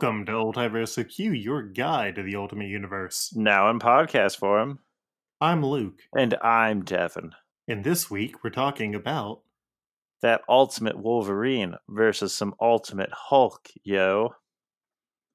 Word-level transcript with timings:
Welcome 0.00 0.24
to 0.24 0.32
Ultiverse 0.32 1.06
Q, 1.14 1.32
your 1.32 1.62
guide 1.62 2.14
to 2.14 2.22
the 2.22 2.34
Ultimate 2.36 2.68
Universe. 2.68 3.34
Now 3.36 3.68
in 3.68 3.78
podcast 3.78 4.38
form. 4.38 4.78
I'm 5.42 5.62
Luke, 5.62 5.98
And 6.16 6.34
I'm 6.42 6.82
Devin. 6.86 7.32
and 7.68 7.84
this 7.84 8.10
week 8.10 8.42
we're 8.42 8.48
talking 8.48 8.94
about 8.94 9.42
That 10.22 10.40
Ultimate 10.48 10.98
Wolverine 10.98 11.74
versus 11.86 12.34
some 12.34 12.54
Ultimate 12.62 13.10
Hulk, 13.12 13.68
yo. 13.84 14.36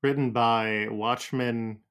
written 0.01 0.31
by 0.31 0.87
Watchmen, 0.89 1.81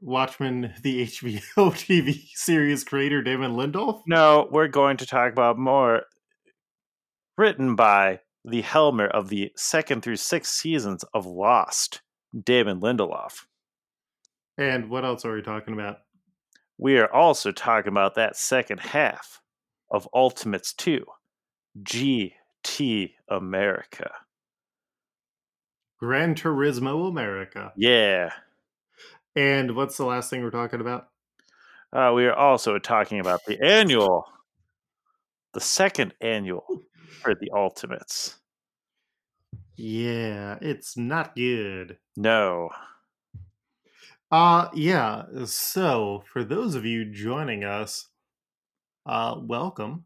Watchmen, 0.00 0.72
the 0.82 1.02
HBO 1.02 1.42
TV 1.74 2.30
series 2.32 2.82
creator 2.82 3.20
Damon 3.20 3.56
Lindelof. 3.56 4.00
No, 4.06 4.48
we're 4.50 4.68
going 4.68 4.96
to 4.96 5.06
talk 5.06 5.30
about 5.32 5.58
more 5.58 6.04
written 7.36 7.76
by 7.76 8.20
the 8.44 8.60
helmer 8.60 9.06
of 9.06 9.28
the 9.28 9.52
second 9.56 10.02
through 10.02 10.16
sixth 10.16 10.52
seasons 10.52 11.04
of 11.14 11.26
Lost, 11.26 12.02
Damon 12.38 12.80
Lindelof. 12.80 13.46
And 14.58 14.90
what 14.90 15.04
else 15.04 15.24
are 15.24 15.34
we 15.34 15.42
talking 15.42 15.74
about? 15.74 15.98
We 16.76 16.98
are 16.98 17.12
also 17.12 17.52
talking 17.52 17.92
about 17.92 18.16
that 18.16 18.36
second 18.36 18.80
half 18.80 19.40
of 19.90 20.08
Ultimates 20.12 20.72
2, 20.74 21.04
GT 21.82 23.12
America. 23.28 24.10
Gran 25.98 26.34
Turismo 26.34 27.08
America. 27.08 27.72
Yeah. 27.76 28.30
And 29.36 29.74
what's 29.74 29.96
the 29.96 30.04
last 30.04 30.30
thing 30.30 30.42
we're 30.42 30.50
talking 30.50 30.80
about? 30.80 31.08
Uh, 31.92 32.12
we 32.14 32.26
are 32.26 32.34
also 32.34 32.78
talking 32.78 33.20
about 33.20 33.44
the 33.46 33.60
annual, 33.64 34.26
the 35.52 35.60
second 35.60 36.12
annual 36.20 36.66
for 37.14 37.34
the 37.34 37.50
Ultimates. 37.52 38.36
Yeah, 39.76 40.58
it's 40.60 40.96
not 40.96 41.34
good. 41.34 41.98
No. 42.16 42.70
Uh 44.30 44.68
yeah, 44.74 45.24
so 45.44 46.22
for 46.32 46.44
those 46.44 46.74
of 46.74 46.84
you 46.84 47.04
joining 47.04 47.64
us, 47.64 48.08
uh 49.06 49.36
welcome 49.40 50.04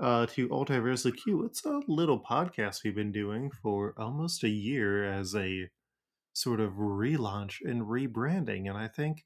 uh 0.00 0.26
to 0.26 0.48
Ultiverse 0.48 1.10
Q. 1.16 1.44
It's 1.44 1.64
a 1.64 1.80
little 1.88 2.20
podcast 2.20 2.84
we've 2.84 2.94
been 2.94 3.12
doing 3.12 3.50
for 3.62 3.94
almost 3.98 4.44
a 4.44 4.48
year 4.48 5.04
as 5.04 5.34
a 5.34 5.68
sort 6.34 6.60
of 6.60 6.72
relaunch 6.74 7.56
and 7.64 7.82
rebranding, 7.82 8.68
and 8.68 8.76
I 8.78 8.88
think 8.88 9.24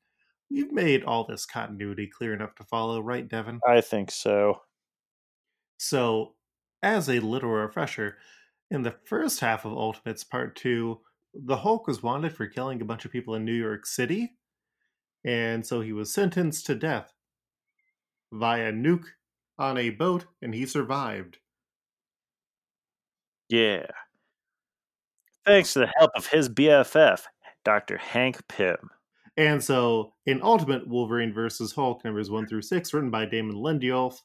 we've 0.51 0.73
made 0.73 1.05
all 1.05 1.25
this 1.25 1.47
continuity 1.47 2.07
clear 2.07 2.35
enough 2.35 2.55
to 2.57 2.65
follow, 2.65 3.01
right, 3.01 3.29
Devin? 3.29 3.61
I 3.67 3.81
think 3.81 4.11
so. 4.11 4.63
So, 5.79 6.35
as 6.83 7.09
a 7.09 7.21
little 7.21 7.51
refresher, 7.51 8.19
in 8.71 8.83
the 8.83 8.95
first 9.05 9.41
half 9.41 9.65
of 9.65 9.73
Ultimates 9.73 10.25
Part 10.25 10.57
2, 10.57 10.99
the 11.35 11.57
Hulk 11.57 11.87
was 11.87 12.03
wanted 12.03 12.33
for 12.33 12.47
killing 12.47 12.81
a 12.81 12.85
bunch 12.85 13.05
of 13.05 13.13
people 13.13 13.35
in 13.35 13.45
New 13.45 13.53
York 13.53 13.87
City, 13.87 14.37
and 15.25 15.65
so 15.67 15.81
he 15.81 15.93
was 15.93 16.13
sentenced 16.13 16.67
to 16.67 16.75
death 16.75 17.13
via 18.33 18.73
nuke 18.73 19.07
on 19.59 19.77
a 19.79 19.91
boat, 19.91 20.27
and 20.43 20.55
he 20.55 20.67
survived. 20.67 21.39
Yeah. 23.49 23.87
Thanks 25.45 25.73
to 25.73 25.81
the 25.81 25.93
help 25.99 26.11
of 26.15 26.27
his 26.27 26.49
BFF, 26.49 27.23
Dr. 27.65 27.97
Hank 27.97 28.47
Pym. 28.49 28.77
And 29.37 29.63
so, 29.63 30.13
in 30.27 30.43
Ultimate 30.43 30.87
Wolverine 30.87 31.33
versus 31.33 31.73
Hulk, 31.73 32.05
numbers 32.05 32.31
1 32.31 32.47
through 32.47 32.63
6, 32.63 32.93
written 32.93 33.11
by 33.11 33.25
Damon 33.25 33.57
Lindelof, 33.57 34.17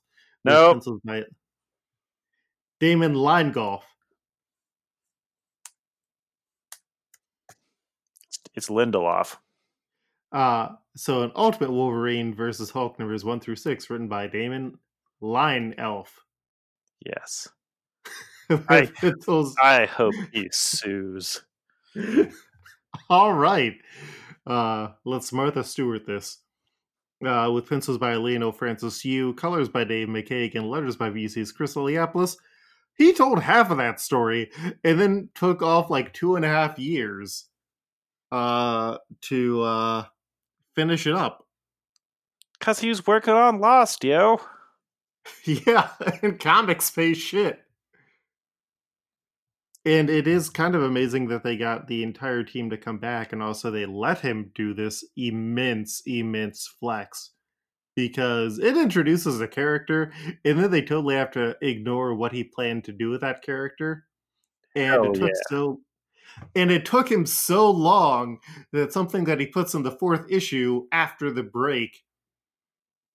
Nope. 0.44 0.84
by 1.06 1.24
Damon 2.84 3.14
Linegolf. 3.14 3.84
It's 8.56 8.68
Lindelof. 8.68 9.38
Uh, 10.34 10.68
so, 10.94 11.24
an 11.24 11.32
Ultimate 11.34 11.72
Wolverine 11.72 12.36
versus 12.36 12.72
Hulk, 12.72 13.00
numbers 13.00 13.24
1 13.24 13.40
through 13.40 13.56
6, 13.56 13.90
written 13.90 14.10
by 14.10 14.28
Damon 14.28 14.78
Line 15.22 15.74
Elf. 15.78 16.26
Yes. 17.06 17.48
I. 18.50 18.92
I 19.62 19.86
hope 19.86 20.16
he 20.34 20.50
sues. 20.52 21.42
All 23.10 23.32
right. 23.32 23.78
Uh, 24.46 24.90
let's 25.06 25.32
Martha 25.32 25.64
Stewart 25.64 26.06
this. 26.06 26.40
Uh, 27.26 27.50
with 27.54 27.70
pencils 27.70 27.98
by 27.98 28.16
Leinil 28.16 28.54
Francis 28.54 29.06
Yu, 29.06 29.36
colors 29.36 29.70
by 29.70 29.86
Dave 29.86 30.10
McCaig, 30.10 30.56
and 30.56 30.70
letters 30.70 30.98
by 30.98 31.10
VC's 31.10 31.54
Chris 31.54 31.76
Eliopoulos. 31.76 32.36
He 32.96 33.14
told 33.14 33.40
half 33.40 33.72
of 33.72 33.78
that 33.78 34.00
story 34.00 34.52
and 34.84 35.00
then 35.00 35.30
took 35.34 35.62
off 35.62 35.90
like 35.90 36.14
two 36.14 36.36
and 36.36 36.46
a 36.46 36.50
half 36.50 36.78
years 36.78 37.46
uh, 38.32 38.98
to 39.22 39.62
uh, 39.62 40.06
finish 40.76 41.08
it 41.08 41.14
up. 41.14 41.48
Because 42.60 42.80
he 42.80 42.90
was 42.90 43.06
working 43.06 43.34
on 43.34 43.60
Lost, 43.60 44.04
yo. 44.04 44.40
Yeah, 45.46 45.88
in 46.22 46.38
comic 46.38 46.82
space 46.82 47.18
shit. 47.18 47.64
And 49.86 50.10
it 50.10 50.28
is 50.28 50.50
kind 50.50 50.76
of 50.76 50.84
amazing 50.84 51.28
that 51.28 51.44
they 51.44 51.56
got 51.56 51.88
the 51.88 52.04
entire 52.04 52.44
team 52.44 52.70
to 52.70 52.78
come 52.78 52.98
back 52.98 53.32
and 53.34 53.44
also 53.44 53.70
they 53.70 53.86
let 53.86 54.20
him 54.20 54.52
do 54.56 54.74
this 54.74 55.04
immense, 55.16 56.02
immense 56.06 56.68
flex 56.68 57.32
because 57.96 58.60
it 58.60 58.78
introduces 58.78 59.40
a 59.40 59.48
character 59.48 60.12
and 60.44 60.60
then 60.60 60.72
they 60.72 60.82
totally 60.82 61.16
have 61.16 61.32
to 61.32 61.56
ignore 61.62 62.16
what 62.16 62.32
he 62.32 62.44
planned 62.44 62.84
to 62.86 62.92
do 62.92 63.10
with 63.10 63.22
that 63.22 63.44
character. 63.44 64.06
And 64.76 64.92
Hell 64.92 65.12
it 65.12 65.14
took 65.16 65.30
yeah. 65.30 65.42
so 65.50 65.80
and 66.56 66.72
it 66.72 66.86
took 66.86 67.12
him 67.12 67.26
so 67.26 67.70
long 67.70 68.40
that 68.72 68.92
something 68.92 69.26
that 69.26 69.40
he 69.40 69.46
puts 69.46 69.76
in 69.76 69.84
the 69.84 69.92
fourth 69.92 70.26
issue 70.30 70.88
after 70.92 71.32
the 71.32 71.44
break 71.44 72.04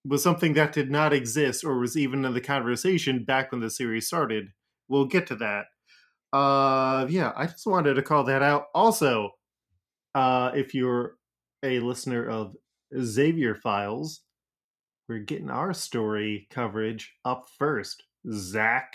was 0.05 0.23
something 0.23 0.53
that 0.55 0.73
did 0.73 0.91
not 0.91 1.13
exist 1.13 1.65
or 1.65 1.79
was 1.79 1.97
even 1.97 2.25
in 2.25 2.33
the 2.33 2.41
conversation 2.41 3.25
back 3.25 3.51
when 3.51 3.61
the 3.61 3.71
series 3.71 4.07
started. 4.07 4.49
We'll 4.89 5.07
get 5.07 5.27
to 5.29 5.37
that. 5.37 5.67
Uh 6.33 7.07
yeah, 7.09 7.33
I 7.37 7.47
just 7.47 7.67
wanted 7.67 7.95
to 7.95 8.03
call 8.03 8.25
that 8.25 8.43
out. 8.43 8.67
Also, 8.75 9.31
uh 10.15 10.53
if 10.55 10.75
you're 10.75 11.17
a 11.65 11.81
listener 11.81 12.25
of 12.25 12.55
Xavier 12.97 13.57
Files, 13.57 14.21
we're 15.09 15.19
getting 15.19 15.51
our 15.51 15.73
story 15.73 16.47
coverage 16.51 17.15
up 17.25 17.47
first. 17.59 18.03
Zach. 18.31 18.95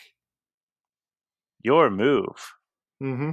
Your 1.64 1.90
move. 1.90 2.54
Mm-hmm. 3.02 3.32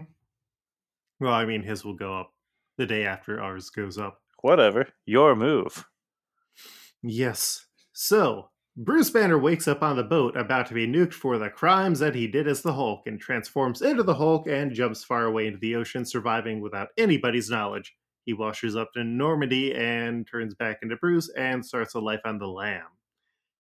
Well, 1.21 1.33
I 1.33 1.45
mean 1.45 1.63
his 1.63 1.85
will 1.85 1.95
go 1.95 2.19
up 2.19 2.33
the 2.79 2.87
day 2.87 3.05
after 3.05 3.41
ours 3.41 3.69
goes 3.71 3.99
up. 3.99 4.21
Whatever. 4.43 4.89
Your 5.05 5.37
move. 5.37 5.85
Yes. 7.03 7.67
So, 7.93 8.49
Bruce 8.77 9.11
Banner 9.11 9.39
wakes 9.39 9.69
up 9.69 9.83
on 9.83 9.97
the 9.97 10.03
boat 10.03 10.37
about 10.37 10.67
to 10.69 10.75
be 10.75 10.87
nuked 10.87 11.13
for 11.13 11.37
the 11.37 11.51
crimes 11.51 11.99
that 11.99 12.15
he 12.15 12.27
did 12.27 12.49
as 12.49 12.63
the 12.63 12.73
Hulk 12.73 13.03
and 13.07 13.21
transforms 13.21 13.83
into 13.83 14.03
the 14.03 14.15
Hulk 14.15 14.47
and 14.47 14.73
jumps 14.73 15.05
far 15.05 15.27
away 15.27 15.47
into 15.47 15.59
the 15.59 15.77
ocean, 15.77 16.05
surviving 16.05 16.61
without 16.61 16.89
anybody's 16.97 17.51
knowledge. 17.51 17.95
He 18.25 18.33
washes 18.33 18.77
up 18.77 18.91
in 18.97 19.17
Normandy 19.17 19.75
and 19.75 20.27
turns 20.27 20.55
back 20.55 20.79
into 20.83 20.97
Bruce 20.97 21.31
and 21.37 21.65
starts 21.65 21.95
a 21.95 22.01
life 22.01 22.21
on 22.25 22.39
the 22.39 22.47
lam. 22.47 22.85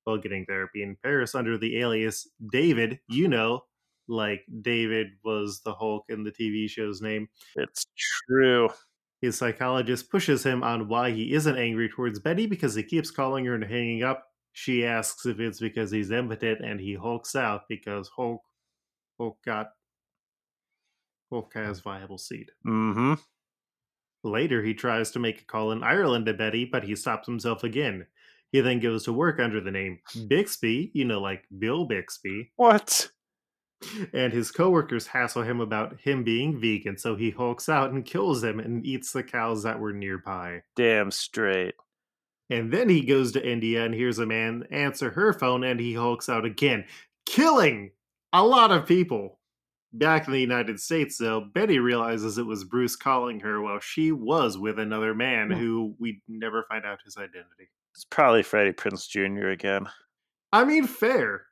While 0.04 0.18
getting 0.18 0.46
therapy 0.46 0.82
in 0.82 0.96
Paris 1.02 1.34
under 1.34 1.58
the 1.58 1.78
alias 1.78 2.28
David, 2.52 3.00
you 3.08 3.28
know, 3.28 3.64
like 4.08 4.42
David 4.60 5.08
was 5.24 5.60
the 5.64 5.74
Hulk 5.74 6.04
in 6.08 6.24
the 6.24 6.32
TV 6.32 6.68
show's 6.68 7.00
name. 7.00 7.28
It's 7.56 7.86
true. 8.28 8.68
His 9.20 9.36
psychologist 9.36 10.10
pushes 10.10 10.42
him 10.42 10.62
on 10.62 10.88
why 10.88 11.10
he 11.10 11.34
isn't 11.34 11.56
angry 11.58 11.88
towards 11.88 12.18
Betty 12.18 12.46
because 12.46 12.74
he 12.74 12.82
keeps 12.82 13.10
calling 13.10 13.44
her 13.44 13.54
and 13.54 13.64
hanging 13.64 14.02
up. 14.02 14.26
She 14.52 14.84
asks 14.84 15.26
if 15.26 15.38
it's 15.38 15.60
because 15.60 15.90
he's 15.90 16.10
impotent 16.10 16.60
and 16.64 16.80
he 16.80 16.94
hulks 16.94 17.36
out 17.36 17.62
because 17.68 18.10
Hulk 18.16 18.42
Hulk 19.18 19.38
got 19.44 19.68
Hulk 21.30 21.52
has 21.54 21.80
viable 21.80 22.18
seed. 22.18 22.50
Mm-hmm. 22.66 23.14
Later 24.22 24.62
he 24.62 24.74
tries 24.74 25.10
to 25.12 25.18
make 25.18 25.40
a 25.40 25.44
call 25.44 25.72
in 25.72 25.82
Ireland 25.82 26.26
to 26.26 26.34
Betty, 26.34 26.64
but 26.64 26.84
he 26.84 26.94
stops 26.94 27.26
himself 27.26 27.64
again. 27.64 28.06
He 28.52 28.60
then 28.60 28.80
goes 28.80 29.04
to 29.04 29.12
work 29.12 29.38
under 29.38 29.60
the 29.60 29.70
name 29.70 30.00
Bixby, 30.26 30.90
you 30.92 31.04
know, 31.04 31.20
like 31.20 31.44
Bill 31.58 31.84
Bixby, 31.84 32.52
What? 32.56 33.10
and 34.12 34.32
his 34.32 34.50
coworkers 34.50 35.06
hassle 35.06 35.42
him 35.42 35.60
about 35.60 35.98
him 36.00 36.22
being 36.24 36.60
vegan, 36.60 36.98
so 36.98 37.16
he 37.16 37.30
hulks 37.30 37.68
out 37.68 37.92
and 37.92 38.04
kills 38.04 38.42
them 38.42 38.60
and 38.60 38.84
eats 38.84 39.12
the 39.12 39.22
cows 39.22 39.62
that 39.62 39.78
were 39.78 39.92
nearby. 39.92 40.62
Damn 40.76 41.10
straight. 41.10 41.74
And 42.50 42.72
then 42.72 42.88
he 42.88 43.02
goes 43.02 43.32
to 43.32 43.48
India 43.48 43.84
and 43.84 43.94
hears 43.94 44.18
a 44.18 44.26
man 44.26 44.64
answer 44.70 45.10
her 45.10 45.32
phone 45.32 45.64
and 45.64 45.78
he 45.78 45.94
hulks 45.94 46.28
out 46.28 46.44
again, 46.44 46.84
killing 47.24 47.92
a 48.32 48.44
lot 48.44 48.72
of 48.72 48.86
people. 48.86 49.38
Back 49.92 50.26
in 50.26 50.32
the 50.32 50.40
United 50.40 50.78
States, 50.78 51.18
though, 51.18 51.40
Betty 51.40 51.78
realizes 51.80 52.38
it 52.38 52.46
was 52.46 52.62
Bruce 52.64 52.94
calling 52.94 53.40
her 53.40 53.60
while 53.60 53.80
she 53.80 54.12
was 54.12 54.56
with 54.56 54.78
another 54.78 55.14
man 55.14 55.50
Hmm. 55.50 55.56
who 55.58 55.94
we 55.98 56.22
never 56.28 56.64
find 56.68 56.84
out 56.86 57.00
his 57.04 57.16
identity. 57.16 57.70
It's 57.94 58.04
probably 58.04 58.42
Freddie 58.44 58.72
Prinze 58.72 59.08
Jr. 59.08 59.48
again. 59.48 59.88
I 60.52 60.64
mean, 60.64 60.86
fair. 60.86 61.46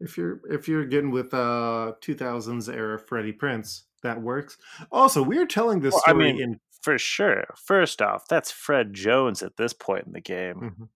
If 0.00 0.16
you're 0.16 0.40
if 0.50 0.66
you're 0.68 0.86
getting 0.86 1.10
with 1.10 1.32
uh 1.34 1.92
2000s 2.00 2.68
era 2.68 2.98
Freddie 2.98 3.32
Prinze, 3.34 3.82
that 4.02 4.20
works. 4.20 4.56
Also, 4.90 5.22
we're 5.22 5.46
telling 5.46 5.80
this 5.80 5.92
Well, 5.92 6.02
I 6.06 6.10
story 6.12 6.32
mean, 6.32 6.42
in 6.42 6.60
For 6.82 6.98
sure. 6.98 7.44
First 7.56 8.02
off, 8.02 8.26
that's 8.26 8.50
Fred 8.50 8.92
Jones 8.94 9.42
at 9.42 9.56
this 9.56 9.72
point 9.72 10.06
in 10.06 10.12
the 10.12 10.20
game. 10.20 10.56
Mhm. 10.80 10.88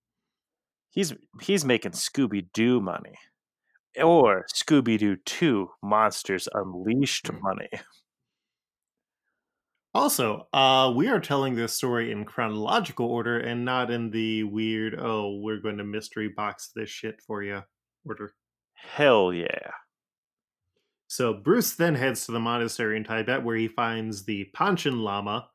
He's 0.90 1.12
he's 1.40 1.64
making 1.64 1.92
Scooby 1.92 2.46
Doo 2.52 2.80
money. 2.80 3.16
Or 4.02 4.46
Scooby 4.52 4.98
Doo 4.98 5.16
2 5.24 5.68
Monsters 5.82 6.48
Unleashed 6.52 7.30
money. 7.42 7.68
Also, 9.94 10.46
uh, 10.52 10.92
we 10.94 11.08
are 11.08 11.20
telling 11.20 11.54
this 11.54 11.72
story 11.72 12.12
in 12.12 12.26
chronological 12.26 13.06
order 13.06 13.38
and 13.38 13.64
not 13.64 13.90
in 13.90 14.10
the 14.10 14.42
weird, 14.42 14.94
oh, 15.00 15.38
we're 15.40 15.60
going 15.60 15.78
to 15.78 15.84
mystery 15.84 16.28
box 16.28 16.70
this 16.76 16.90
shit 16.90 17.20
for 17.26 17.42
you 17.42 17.62
order. 18.04 18.34
Hell 18.74 19.32
yeah. 19.32 19.70
So 21.08 21.32
Bruce 21.32 21.74
then 21.74 21.94
heads 21.94 22.26
to 22.26 22.32
the 22.32 22.40
monastery 22.40 22.96
in 22.96 23.04
Tibet 23.04 23.42
where 23.42 23.56
he 23.56 23.68
finds 23.68 24.24
the 24.24 24.50
Panchen 24.54 25.00
Lama 25.00 25.48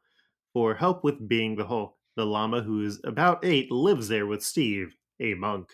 for 0.53 0.73
help 0.73 1.03
with 1.03 1.27
being 1.27 1.55
the 1.55 1.65
Hulk. 1.65 1.95
The 2.15 2.25
Lama, 2.25 2.61
who 2.61 2.83
is 2.83 2.99
about 3.03 3.45
eight, 3.45 3.71
lives 3.71 4.07
there 4.07 4.25
with 4.25 4.43
Steve, 4.43 4.95
a 5.19 5.33
monk. 5.35 5.69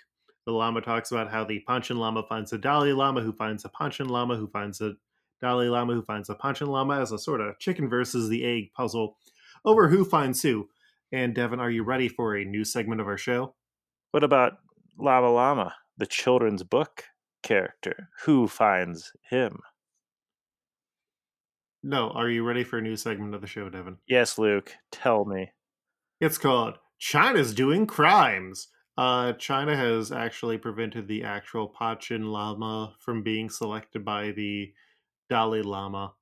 The 0.48 0.54
Lama 0.54 0.80
talks 0.80 1.12
about 1.12 1.30
how 1.30 1.44
the 1.44 1.62
Panchen 1.68 1.98
Lama 1.98 2.24
finds 2.24 2.52
the 2.52 2.58
Dalai 2.58 2.94
Lama, 2.94 3.20
who 3.20 3.34
finds 3.34 3.64
the 3.64 3.70
Panchen 3.70 4.10
Lama, 4.10 4.38
who 4.38 4.48
finds 4.48 4.78
the 4.78 4.96
Dalai 5.42 5.68
Lama, 5.68 5.94
who 5.94 6.02
finds 6.02 6.30
the 6.30 6.36
Panchen 6.36 6.70
Lama 6.70 7.02
as 7.02 7.12
a 7.12 7.20
sort 7.20 7.42
of 7.42 7.60
chicken 7.60 7.90
versus 7.90 8.30
the 8.30 8.46
egg 8.46 8.72
puzzle 8.74 9.18
over 9.66 9.90
who 9.90 10.06
finds 10.06 10.42
who. 10.42 10.70
And 11.12 11.36
Devin, 11.36 11.60
are 11.60 11.70
you 11.70 11.84
ready 11.84 12.08
for 12.08 12.34
a 12.34 12.46
new 12.46 12.64
segment 12.64 13.02
of 13.02 13.08
our 13.08 13.18
show? 13.18 13.56
What 14.12 14.24
about 14.24 14.54
Lama 14.98 15.30
Lama, 15.32 15.76
the 15.98 16.06
children's 16.06 16.64
book 16.64 17.04
character? 17.44 18.08
Who 18.24 18.48
finds 18.48 19.12
him? 19.30 19.60
No, 21.84 22.12
are 22.12 22.30
you 22.30 22.46
ready 22.46 22.64
for 22.64 22.78
a 22.78 22.82
new 22.82 22.96
segment 22.96 23.36
of 23.36 23.42
the 23.42 23.48
show, 23.48 23.70
Devin? 23.70 23.98
Yes, 24.08 24.38
Luke, 24.38 24.72
tell 24.94 25.26
me. 25.26 25.52
It's 26.22 26.38
called 26.38 26.76
China's 26.98 27.54
Doing 27.54 27.86
Crimes. 27.86 28.70
Uh, 28.98 29.34
China 29.34 29.76
has 29.76 30.12
actually 30.12 30.58
prevented 30.58 31.08
the 31.08 31.24
actual 31.24 31.70
Panchen 31.70 32.32
Lama 32.32 32.96
from 33.00 33.22
being 33.22 33.50
selected 33.50 34.04
by 34.04 34.32
the 34.32 34.74
Dalai 35.30 35.62
Lama 35.62 36.14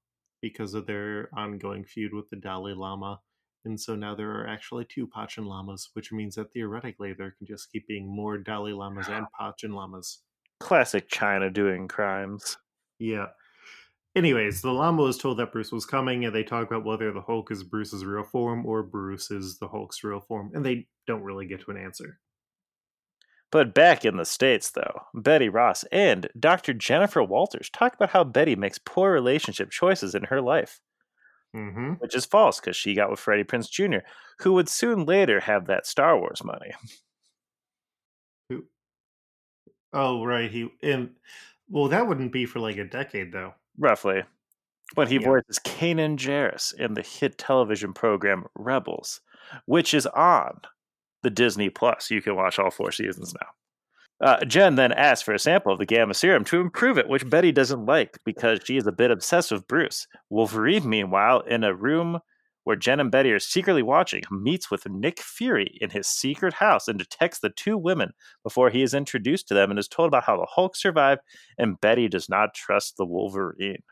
because 0.41 0.73
of 0.73 0.85
their 0.85 1.29
ongoing 1.33 1.85
feud 1.85 2.13
with 2.13 2.29
the 2.29 2.35
Dalai 2.35 2.73
Lama. 2.73 3.21
And 3.63 3.79
so 3.79 3.95
now 3.95 4.13
there 4.13 4.29
are 4.29 4.47
actually 4.47 4.85
two 4.85 5.07
Panchen 5.07 5.47
Lamas, 5.47 5.89
which 5.93 6.11
means 6.11 6.35
that 6.35 6.51
theoretically 6.51 7.13
there 7.13 7.33
can 7.37 7.47
just 7.47 7.71
keep 7.71 7.87
being 7.87 8.13
more 8.13 8.37
Dalai 8.37 8.73
Lamas 8.73 9.07
and 9.07 9.25
Panchen 9.39 9.73
Lamas. 9.73 10.19
Classic 10.59 11.07
China 11.07 11.49
doing 11.49 11.87
crimes. 11.87 12.57
Yeah. 12.99 13.27
Anyways, 14.15 14.61
the 14.61 14.71
Lama 14.71 15.01
was 15.01 15.17
told 15.17 15.39
that 15.39 15.51
Bruce 15.51 15.71
was 15.71 15.85
coming, 15.85 16.23
and 16.23 16.33
they 16.33 16.43
talk 16.43 16.67
about 16.67 16.85
whether 16.85 17.11
the 17.11 17.21
Hulk 17.21 17.51
is 17.51 17.63
Bruce's 17.63 18.05
real 18.05 18.23
form 18.23 18.65
or 18.65 18.83
Bruce 18.83 19.31
is 19.31 19.59
the 19.59 19.67
Hulk's 19.67 20.03
real 20.03 20.21
form, 20.21 20.51
and 20.53 20.65
they 20.65 20.87
don't 21.07 21.23
really 21.23 21.45
get 21.45 21.61
to 21.61 21.71
an 21.71 21.77
answer. 21.77 22.19
But 23.51 23.73
back 23.73 24.03
in 24.03 24.17
the 24.17 24.25
States, 24.25 24.71
though, 24.71 25.01
Betty 25.13 25.49
Ross 25.49 25.83
and 25.91 26.27
Dr. 26.39 26.73
Jennifer 26.73 27.23
Walters 27.23 27.69
talk 27.69 27.93
about 27.93 28.09
how 28.09 28.23
Betty 28.23 28.55
makes 28.55 28.79
poor 28.79 29.11
relationship 29.13 29.69
choices 29.71 30.13
in 30.15 30.23
her 30.25 30.41
life, 30.41 30.81
Mm-hmm. 31.55 31.93
which 31.93 32.13
is 32.15 32.25
false 32.25 32.59
because 32.59 32.75
she 32.75 32.93
got 32.95 33.09
with 33.09 33.19
Freddie 33.19 33.45
Prinze 33.45 33.69
Jr., 33.69 34.05
who 34.39 34.51
would 34.53 34.67
soon 34.67 35.05
later 35.05 35.39
have 35.39 35.67
that 35.67 35.85
Star 35.85 36.17
Wars 36.19 36.43
money. 36.43 36.73
Oh, 39.93 40.25
right. 40.25 40.51
He 40.51 40.69
and 40.83 41.11
well, 41.69 41.87
that 41.87 42.07
wouldn't 42.07 42.31
be 42.31 42.45
for 42.45 42.59
like 42.59 42.77
a 42.77 42.83
decade, 42.83 43.31
though. 43.31 43.53
roughly. 43.77 44.23
But 44.95 45.07
he 45.07 45.15
Yeah. 45.15 45.21
voices 45.21 45.59
Kanan 45.59 46.17
Jarrus 46.17 46.73
in 46.73 46.93
the 46.93 47.01
hit 47.01 47.37
television 47.37 47.93
program 47.93 48.45
Rebels, 48.55 49.21
which 49.65 49.93
is 49.93 50.05
on 50.07 50.61
the 51.25 51.29
Disney 51.31 51.69
Plus. 51.69 52.11
You 52.11 52.21
can 52.21 52.35
watch 52.35 52.59
all 52.59 52.69
four 52.69 52.91
seasons 52.91 53.33
now. 53.41 53.47
Uh, 54.21 54.45
Jen 54.45 54.75
then 54.75 54.93
asks 54.93 55.23
for 55.23 55.33
a 55.33 55.39
sample 55.39 55.73
of 55.73 55.79
the 55.79 55.85
Gamma 55.85 56.13
Serum 56.13 56.45
to 56.45 56.61
improve 56.61 56.97
it, 56.97 57.09
which 57.09 57.29
Betty 57.29 57.51
doesn't 57.51 57.85
like 57.85 58.17
because 58.23 58.61
she 58.63 58.77
is 58.77 58.87
a 58.87 58.93
bit 58.93 59.11
obsessed 59.11 59.51
with 59.51 59.67
Bruce. 59.67 60.07
Wolverine, 60.29 60.87
meanwhile, 60.87 61.41
in 61.41 61.65
a 61.65 61.75
room 61.75 62.19
where 62.63 62.75
Jen 62.75 62.99
and 62.99 63.11
Betty 63.11 63.31
are 63.31 63.39
secretly 63.39 63.83
watching, 63.83 64.23
meets 64.31 64.71
with 64.71 64.87
Nick 64.87 65.19
Fury 65.19 65.77
in 65.81 65.89
his 65.89 66.07
secret 66.07 66.53
house 66.53 66.87
and 66.87 66.97
detects 66.97 67.39
the 67.39 67.49
two 67.49 67.77
women 67.77 68.11
before 68.43 68.69
he 68.69 68.83
is 68.83 68.93
introduced 68.93 69.47
to 69.47 69.53
them 69.53 69.69
and 69.69 69.79
is 69.79 69.87
told 69.87 70.07
about 70.07 70.23
how 70.23 70.37
the 70.37 70.47
Hulk 70.49 70.75
survived 70.75 71.21
and 71.57 71.79
Betty 71.81 72.07
does 72.07 72.29
not 72.29 72.53
trust 72.53 72.97
the 72.97 73.05
Wolverine. 73.05 73.83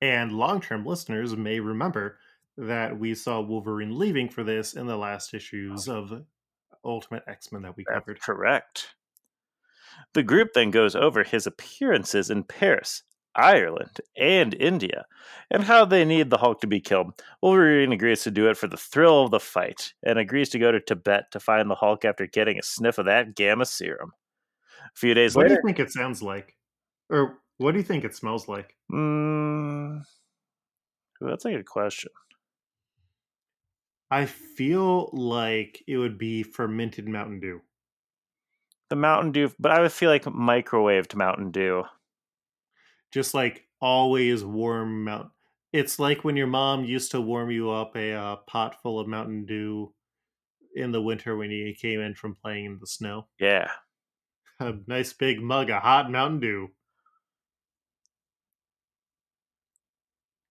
And 0.00 0.32
long-term 0.32 0.86
listeners 0.86 1.36
may 1.36 1.60
remember 1.60 2.18
that 2.56 2.98
we 2.98 3.14
saw 3.14 3.40
Wolverine 3.40 3.98
leaving 3.98 4.28
for 4.28 4.42
this 4.42 4.74
in 4.74 4.86
the 4.86 4.96
last 4.96 5.34
issues 5.34 5.88
of 5.88 6.22
Ultimate 6.84 7.24
X-Men 7.26 7.62
that 7.62 7.76
we 7.76 7.84
That's 7.88 8.00
covered. 8.00 8.20
correct. 8.20 8.94
The 10.12 10.22
group 10.22 10.52
then 10.54 10.70
goes 10.70 10.96
over 10.96 11.22
his 11.22 11.46
appearances 11.46 12.30
in 12.30 12.44
Paris, 12.44 13.02
Ireland, 13.36 14.00
and 14.16 14.54
India, 14.54 15.06
and 15.50 15.64
how 15.64 15.84
they 15.84 16.04
need 16.04 16.30
the 16.30 16.38
Hulk 16.38 16.60
to 16.60 16.66
be 16.66 16.80
killed. 16.80 17.20
Wolverine 17.42 17.92
agrees 17.92 18.22
to 18.22 18.30
do 18.30 18.48
it 18.48 18.56
for 18.56 18.66
the 18.66 18.76
thrill 18.76 19.24
of 19.24 19.30
the 19.30 19.40
fight, 19.40 19.94
and 20.02 20.18
agrees 20.18 20.48
to 20.50 20.58
go 20.58 20.72
to 20.72 20.80
Tibet 20.80 21.30
to 21.32 21.40
find 21.40 21.70
the 21.70 21.74
Hulk 21.76 22.04
after 22.04 22.26
getting 22.26 22.58
a 22.58 22.62
sniff 22.62 22.98
of 22.98 23.06
that 23.06 23.34
gamma 23.34 23.66
serum. 23.66 24.12
A 24.84 24.96
few 24.96 25.14
days 25.14 25.36
later. 25.36 25.48
What 25.48 25.48
do 25.48 25.54
you 25.54 25.74
think 25.74 25.80
it 25.80 25.92
sounds 25.92 26.22
like, 26.22 26.56
or 27.10 27.38
what 27.58 27.72
do 27.72 27.78
you 27.78 27.84
think 27.84 28.04
it 28.04 28.14
smells 28.14 28.48
like? 28.48 28.76
mm, 28.92 30.00
that's 31.20 31.44
a 31.44 31.50
good 31.50 31.66
question. 31.66 32.10
I 34.14 34.26
feel 34.26 35.10
like 35.12 35.82
it 35.88 35.96
would 35.96 36.18
be 36.18 36.44
fermented 36.44 37.08
Mountain 37.08 37.40
Dew. 37.40 37.60
The 38.88 38.94
Mountain 38.94 39.32
Dew, 39.32 39.52
but 39.58 39.72
I 39.72 39.80
would 39.80 39.90
feel 39.90 40.08
like 40.08 40.22
microwaved 40.22 41.16
Mountain 41.16 41.50
Dew. 41.50 41.82
just 43.12 43.34
like 43.34 43.66
always 43.80 44.44
warm 44.44 45.02
Mountain. 45.02 45.32
It's 45.72 45.98
like 45.98 46.22
when 46.22 46.36
your 46.36 46.46
mom 46.46 46.84
used 46.84 47.10
to 47.10 47.20
warm 47.20 47.50
you 47.50 47.72
up 47.72 47.96
a 47.96 48.12
uh, 48.12 48.36
pot 48.46 48.80
full 48.80 49.00
of 49.00 49.08
Mountain 49.08 49.46
Dew 49.46 49.92
in 50.76 50.92
the 50.92 51.02
winter 51.02 51.36
when 51.36 51.50
you 51.50 51.74
came 51.74 51.98
in 51.98 52.14
from 52.14 52.36
playing 52.36 52.66
in 52.66 52.78
the 52.78 52.86
snow. 52.86 53.26
Yeah. 53.40 53.68
A 54.60 54.74
nice 54.86 55.12
big 55.12 55.42
mug 55.42 55.70
of 55.70 55.82
hot 55.82 56.08
Mountain 56.08 56.38
Dew. 56.38 56.68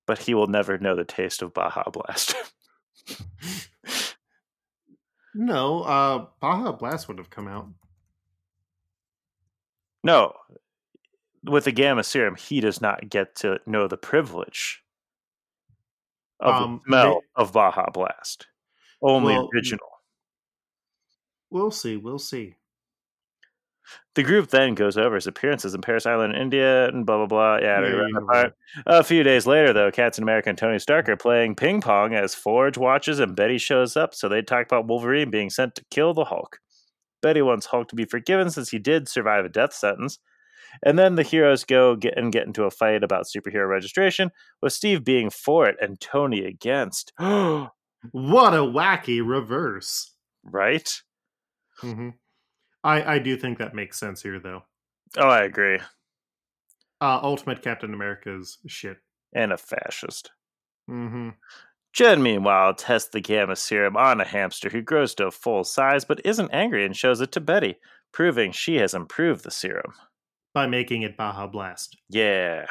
But 0.05 0.19
he 0.19 0.33
will 0.33 0.47
never 0.47 0.77
know 0.77 0.97
the 0.97 1.05
taste 1.05 1.41
of 1.41 1.53
Baja 1.53 1.89
Blast. 1.89 2.35
No, 5.35 5.81
uh, 5.81 6.27
Baja 6.39 6.71
Blast 6.73 7.07
would 7.07 7.17
have 7.17 7.29
come 7.29 7.47
out. 7.47 7.67
No, 10.03 10.33
with 11.43 11.65
the 11.65 11.71
gamma 11.71 12.03
serum, 12.03 12.35
he 12.35 12.59
does 12.59 12.81
not 12.81 13.09
get 13.09 13.35
to 13.37 13.59
know 13.65 13.87
the 13.87 13.97
privilege 13.97 14.83
of 16.39 16.53
Um, 16.53 16.81
the 16.85 16.89
smell 16.89 17.13
may- 17.15 17.21
of 17.35 17.53
Baja 17.53 17.89
Blast. 17.91 18.47
Only 19.01 19.33
Well, 19.33 19.49
original. 19.53 19.89
We'll 21.49 21.71
see. 21.71 21.97
We'll 21.97 22.19
see. 22.19 22.55
The 24.15 24.23
group 24.23 24.49
then 24.49 24.75
goes 24.75 24.97
over 24.97 25.15
his 25.15 25.27
appearances 25.27 25.73
in 25.73 25.81
Paris 25.81 26.05
Island, 26.05 26.35
India, 26.35 26.87
and 26.87 27.05
blah 27.05 27.17
blah 27.17 27.25
blah. 27.27 27.57
Yeah, 27.57 27.81
we 27.81 27.87
Yeah, 27.87 27.93
read 27.93 28.09
you 28.09 28.13
that 28.13 28.23
know 28.27 28.27
part. 28.31 28.55
A 28.85 29.03
few 29.03 29.23
days 29.23 29.47
later, 29.47 29.73
though, 29.73 29.91
Captain 29.91 30.23
America 30.23 30.49
and 30.49 30.57
Tony 30.57 30.79
Stark 30.79 31.09
are 31.09 31.17
playing 31.17 31.55
ping 31.55 31.81
pong 31.81 32.13
as 32.13 32.35
Forge 32.35 32.77
watches 32.77 33.19
and 33.19 33.35
Betty 33.35 33.57
shows 33.57 33.97
up. 33.97 34.13
So 34.13 34.29
they 34.29 34.41
talk 34.41 34.65
about 34.65 34.87
Wolverine 34.87 35.31
being 35.31 35.49
sent 35.49 35.75
to 35.75 35.85
kill 35.91 36.13
the 36.13 36.25
Hulk. 36.25 36.59
Betty 37.21 37.41
wants 37.41 37.67
Hulk 37.67 37.87
to 37.89 37.95
be 37.95 38.05
forgiven 38.05 38.49
since 38.51 38.69
he 38.69 38.79
did 38.79 39.09
survive 39.09 39.45
a 39.45 39.49
death 39.49 39.73
sentence. 39.73 40.19
And 40.83 40.99
then 40.99 41.15
the 41.15 41.23
heroes 41.23 41.63
go 41.65 41.95
get 41.95 42.17
and 42.17 42.31
get 42.31 42.47
into 42.47 42.63
a 42.65 42.71
fight 42.71 43.03
about 43.03 43.25
superhero 43.25 43.69
registration, 43.69 44.31
with 44.61 44.73
Steve 44.73 45.03
being 45.03 45.29
for 45.29 45.67
it 45.67 45.77
and 45.81 45.99
Tony 45.99 46.45
against. 46.45 47.13
What 48.11 48.53
a 48.53 48.57
wacky 48.59 49.21
reverse. 49.25 50.11
right? 50.43 50.89
hmm 51.81 52.09
I 52.83 53.15
I 53.15 53.19
do 53.19 53.37
think 53.37 53.57
that 53.57 53.73
makes 53.75 53.99
sense 53.99 54.21
here, 54.21 54.39
though. 54.39 54.63
Oh, 55.17 55.27
I 55.29 55.43
agree. 55.43 55.79
Uh, 57.01 57.19
Ultimate 57.21 57.61
Captain 57.61 57.93
America's 57.93 58.57
shit. 58.67 58.97
And 59.33 59.51
a 59.51 59.57
fascist. 59.57 60.31
hmm 60.87 61.29
Jen, 61.93 62.23
meanwhile, 62.23 62.73
tests 62.73 63.09
the 63.09 63.21
gamma 63.21 63.55
serum 63.55 63.95
on 63.95 64.19
a 64.19 64.25
hamster 64.25 64.69
who 64.69 64.81
grows 64.81 65.13
to 65.15 65.27
a 65.27 65.31
full 65.31 65.63
size 65.63 66.05
but 66.05 66.25
isn't 66.25 66.49
angry 66.51 66.85
and 66.85 66.97
shows 66.97 67.21
it 67.21 67.31
to 67.33 67.39
Betty, 67.39 67.75
proving 68.11 68.51
she 68.51 68.77
has 68.77 68.95
improved 68.95 69.43
the 69.43 69.51
serum. 69.51 69.93
By 70.55 70.65
making 70.65 71.03
it 71.03 71.15
Baja 71.17 71.45
Blast. 71.47 71.97
Yeah. 72.09 72.65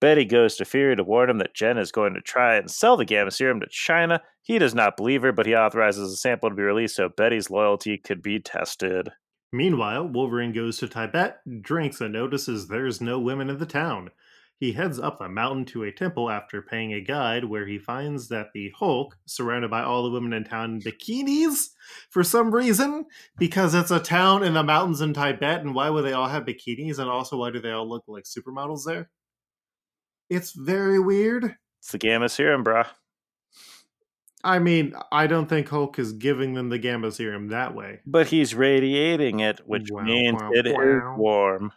Betty 0.00 0.24
goes 0.24 0.56
to 0.56 0.64
Fury 0.64 0.96
to 0.96 1.04
warn 1.04 1.28
him 1.28 1.38
that 1.38 1.54
Jen 1.54 1.76
is 1.76 1.92
going 1.92 2.14
to 2.14 2.22
try 2.22 2.56
and 2.56 2.70
sell 2.70 2.96
the 2.96 3.04
gamma 3.04 3.30
serum 3.30 3.60
to 3.60 3.66
China. 3.70 4.22
He 4.42 4.58
does 4.58 4.74
not 4.74 4.96
believe 4.96 5.22
her, 5.22 5.32
but 5.32 5.44
he 5.46 5.54
authorizes 5.54 6.10
a 6.10 6.16
sample 6.16 6.48
to 6.48 6.54
be 6.54 6.62
released 6.62 6.96
so 6.96 7.10
Betty's 7.10 7.50
loyalty 7.50 7.98
could 7.98 8.22
be 8.22 8.40
tested. 8.40 9.10
Meanwhile, 9.52 10.08
Wolverine 10.08 10.52
goes 10.52 10.78
to 10.78 10.88
Tibet, 10.88 11.40
drinks, 11.60 12.00
and 12.00 12.12
notices 12.12 12.68
there's 12.68 13.00
no 13.00 13.18
women 13.18 13.50
in 13.50 13.58
the 13.58 13.66
town. 13.66 14.10
He 14.58 14.72
heads 14.72 14.98
up 14.98 15.18
the 15.18 15.28
mountain 15.28 15.64
to 15.66 15.84
a 15.84 15.92
temple 15.92 16.30
after 16.30 16.62
paying 16.62 16.92
a 16.92 17.00
guide 17.00 17.46
where 17.46 17.66
he 17.66 17.78
finds 17.78 18.28
that 18.28 18.48
the 18.52 18.72
Hulk, 18.78 19.16
surrounded 19.26 19.70
by 19.70 19.82
all 19.82 20.02
the 20.02 20.10
women 20.10 20.32
in 20.34 20.44
town 20.44 20.74
in 20.74 20.80
bikinis 20.80 21.70
for 22.10 22.22
some 22.22 22.54
reason, 22.54 23.06
because 23.38 23.74
it's 23.74 23.90
a 23.90 23.98
town 23.98 24.44
in 24.44 24.54
the 24.54 24.62
mountains 24.62 25.00
in 25.00 25.14
Tibet, 25.14 25.62
and 25.62 25.74
why 25.74 25.90
would 25.90 26.02
they 26.02 26.12
all 26.12 26.28
have 26.28 26.44
bikinis? 26.44 26.98
And 26.98 27.08
also, 27.10 27.38
why 27.38 27.50
do 27.50 27.60
they 27.60 27.72
all 27.72 27.88
look 27.88 28.04
like 28.06 28.24
supermodels 28.24 28.84
there? 28.86 29.10
It's 30.30 30.52
very 30.52 30.98
weird. 30.98 31.56
It's 31.80 31.92
the 31.92 31.98
Gamma 31.98 32.28
Serum, 32.28 32.64
bruh. 32.64 32.86
I 34.42 34.58
mean, 34.58 34.94
I 35.12 35.26
don't 35.26 35.48
think 35.48 35.68
Hulk 35.68 35.98
is 35.98 36.14
giving 36.14 36.54
them 36.54 36.70
the 36.70 36.78
gamma 36.78 37.12
serum 37.12 37.48
that 37.48 37.74
way. 37.74 38.00
But 38.06 38.28
he's 38.28 38.54
radiating 38.54 39.40
it, 39.40 39.60
which 39.66 39.90
Wow, 39.90 40.02
means 40.02 40.40
wow, 40.40 40.50
it 40.52 40.66
is 40.66 40.74
wow. 40.76 41.16
warm. 41.18 41.72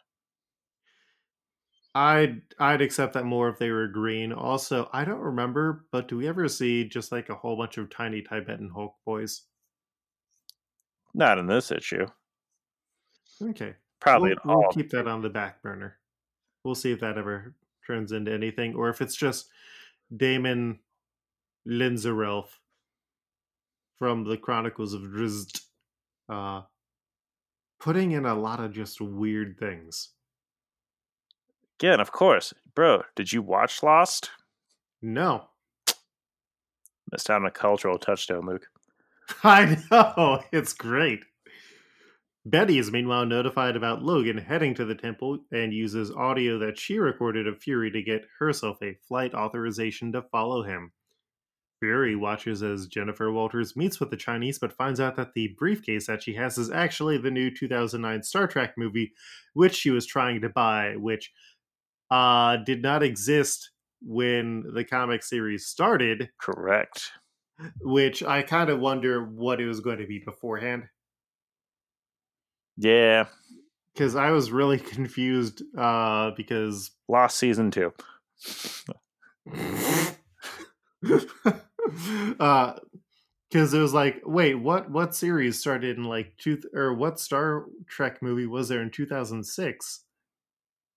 I'd 1.96 2.42
I'd 2.60 2.82
accept 2.82 3.14
that 3.14 3.26
more 3.26 3.50
if 3.50 3.60
they 3.60 3.70
were 3.70 3.88
green. 3.88 4.32
Also, 4.32 4.90
I 4.94 5.04
don't 5.06 5.20
remember, 5.20 5.86
but 5.92 6.08
do 6.08 6.18
we 6.18 6.28
ever 6.28 6.48
see 6.48 6.88
just 6.88 7.12
like 7.12 7.30
a 7.30 7.36
whole 7.36 7.56
bunch 7.58 7.78
of 7.78 7.90
tiny 7.90 8.22
Tibetan 8.22 8.70
Hulk 8.70 8.96
boys? 9.06 9.44
Not 11.14 11.38
in 11.40 11.48
this 11.48 11.72
issue. 11.72 12.06
Okay, 13.42 13.76
Probably 14.00 14.36
we'll, 14.46 14.58
we'll 14.60 14.72
keep 14.72 14.90
that 14.92 15.08
on 15.08 15.22
the 15.22 15.30
back 15.30 15.62
burner. 15.62 15.98
We'll 16.64 16.76
see 16.76 16.92
if 16.92 17.00
that 17.02 17.18
ever 17.18 17.56
turns 17.86 18.12
into 18.12 18.32
anything, 18.32 18.75
or 18.75 18.90
if 18.90 19.02
it's 19.02 19.16
just 19.16 19.48
Damon 20.16 20.80
Linzerelf 21.68 22.48
from 24.00 24.24
the 24.24 24.38
Chronicles 24.38 24.94
of 24.94 25.02
Drizzt, 25.02 25.62
uh, 26.30 26.62
putting 27.80 28.12
in 28.12 28.25
a 28.25 28.36
lot 28.36 28.60
of 28.60 28.74
just 28.74 29.02
weird 29.02 29.58
things. 29.58 30.10
Again, 31.80 32.00
of 32.00 32.12
course. 32.12 32.54
Bro, 32.75 33.04
did 33.16 33.32
you 33.32 33.42
watch 33.42 33.84
Lost? 33.84 34.30
No, 35.02 35.48
Missed 37.13 37.30
out 37.30 37.42
on 37.42 37.46
a 37.46 37.52
cultural 37.52 38.00
touchstone, 38.00 38.48
Luke. 38.48 38.68
I 39.44 39.78
know 39.92 40.44
it's 40.52 40.74
great. 40.74 41.24
Betty 42.46 42.78
is 42.78 42.92
meanwhile 42.92 43.26
notified 43.26 43.78
about 43.78 44.04
Logan 44.04 44.38
heading 44.38 44.74
to 44.76 44.84
the 44.84 44.96
temple 44.96 45.40
and 45.52 45.74
uses 45.74 46.12
audio 46.12 46.60
that 46.60 46.78
she 46.78 47.00
recorded 47.00 47.48
of 47.48 47.62
Fury 47.62 47.90
to 47.92 48.02
get 48.02 48.28
herself 48.40 48.78
a 48.84 48.98
flight 49.08 49.34
authorization 49.34 50.12
to 50.12 50.22
follow 50.24 50.64
him. 50.64 50.92
Fury 51.80 52.18
watches 52.18 52.62
as 52.62 52.88
Jennifer 52.88 53.32
Walters 53.32 53.78
meets 53.78 54.00
with 54.00 54.10
the 54.10 54.18
Chinese 54.18 54.60
but 54.60 54.74
finds 54.74 55.00
out 55.00 55.16
that 55.16 55.34
the 55.34 55.56
briefcase 55.58 56.08
that 56.08 56.24
she 56.24 56.34
has 56.34 56.58
is 56.58 56.70
actually 56.70 57.18
the 57.18 57.32
new 57.32 57.50
2009 57.50 58.24
Star 58.24 58.48
Trek 58.48 58.74
movie, 58.78 59.14
which 59.54 59.76
she 59.76 59.90
was 59.90 60.06
trying 60.06 60.42
to 60.42 60.50
buy, 60.50 60.96
which 60.98 61.32
uh, 62.12 62.58
did 62.58 62.82
not 62.82 63.04
exist 63.04 63.72
when 64.02 64.64
the 64.74 64.84
comic 64.84 65.24
series 65.24 65.66
started, 65.68 66.30
Correct. 66.38 67.12
which 67.82 68.22
I 68.22 68.42
kind 68.42 68.70
of 68.70 68.80
wonder 68.80 69.24
what 69.24 69.62
it 69.62 69.66
was 69.66 69.80
going 69.80 70.00
to 70.00 70.08
be 70.08 70.20
beforehand. 70.20 70.84
Yeah. 72.77 73.25
because 73.94 74.15
I 74.15 74.32
was 74.32 74.51
really 74.51 74.80
confused 74.96 75.62
uh, 75.77 76.32
because 76.36 76.92
Lost 77.08 77.38
season 77.38 77.72
two. 77.72 77.94
uh 82.39 82.74
because 83.50 83.74
it 83.74 83.80
was 83.80 83.94
like 83.94 84.22
wait 84.25 84.56
what 84.56 84.89
what 84.89 85.13
series 85.15 85.60
started 85.60 85.98
in 85.98 86.06
like 86.06 86.34
two 86.38 86.60
or 86.74 86.94
what 86.94 87.20
star 87.20 87.65
trek 87.88 88.22
movie 88.22 88.48
was 88.48 88.68
there 88.70 88.82
in 88.82 88.89
2006 88.89 90.03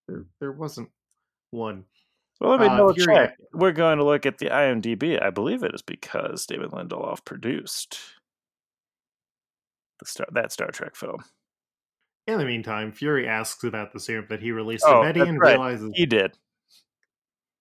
there, 0.08 0.24
there 0.40 0.52
wasn't 0.52 0.88
one 1.50 1.84
Well, 2.40 2.52
let 2.52 2.60
me 2.60 2.66
Uh, 2.66 2.76
double 2.76 2.94
check. 2.94 3.36
We're 3.52 3.72
going 3.72 3.98
to 3.98 4.04
look 4.04 4.26
at 4.26 4.38
the 4.38 4.46
IMDb. 4.46 5.20
I 5.22 5.30
believe 5.30 5.62
it 5.62 5.74
is 5.74 5.82
because 5.82 6.46
David 6.46 6.70
Lindelof 6.70 7.24
produced 7.24 7.98
the 9.98 10.06
Star 10.06 10.26
that 10.32 10.52
Star 10.52 10.70
Trek 10.70 10.94
film. 10.96 11.24
In 12.26 12.38
the 12.38 12.44
meantime 12.44 12.92
fury 12.92 13.26
asks 13.28 13.62
about 13.64 13.92
the 13.92 14.00
serum 14.00 14.26
that 14.28 14.40
he 14.40 14.50
released 14.52 14.84
Oh, 14.86 15.02
to 15.02 15.08
betty 15.08 15.20
and 15.20 15.38
right. 15.40 15.50
realizes 15.52 15.92
He 15.94 16.06
did. 16.06 16.36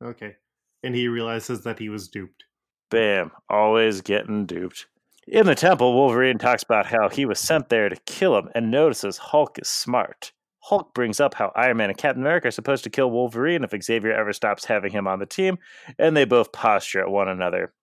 okay 0.04 0.36
and 0.84 0.96
he 0.96 1.08
realizes 1.08 1.64
that 1.64 1.80
he 1.80 1.90
was 1.90 2.08
duped 2.08 2.44
Bam. 2.92 3.32
Always 3.50 4.02
getting 4.02 4.46
duped. 4.46 4.86
In 5.28 5.48
the 5.48 5.56
temple, 5.56 5.96
Wolverine 5.96 6.38
talks 6.38 6.62
about 6.62 6.86
how 6.86 7.10
he 7.10 7.26
was 7.26 7.40
sent 7.40 7.70
there 7.70 7.90
to 7.90 7.96
kill 8.06 8.38
him 8.38 8.50
and 8.54 8.70
notices 8.70 9.18
Hulk 9.18 9.58
is 9.58 9.68
smart. 9.68 10.32
Hulk 10.60 10.94
brings 10.94 11.20
up 11.20 11.34
how 11.34 11.52
Iron 11.56 11.78
Man 11.78 11.90
and 11.90 11.98
Captain 11.98 12.22
America 12.22 12.48
are 12.50 12.52
supposed 12.52 12.84
to 12.84 12.92
kill 12.92 13.10
Wolverine 13.10 13.64
if 13.64 13.84
Xavier 13.84 14.14
ever 14.14 14.34
stops 14.34 14.66
having 14.66 14.92
him 14.92 15.08
on 15.08 15.18
the 15.18 15.26
team, 15.26 15.58
and 15.98 16.16
they 16.16 16.26
both 16.26 16.52
posture 16.52 17.02
at 17.02 17.10
one 17.10 17.28
another. 17.28 17.74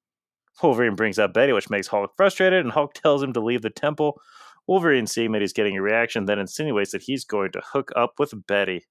Wolverine 0.62 0.94
brings 0.94 1.18
up 1.18 1.34
Betty, 1.34 1.52
which 1.52 1.68
makes 1.68 1.88
Hulk 1.88 2.12
frustrated, 2.16 2.60
and 2.60 2.70
Hulk 2.72 2.94
tells 2.94 3.22
him 3.24 3.32
to 3.32 3.40
leave 3.40 3.62
the 3.62 3.70
temple. 3.70 4.20
Wolverine, 4.66 5.07
seeing 5.07 5.33
that 5.33 5.40
he's 5.40 5.52
getting 5.52 5.76
a 5.76 5.83
reaction, 5.83 6.26
then 6.26 6.38
insinuates 6.38 6.92
that 6.92 7.02
he's 7.02 7.25
going 7.25 7.52
to 7.52 7.62
hook 7.64 7.90
up 7.97 8.14
with 8.19 8.47
Betty. 8.47 8.85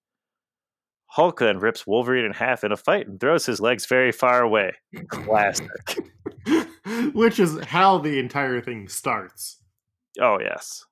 Hulk 1.08 1.40
then 1.40 1.60
rips 1.60 1.88
Wolverine 1.88 2.26
in 2.26 2.34
half 2.34 2.64
in 2.64 2.72
a 2.72 2.78
fight 2.78 3.08
and 3.08 3.20
throws 3.20 3.46
his 3.46 3.60
legs 3.60 3.86
very 3.86 4.12
far 4.12 4.42
away. 4.42 4.74
Classic. 5.10 5.68
which 7.14 7.40
is 7.40 7.60
how 7.66 7.98
the 7.98 8.18
entire 8.18 8.62
thing 8.62 8.88
starts 8.88 9.62
Oh, 10.20 10.40
yes. 10.40 10.86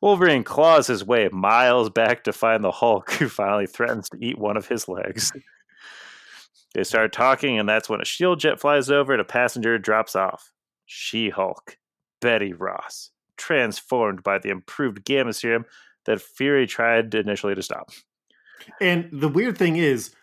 Wolverine 0.00 0.44
claws 0.44 0.86
his 0.86 1.04
way 1.04 1.28
miles 1.32 1.90
back 1.90 2.22
to 2.24 2.32
find 2.32 2.62
the 2.62 2.70
Hulk, 2.70 3.10
who 3.12 3.28
finally 3.28 3.66
threatens 3.66 4.08
to 4.10 4.18
eat 4.20 4.38
one 4.38 4.56
of 4.56 4.68
his 4.68 4.86
legs. 4.86 5.32
They 6.74 6.84
start 6.84 7.12
talking, 7.12 7.58
and 7.58 7.68
that's 7.68 7.88
when 7.88 8.00
a 8.00 8.04
shield 8.04 8.38
jet 8.38 8.60
flies 8.60 8.90
over 8.90 9.12
and 9.12 9.20
a 9.20 9.24
passenger 9.24 9.78
drops 9.78 10.14
off. 10.14 10.52
She 10.86 11.30
Hulk, 11.30 11.76
Betty 12.20 12.52
Ross, 12.52 13.10
transformed 13.36 14.22
by 14.22 14.38
the 14.38 14.50
improved 14.50 15.04
gamma 15.04 15.32
serum 15.32 15.64
that 16.06 16.20
Fury 16.20 16.66
tried 16.66 17.14
initially 17.14 17.54
to 17.54 17.62
stop. 17.62 17.90
And 18.80 19.08
the 19.12 19.28
weird 19.28 19.56
thing 19.56 19.76
is, 19.76 20.14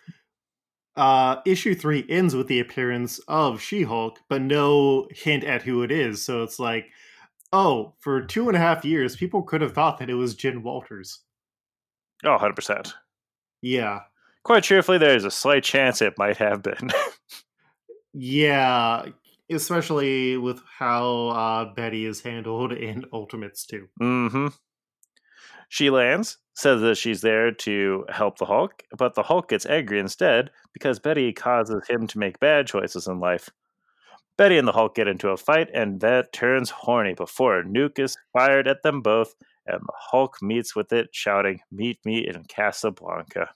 uh, 0.96 1.38
issue 1.46 1.75
three 1.75 2.06
ends 2.10 2.36
with 2.36 2.48
the 2.48 2.60
appearance 2.60 3.20
of 3.28 3.62
She 3.62 3.84
Hulk, 3.84 4.20
but 4.30 4.42
no 4.42 5.08
hint 5.12 5.44
at 5.44 5.62
who 5.62 5.84
it 5.84 5.92
is. 5.92 6.24
So 6.24 6.44
it's 6.44 6.60
like, 6.60 6.88
oh, 7.52 7.94
for 8.00 8.22
two 8.22 8.48
and 8.48 8.56
a 8.56 8.60
half 8.60 8.86
years, 8.86 9.16
people 9.16 9.44
could 9.44 9.62
have 9.62 9.74
thought 9.74 10.00
that 10.00 10.10
it 10.10 10.16
was 10.16 10.36
Jen 10.36 10.64
Walters. 10.64 11.20
Oh, 12.24 12.38
100%. 12.38 12.94
Yeah. 13.62 14.02
Quite 14.44 14.64
truthfully, 14.64 14.98
there's 14.98 15.25
a 15.25 15.32
slight 15.32 15.64
chance 15.64 16.02
it 16.02 16.18
might 16.18 16.38
have 16.38 16.62
been. 16.62 16.92
Yeah. 18.18 19.08
Especially 19.52 20.38
with 20.38 20.62
how 20.80 21.28
uh, 21.30 21.74
Betty 21.74 22.06
is 22.06 22.22
handled 22.22 22.72
in 22.90 23.06
Ultimates 23.14 23.66
too. 23.66 23.88
Mm-hmm. 24.02 24.48
She 25.70 25.90
lands, 25.90 26.38
says 26.54 26.82
that 26.82 26.98
she's 26.98 27.22
there 27.22 27.52
to 27.52 28.06
help 28.10 28.38
the 28.38 28.46
Hulk, 28.46 28.84
but 28.98 29.16
the 29.16 29.24
Hulk 29.24 29.50
gets 29.50 29.66
angry 29.66 30.00
instead 30.00 30.52
because 30.74 31.00
Betty 31.00 31.34
causes 31.34 31.88
him 31.88 32.08
to 32.08 32.20
make 32.20 32.40
bad 32.40 32.68
choices 32.68 33.08
in 33.08 33.20
life. 33.20 33.50
Betty 34.38 34.58
and 34.58 34.68
the 34.68 34.74
Hulk 34.74 34.96
get 34.96 35.08
into 35.08 35.30
a 35.30 35.38
fight, 35.38 35.70
and 35.74 36.02
that 36.02 36.34
turns 36.34 36.70
horny 36.70 37.14
before 37.14 37.60
a 37.60 37.64
nuke 37.64 38.00
is 38.00 38.18
fired 38.34 38.68
at 38.68 38.84
them 38.84 39.02
both, 39.02 39.34
and 39.66 39.82
the 39.82 39.94
Hulk 39.98 40.42
meets 40.42 40.75
with 40.75 40.92
it, 40.92 41.10
shouting, 41.14 41.62
Meet 41.72 42.06
me 42.06 42.28
in 42.28 42.44
Casablanca. 42.44 43.50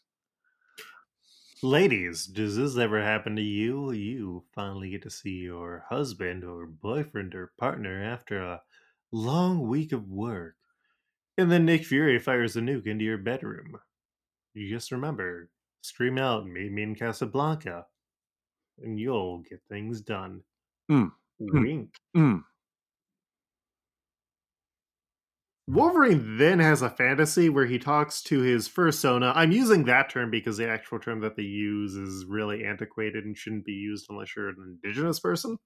Ladies, 1.62 2.26
does 2.26 2.56
this 2.56 2.78
ever 2.78 3.02
happen 3.02 3.36
to 3.36 3.42
you? 3.42 3.92
You 3.92 4.46
finally 4.54 4.92
get 4.92 5.02
to 5.04 5.10
see 5.10 5.40
your 5.40 5.86
husband 5.90 6.44
or 6.44 6.66
boyfriend 6.66 7.36
or 7.36 7.54
partner 7.58 8.02
after 8.04 8.42
a 8.42 8.62
long 9.12 9.68
week 9.68 9.92
of 9.92 10.10
work. 10.10 10.56
And 11.38 11.52
then 11.52 11.66
Nick 11.66 11.86
Fury 11.86 12.20
fires 12.20 12.56
a 12.56 12.62
nuke 12.62 12.88
into 12.88 13.06
your 13.06 13.18
bedroom. 13.18 13.80
You 14.54 14.70
just 14.70 14.92
remember, 14.92 15.50
scream 15.82 16.18
out, 16.18 16.48
meet 16.48 16.72
me 16.72 16.84
in 16.84 16.96
Casablanca, 16.96 17.86
and 18.82 19.00
you'll 19.00 19.40
get 19.40 19.62
things 19.70 20.02
done. 20.02 20.44
Mm, 20.90 21.12
mm. 21.42 21.62
Wink. 21.62 21.90
Mm. 22.16 22.44
Wolverine 25.70 26.38
then 26.40 26.58
has 26.58 26.82
a 26.82 26.90
fantasy 26.90 27.48
where 27.48 27.68
he 27.68 27.78
talks 27.78 28.24
to 28.24 28.40
his 28.40 28.68
fursona. 28.68 29.32
I'm 29.36 29.52
using 29.52 29.84
that 29.84 30.10
term 30.10 30.32
because 30.32 30.58
the 30.58 30.68
actual 30.68 30.98
term 30.98 31.20
that 31.20 31.36
they 31.36 31.44
use 31.44 31.94
is 31.94 32.26
really 32.26 32.66
antiquated 32.66 33.24
and 33.24 33.38
shouldn't 33.38 33.66
be 33.66 33.74
used 33.74 34.08
unless 34.10 34.36
you're 34.36 34.50
an 34.50 34.80
indigenous 34.84 35.20
person. 35.20 35.58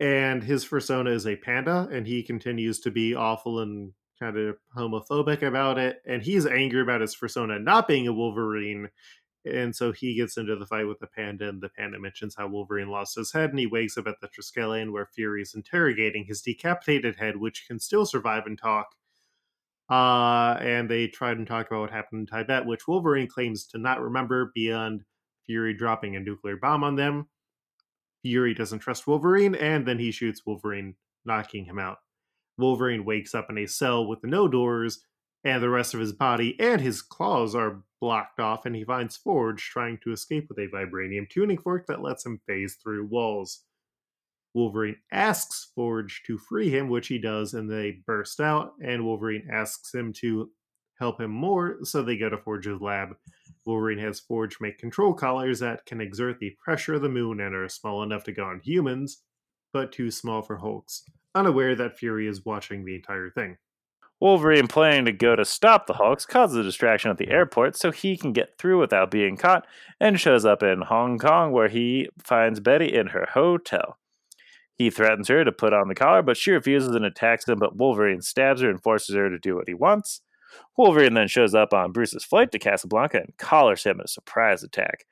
And 0.00 0.42
his 0.42 0.64
fursona 0.64 1.14
is 1.14 1.28
a 1.28 1.36
panda, 1.36 1.88
and 1.92 2.04
he 2.04 2.24
continues 2.24 2.80
to 2.80 2.90
be 2.90 3.14
awful 3.14 3.60
and 3.60 3.92
kind 4.18 4.36
of 4.36 4.56
homophobic 4.76 5.42
about 5.42 5.78
it. 5.78 6.02
And 6.04 6.20
he's 6.20 6.46
angry 6.46 6.82
about 6.82 7.00
his 7.00 7.14
fursona 7.14 7.62
not 7.62 7.86
being 7.86 8.08
a 8.08 8.12
Wolverine. 8.12 8.88
And 9.44 9.76
so 9.76 9.92
he 9.92 10.16
gets 10.16 10.36
into 10.36 10.56
the 10.56 10.66
fight 10.66 10.88
with 10.88 10.98
the 10.98 11.06
panda, 11.06 11.48
and 11.48 11.62
the 11.62 11.68
panda 11.68 12.00
mentions 12.00 12.34
how 12.34 12.48
Wolverine 12.48 12.88
lost 12.88 13.14
his 13.14 13.32
head, 13.32 13.50
and 13.50 13.58
he 13.60 13.68
wakes 13.68 13.96
up 13.96 14.08
at 14.08 14.16
the 14.20 14.26
Triskelion 14.26 14.90
where 14.90 15.06
Fury 15.14 15.42
is 15.42 15.54
interrogating 15.54 16.24
his 16.24 16.42
decapitated 16.42 17.20
head, 17.20 17.36
which 17.36 17.66
can 17.68 17.78
still 17.78 18.04
survive 18.04 18.46
and 18.46 18.58
talk 18.58 18.88
Uh, 19.90 20.56
and 20.60 20.88
they 20.88 21.08
try 21.08 21.32
and 21.32 21.46
talk 21.46 21.66
about 21.66 21.80
what 21.80 21.90
happened 21.90 22.28
in 22.32 22.38
Tibet, 22.38 22.64
which 22.64 22.88
Wolverine 22.88 23.28
claims 23.28 23.66
to 23.66 23.78
not 23.78 24.00
remember 24.00 24.50
beyond 24.54 25.02
Fury 25.46 25.74
dropping 25.74 26.16
a 26.16 26.20
nuclear 26.20 26.56
bomb 26.56 26.82
on 26.82 26.96
them. 26.96 27.28
Fury 28.22 28.54
doesn't 28.54 28.78
trust 28.78 29.06
Wolverine, 29.06 29.54
and 29.54 29.86
then 29.86 29.98
he 29.98 30.10
shoots 30.10 30.46
Wolverine, 30.46 30.94
knocking 31.26 31.66
him 31.66 31.78
out. 31.78 31.98
Wolverine 32.56 33.04
wakes 33.04 33.34
up 33.34 33.50
in 33.50 33.58
a 33.58 33.66
cell 33.66 34.06
with 34.06 34.24
no 34.24 34.48
doors, 34.48 35.04
and 35.44 35.62
the 35.62 35.68
rest 35.68 35.92
of 35.92 36.00
his 36.00 36.12
body 36.14 36.58
and 36.58 36.80
his 36.80 37.02
claws 37.02 37.54
are 37.54 37.82
blocked 38.00 38.40
off, 38.40 38.64
and 38.64 38.74
he 38.74 38.84
finds 38.84 39.16
Forge 39.16 39.62
trying 39.62 39.98
to 40.02 40.12
escape 40.12 40.46
with 40.48 40.58
a 40.58 40.68
vibranium 40.68 41.28
tuning 41.28 41.58
fork 41.58 41.86
that 41.86 42.00
lets 42.00 42.24
him 42.24 42.40
phase 42.46 42.76
through 42.82 43.06
walls. 43.06 43.64
Wolverine 44.54 44.96
asks 45.10 45.72
Forge 45.74 46.22
to 46.26 46.38
free 46.38 46.70
him, 46.70 46.88
which 46.88 47.08
he 47.08 47.18
does, 47.18 47.54
and 47.54 47.68
they 47.68 47.98
burst 48.06 48.40
out. 48.40 48.72
And 48.82 49.04
Wolverine 49.04 49.48
asks 49.52 49.92
him 49.92 50.12
to 50.20 50.50
help 50.98 51.20
him 51.20 51.32
more, 51.32 51.78
so 51.82 52.02
they 52.02 52.16
go 52.16 52.28
to 52.28 52.38
Forge's 52.38 52.80
lab. 52.80 53.16
Wolverine 53.66 53.98
has 53.98 54.20
Forge 54.20 54.58
make 54.60 54.78
control 54.78 55.12
collars 55.12 55.58
that 55.58 55.84
can 55.86 56.00
exert 56.00 56.38
the 56.38 56.56
pressure 56.62 56.94
of 56.94 57.02
the 57.02 57.08
moon 57.08 57.40
and 57.40 57.54
are 57.54 57.68
small 57.68 58.02
enough 58.02 58.24
to 58.24 58.32
go 58.32 58.44
on 58.44 58.60
humans, 58.62 59.22
but 59.72 59.90
too 59.90 60.10
small 60.10 60.42
for 60.42 60.58
Hulks, 60.58 61.02
unaware 61.34 61.74
that 61.74 61.98
Fury 61.98 62.28
is 62.28 62.44
watching 62.44 62.84
the 62.84 62.94
entire 62.94 63.30
thing. 63.30 63.56
Wolverine 64.20 64.68
planning 64.68 65.04
to 65.06 65.12
go 65.12 65.34
to 65.34 65.44
stop 65.44 65.86
the 65.86 65.94
Hulks 65.94 66.24
causes 66.24 66.56
a 66.56 66.62
distraction 66.62 67.10
at 67.10 67.18
the 67.18 67.28
airport 67.28 67.76
so 67.76 67.90
he 67.90 68.16
can 68.16 68.32
get 68.32 68.56
through 68.56 68.78
without 68.78 69.10
being 69.10 69.36
caught 69.36 69.66
and 69.98 70.20
shows 70.20 70.44
up 70.44 70.62
in 70.62 70.82
Hong 70.82 71.18
Kong 71.18 71.50
where 71.50 71.68
he 71.68 72.08
finds 72.22 72.60
Betty 72.60 72.94
in 72.94 73.08
her 73.08 73.26
hotel. 73.34 73.98
He 74.76 74.90
threatens 74.90 75.28
her 75.28 75.44
to 75.44 75.52
put 75.52 75.72
on 75.72 75.88
the 75.88 75.94
collar, 75.94 76.22
but 76.22 76.36
she 76.36 76.50
refuses 76.50 76.94
and 76.94 77.04
attacks 77.04 77.46
him. 77.46 77.58
But 77.58 77.76
Wolverine 77.76 78.22
stabs 78.22 78.60
her 78.60 78.70
and 78.70 78.82
forces 78.82 79.14
her 79.14 79.30
to 79.30 79.38
do 79.38 79.54
what 79.54 79.68
he 79.68 79.74
wants. 79.74 80.20
Wolverine 80.76 81.14
then 81.14 81.28
shows 81.28 81.54
up 81.54 81.72
on 81.72 81.92
Bruce's 81.92 82.24
flight 82.24 82.52
to 82.52 82.58
Casablanca 82.58 83.18
and 83.18 83.36
collars 83.38 83.84
him 83.84 83.98
in 83.98 84.04
a 84.04 84.08
surprise 84.08 84.62
attack. 84.62 85.04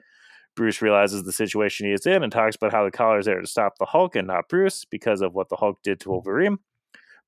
Bruce 0.54 0.82
realizes 0.82 1.22
the 1.22 1.32
situation 1.32 1.86
he 1.86 1.92
is 1.92 2.06
in 2.06 2.22
and 2.22 2.30
talks 2.30 2.56
about 2.56 2.72
how 2.72 2.84
the 2.84 2.90
collar 2.90 3.18
is 3.18 3.26
there 3.26 3.40
to 3.40 3.46
stop 3.46 3.78
the 3.78 3.86
Hulk 3.86 4.16
and 4.16 4.26
not 4.26 4.48
Bruce 4.48 4.84
because 4.84 5.22
of 5.22 5.32
what 5.32 5.48
the 5.48 5.56
Hulk 5.56 5.78
did 5.82 6.00
to 6.00 6.10
Wolverine. 6.10 6.58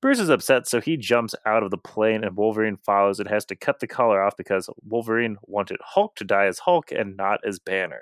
Bruce 0.01 0.19
is 0.19 0.29
upset, 0.29 0.67
so 0.67 0.79
he 0.79 0.97
jumps 0.97 1.33
out 1.45 1.63
of 1.63 1.71
the 1.71 1.77
plane 1.77 2.23
and 2.23 2.37
Wolverine 2.37 2.77
follows 2.77 3.19
and 3.19 3.29
has 3.29 3.45
to 3.45 3.55
cut 3.55 3.79
the 3.79 3.87
collar 3.87 4.21
off 4.21 4.37
because 4.37 4.69
Wolverine 4.87 5.37
wanted 5.43 5.79
Hulk 5.83 6.15
to 6.17 6.23
die 6.23 6.45
as 6.45 6.59
Hulk 6.59 6.91
and 6.91 7.17
not 7.17 7.39
as 7.45 7.59
Banner. 7.59 8.01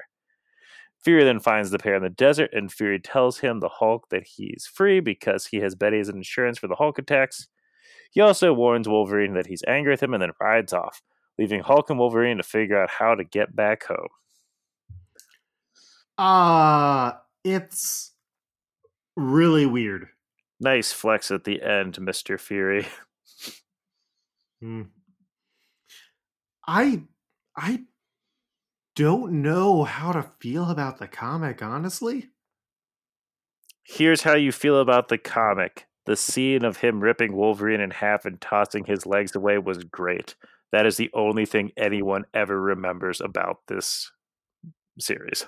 Fury 1.03 1.24
then 1.24 1.39
finds 1.39 1.69
the 1.69 1.79
pair 1.79 1.95
in 1.95 2.03
the 2.03 2.10
desert, 2.10 2.51
and 2.53 2.72
Fury 2.72 3.00
tells 3.00 3.39
him, 3.39 3.60
the 3.60 3.69
Hulk, 3.69 4.07
that 4.10 4.24
he's 4.25 4.65
free 4.65 5.01
because 5.01 5.48
he 5.48 5.57
has 5.57 5.75
Betty 5.75 6.00
as 6.00 6.07
an 6.07 6.15
insurance 6.17 6.57
for 6.57 6.67
the 6.67 6.75
Hulk 6.75 6.98
attacks. 6.98 7.48
He 8.12 8.22
also 8.22 8.53
warns 8.53 8.88
Wolverine 8.88 9.33
that 9.33 9.48
he's 9.48 9.63
angry 9.67 9.91
with 9.91 10.03
him 10.03 10.13
and 10.13 10.22
then 10.22 10.31
rides 10.39 10.72
off, 10.72 11.01
leaving 11.38 11.62
Hulk 11.62 11.89
and 11.89 12.00
Wolverine 12.00 12.38
to 12.38 12.43
figure 12.43 12.81
out 12.81 12.89
how 12.89 13.15
to 13.15 13.24
get 13.24 13.55
back 13.55 13.86
home. 13.86 14.07
Ah, 16.17 17.08
uh, 17.08 17.19
it's 17.43 18.13
really 19.17 19.65
weird. 19.65 20.08
Nice 20.60 20.93
flex 20.93 21.32
at 21.32 21.43
the 21.43 21.62
end, 21.62 21.95
Mr. 21.95 22.39
Fury. 22.39 22.88
Hmm. 24.62 24.84
I 26.65 27.01
I 27.58 27.82
don't 28.95 29.41
know 29.41 29.84
how 29.84 30.12
to 30.12 30.23
feel 30.23 30.69
about 30.69 30.99
the 30.99 31.08
comic, 31.08 31.62
honestly. 31.62 32.29
Here's 33.84 34.21
how 34.21 34.36
you 34.36 34.51
feel 34.51 34.79
about 34.79 35.10
the 35.10 35.17
comic. 35.17 35.88
The 36.06 36.15
scene 36.15 36.65
of 36.65 36.77
him 36.77 36.99
ripping 36.99 37.34
Wolverine 37.34 37.82
in 37.82 37.91
half 37.91 38.25
and 38.25 38.39
tossing 38.39 38.86
his 38.86 39.06
legs 39.06 39.36
away 39.36 39.58
was 39.58 39.84
great. 39.84 40.36
That 40.71 40.86
is 40.86 40.97
the 40.97 41.12
only 41.13 41.45
thing 41.45 41.71
anyone 41.77 42.25
ever 42.34 42.60
remembers 42.60 43.21
about 43.21 43.60
this 43.67 44.12
series. 44.99 45.45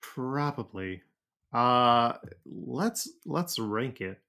Probably. 0.00 1.02
Uh 1.52 2.14
let's 2.44 3.08
let's 3.24 3.58
rank 3.58 4.00
it. 4.00 4.20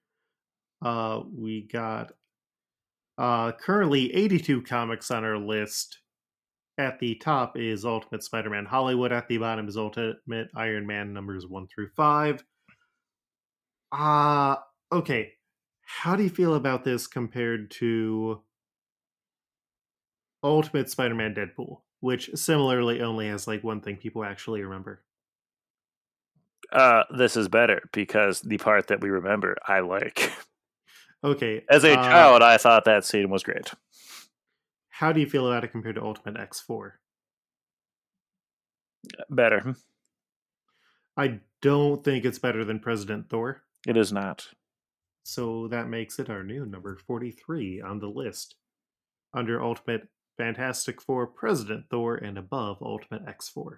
Uh 0.83 1.21
we 1.33 1.61
got 1.61 2.11
uh 3.17 3.51
currently 3.53 4.13
82 4.13 4.61
comics 4.63 5.09
on 5.09 5.23
our 5.23 5.37
list 5.37 5.99
at 6.77 6.99
the 6.99 7.15
top 7.15 7.57
is 7.57 7.85
Ultimate 7.85 8.23
Spider 8.23 8.49
Man 8.49 8.65
Hollywood. 8.65 9.11
At 9.11 9.27
the 9.27 9.37
bottom 9.37 9.67
is 9.67 9.77
Ultimate 9.77 10.49
Iron 10.55 10.85
Man 10.85 11.13
numbers 11.13 11.47
one 11.47 11.67
through 11.67 11.89
five. 11.95 12.43
Uh, 13.91 14.57
okay. 14.91 15.33
How 15.81 16.15
do 16.15 16.23
you 16.23 16.29
feel 16.29 16.55
about 16.55 16.83
this 16.83 17.07
compared 17.07 17.71
to 17.71 18.41
Ultimate 20.43 20.89
Spider 20.89 21.15
Man 21.15 21.33
Deadpool, 21.33 21.81
which 22.01 22.29
similarly 22.35 23.01
only 23.01 23.27
has 23.29 23.47
like 23.47 23.63
one 23.63 23.81
thing 23.81 23.97
people 23.97 24.23
actually 24.23 24.61
remember? 24.61 25.03
Uh, 26.71 27.03
this 27.15 27.37
is 27.37 27.47
better 27.47 27.81
because 27.93 28.41
the 28.41 28.57
part 28.57 28.87
that 28.87 29.01
we 29.01 29.09
remember 29.09 29.57
I 29.67 29.79
like. 29.79 30.31
Okay. 31.23 31.63
As 31.67 31.83
a 31.83 31.93
uh, 31.93 32.03
child, 32.03 32.43
I 32.43 32.57
thought 32.57 32.85
that 32.85 33.03
scene 33.03 33.31
was 33.31 33.41
great. 33.41 33.71
How 34.97 35.11
do 35.11 35.19
you 35.19 35.29
feel 35.29 35.45
about 35.45 35.63
it 35.63 35.67
compared 35.67 35.93
to 35.93 36.03
Ultimate 36.03 36.37
X4? 36.49 36.93
Uh, 39.19 39.23
better. 39.29 39.59
Hmm. 39.59 39.71
I 41.15 41.39
don't 41.61 42.03
think 42.03 42.25
it's 42.25 42.39
better 42.39 42.65
than 42.65 42.79
President 42.79 43.29
Thor. 43.29 43.61
It 43.85 43.95
is 43.95 44.11
not. 44.11 44.47
So 45.21 45.67
that 45.67 45.87
makes 45.87 46.17
it 46.17 46.31
our 46.31 46.41
new 46.41 46.65
number 46.65 46.97
43 47.05 47.79
on 47.79 47.99
the 47.99 48.07
list. 48.07 48.55
Under 49.35 49.61
Ultimate 49.61 50.07
Fantastic 50.35 50.99
Four, 50.99 51.27
President 51.27 51.85
Thor, 51.91 52.15
and 52.15 52.35
above 52.39 52.79
Ultimate 52.81 53.23
X4. 53.27 53.77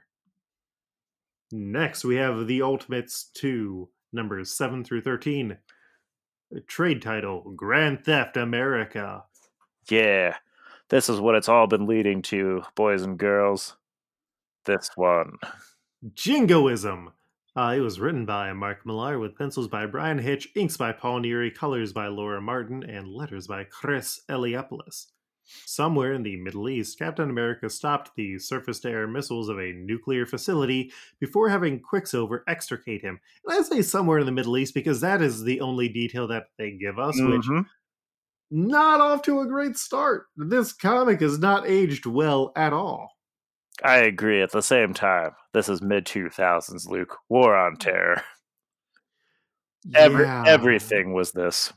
Next, 1.52 2.06
we 2.06 2.16
have 2.16 2.48
the 2.48 2.62
Ultimates 2.62 3.26
2, 3.34 3.90
numbers 4.14 4.56
7 4.56 4.86
through 4.86 5.02
13. 5.02 5.58
Trade 6.68 7.02
title 7.02 7.52
Grand 7.58 8.06
Theft 8.06 8.38
America. 8.38 9.26
Yeah, 9.90 10.38
this 10.90 11.10
is 11.10 11.20
what 11.20 11.36
it's 11.36 11.50
all 11.50 11.68
been 11.68 11.86
leading 11.86 12.22
to, 12.24 12.64
boys 12.76 13.04
and 13.04 13.18
girls. 13.18 13.78
This 14.66 14.90
one. 14.96 15.38
Jingoism. 16.14 17.12
Uh, 17.56 17.74
it 17.76 17.80
was 17.80 18.00
written 18.00 18.26
by 18.26 18.54
Mark 18.54 18.86
Millar 18.86 19.20
with 19.20 19.38
pencils 19.38 19.68
by 19.68 19.86
Bryan 19.86 20.20
Hitch, 20.20 20.48
inks 20.56 20.78
by 20.78 20.92
Paul 20.92 21.22
Neary, 21.22 21.54
colors 21.54 21.92
by 21.92 22.08
Laura 22.08 22.42
Martin, 22.42 22.84
and 22.84 23.08
letters 23.08 23.48
by 23.48 23.64
Chris 23.64 24.22
Eliopoulos. 24.30 25.08
Somewhere 25.66 26.14
in 26.14 26.22
the 26.22 26.38
Middle 26.38 26.70
East, 26.70 27.00
Captain 27.00 27.30
America 27.30 27.70
stopped 27.70 28.12
the 28.16 28.38
surface 28.38 28.80
to 28.82 28.90
air 28.90 29.08
missiles 29.08 29.50
of 29.50 29.58
a 29.58 29.74
nuclear 29.74 30.26
facility 30.28 30.92
before 31.20 31.50
having 31.50 31.80
Quicksilver 31.80 32.44
extricate 32.48 33.02
him. 33.02 33.20
And 33.46 33.58
I 33.58 33.62
say 33.64 33.82
somewhere 33.82 34.20
in 34.20 34.28
the 34.28 34.32
Middle 34.32 34.58
East 34.58 34.76
because 34.76 35.02
that 35.02 35.22
is 35.24 35.44
the 35.44 35.60
only 35.62 35.90
detail 35.90 36.28
that 36.28 36.50
they 36.60 36.72
give 36.72 37.00
us, 37.00 37.20
mm-hmm. 37.20 37.32
which 37.32 37.66
not 38.52 39.02
off 39.02 39.22
to 39.24 39.42
a 39.42 39.48
great 39.48 39.78
start. 39.78 40.26
This 40.36 40.74
comic 40.74 41.22
has 41.22 41.40
not 41.40 41.68
aged 41.68 42.06
well 42.06 42.52
at 42.56 42.74
all. 42.74 43.10
I 43.84 43.98
agree. 43.98 44.42
At 44.42 44.52
the 44.52 44.62
same 44.62 44.94
time, 44.94 45.32
this 45.54 45.70
is 45.70 45.82
mid 45.82 46.06
2000s, 46.06 46.88
Luke. 46.88 47.18
War 47.30 47.56
on 47.56 47.78
Terror. 47.78 48.24
Every, 49.96 50.26
yeah. 50.26 50.44
Everything 50.46 51.14
was 51.14 51.32
this. 51.32 51.72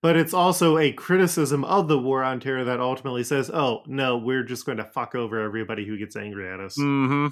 But 0.00 0.16
it's 0.16 0.32
also 0.32 0.78
a 0.78 0.92
criticism 0.92 1.64
of 1.64 1.88
the 1.88 1.98
War 1.98 2.22
on 2.22 2.40
Terror 2.40 2.64
that 2.64 2.80
ultimately 2.80 3.24
says, 3.24 3.50
oh, 3.50 3.82
no, 3.86 4.16
we're 4.16 4.42
just 4.42 4.64
going 4.64 4.78
to 4.78 4.84
fuck 4.84 5.14
over 5.14 5.42
everybody 5.42 5.86
who 5.86 5.98
gets 5.98 6.16
angry 6.16 6.50
at 6.50 6.60
us. 6.60 6.78
Mm-hmm. 6.78 7.26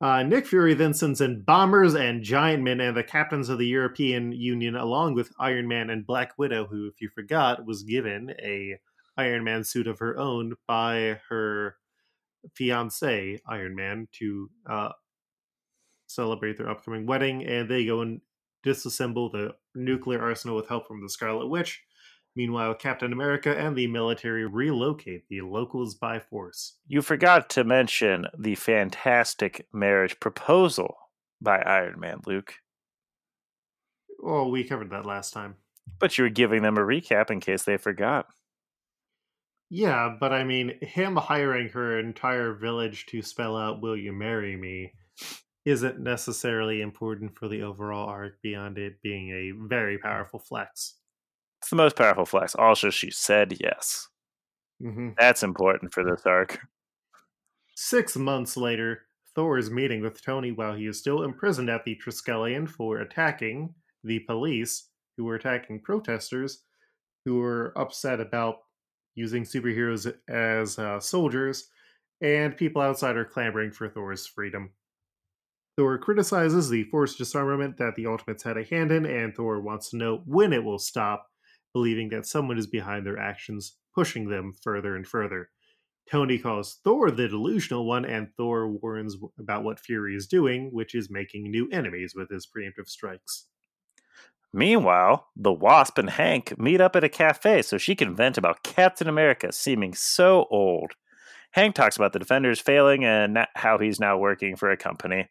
Uh, 0.00 0.22
Nick 0.22 0.46
Fury 0.46 0.72
then 0.72 0.94
sends 0.94 1.20
in 1.20 1.42
bombers 1.42 1.94
and 1.94 2.22
giant 2.22 2.62
men 2.62 2.80
and 2.80 2.96
the 2.96 3.02
captains 3.04 3.50
of 3.50 3.58
the 3.58 3.66
European 3.66 4.32
Union, 4.32 4.74
along 4.74 5.14
with 5.14 5.32
Iron 5.38 5.68
Man 5.68 5.90
and 5.90 6.06
Black 6.06 6.38
Widow, 6.38 6.66
who, 6.66 6.86
if 6.86 7.02
you 7.02 7.10
forgot, 7.10 7.66
was 7.66 7.82
given 7.82 8.30
a 8.42 8.78
Iron 9.18 9.44
Man 9.44 9.62
suit 9.62 9.86
of 9.86 9.98
her 9.98 10.16
own 10.16 10.54
by 10.66 11.20
her 11.28 11.76
fiance 12.54 13.38
Iron 13.46 13.74
Man 13.74 14.08
to 14.12 14.50
uh, 14.66 14.90
celebrate 16.06 16.56
their 16.56 16.70
upcoming 16.70 17.04
wedding, 17.04 17.44
and 17.44 17.68
they 17.68 17.84
go 17.84 18.00
and 18.00 18.22
disassemble 18.64 19.30
the 19.30 19.54
nuclear 19.74 20.22
arsenal 20.22 20.56
with 20.56 20.68
help 20.68 20.86
from 20.86 21.02
the 21.02 21.10
Scarlet 21.10 21.48
Witch. 21.48 21.82
Meanwhile, 22.40 22.76
Captain 22.76 23.12
America 23.12 23.54
and 23.54 23.76
the 23.76 23.86
military 23.86 24.46
relocate 24.46 25.28
the 25.28 25.42
locals 25.42 25.94
by 25.94 26.18
force. 26.18 26.78
You 26.86 27.02
forgot 27.02 27.50
to 27.50 27.64
mention 27.64 28.28
the 28.34 28.54
fantastic 28.54 29.66
marriage 29.74 30.18
proposal 30.20 30.96
by 31.38 31.58
Iron 31.58 32.00
Man, 32.00 32.20
Luke. 32.24 32.54
Oh, 34.24 34.48
we 34.48 34.64
covered 34.64 34.88
that 34.88 35.04
last 35.04 35.34
time. 35.34 35.56
But 35.98 36.16
you 36.16 36.24
were 36.24 36.30
giving 36.30 36.62
them 36.62 36.78
a 36.78 36.80
recap 36.80 37.30
in 37.30 37.40
case 37.40 37.64
they 37.64 37.76
forgot. 37.76 38.28
Yeah, 39.68 40.16
but 40.18 40.32
I 40.32 40.42
mean, 40.42 40.78
him 40.80 41.16
hiring 41.16 41.68
her 41.68 41.98
entire 41.98 42.54
village 42.54 43.04
to 43.10 43.20
spell 43.20 43.54
out, 43.54 43.82
Will 43.82 43.98
you 43.98 44.14
marry 44.14 44.56
me? 44.56 44.94
isn't 45.66 46.00
necessarily 46.00 46.80
important 46.80 47.36
for 47.36 47.48
the 47.48 47.60
overall 47.60 48.08
arc 48.08 48.40
beyond 48.40 48.78
it 48.78 49.02
being 49.02 49.28
a 49.28 49.50
very 49.68 49.98
powerful 49.98 50.38
flex. 50.38 50.99
It's 51.60 51.70
the 51.70 51.76
most 51.76 51.96
powerful 51.96 52.24
flex. 52.24 52.54
Also, 52.54 52.90
she 52.90 53.10
said 53.10 53.58
yes. 53.60 54.08
hmm 54.80 55.10
That's 55.18 55.42
important 55.42 55.92
for 55.92 56.04
this 56.04 56.24
arc. 56.24 56.58
Six 57.74 58.16
months 58.16 58.56
later, 58.56 59.06
Thor 59.34 59.58
is 59.58 59.70
meeting 59.70 60.00
with 60.02 60.22
Tony 60.22 60.52
while 60.52 60.74
he 60.74 60.86
is 60.86 60.98
still 60.98 61.22
imprisoned 61.22 61.70
at 61.70 61.84
the 61.84 61.96
Triskelion 61.96 62.68
for 62.68 62.98
attacking 62.98 63.74
the 64.04 64.20
police 64.20 64.88
who 65.16 65.24
were 65.24 65.34
attacking 65.34 65.80
protesters 65.82 66.64
who 67.24 67.36
were 67.38 67.72
upset 67.76 68.20
about 68.20 68.60
using 69.14 69.44
superheroes 69.44 70.12
as 70.28 70.78
uh, 70.78 70.98
soldiers, 70.98 71.68
and 72.22 72.56
people 72.56 72.80
outside 72.82 73.16
are 73.16 73.24
clamoring 73.24 73.72
for 73.72 73.88
Thor's 73.88 74.26
freedom. 74.26 74.70
Thor 75.76 75.98
criticizes 75.98 76.68
the 76.68 76.84
forced 76.84 77.18
disarmament 77.18 77.76
that 77.78 77.94
the 77.96 78.06
Ultimates 78.06 78.42
had 78.42 78.56
a 78.56 78.64
hand 78.64 78.90
in, 78.92 79.06
and 79.06 79.34
Thor 79.34 79.60
wants 79.60 79.90
to 79.90 79.96
know 79.96 80.22
when 80.26 80.52
it 80.52 80.64
will 80.64 80.78
stop, 80.78 81.29
believing 81.72 82.08
that 82.10 82.26
someone 82.26 82.58
is 82.58 82.66
behind 82.66 83.06
their 83.06 83.18
actions, 83.18 83.76
pushing 83.94 84.28
them 84.28 84.52
further 84.62 84.96
and 84.96 85.06
further. 85.06 85.50
Tony 86.10 86.38
calls 86.38 86.80
Thor 86.82 87.10
the 87.10 87.28
delusional 87.28 87.86
one, 87.86 88.04
and 88.04 88.28
Thor 88.36 88.68
warns 88.68 89.16
about 89.38 89.62
what 89.62 89.78
Fury 89.78 90.16
is 90.16 90.26
doing, 90.26 90.70
which 90.72 90.94
is 90.94 91.08
making 91.10 91.50
new 91.50 91.68
enemies 91.70 92.14
with 92.16 92.30
his 92.30 92.46
preemptive 92.46 92.88
strikes. 92.88 93.46
Meanwhile, 94.52 95.28
the 95.36 95.52
Wasp 95.52 95.98
and 95.98 96.10
Hank 96.10 96.58
meet 96.58 96.80
up 96.80 96.96
at 96.96 97.04
a 97.04 97.08
cafe 97.08 97.62
so 97.62 97.78
she 97.78 97.94
can 97.94 98.16
vent 98.16 98.36
about 98.36 98.64
Captain 98.64 99.08
America 99.08 99.52
seeming 99.52 99.94
so 99.94 100.46
old. 100.50 100.92
Hank 101.52 101.76
talks 101.76 101.96
about 101.96 102.12
the 102.12 102.18
Defenders 102.18 102.60
failing 102.60 103.04
and 103.04 103.46
how 103.54 103.78
he's 103.78 104.00
now 104.00 104.18
working 104.18 104.56
for 104.56 104.70
a 104.70 104.76
company. 104.76 105.28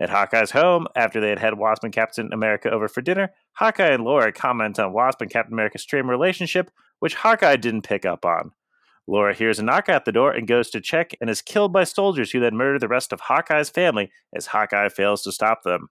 At 0.00 0.10
Hawkeye's 0.10 0.50
home, 0.50 0.86
after 0.96 1.20
they 1.20 1.28
had 1.28 1.38
had 1.38 1.58
Wasp 1.58 1.84
and 1.84 1.92
Captain 1.92 2.32
America 2.32 2.70
over 2.70 2.88
for 2.88 3.02
dinner, 3.02 3.32
Hawkeye 3.54 3.92
and 3.92 4.04
Laura 4.04 4.32
comment 4.32 4.78
on 4.78 4.92
Wasp 4.92 5.20
and 5.20 5.30
Captain 5.30 5.52
America's 5.52 5.82
strained 5.82 6.08
relationship, 6.08 6.70
which 6.98 7.14
Hawkeye 7.14 7.56
didn't 7.56 7.82
pick 7.82 8.04
up 8.04 8.24
on. 8.24 8.52
Laura 9.06 9.34
hears 9.34 9.58
a 9.58 9.62
knock 9.62 9.88
at 9.88 10.04
the 10.04 10.12
door 10.12 10.32
and 10.32 10.46
goes 10.46 10.70
to 10.70 10.80
check 10.80 11.12
and 11.20 11.28
is 11.28 11.42
killed 11.42 11.72
by 11.72 11.84
soldiers 11.84 12.30
who 12.30 12.40
then 12.40 12.56
murder 12.56 12.78
the 12.78 12.88
rest 12.88 13.12
of 13.12 13.20
Hawkeye's 13.20 13.68
family 13.68 14.10
as 14.34 14.46
Hawkeye 14.46 14.88
fails 14.88 15.22
to 15.22 15.32
stop 15.32 15.62
them. 15.62 15.88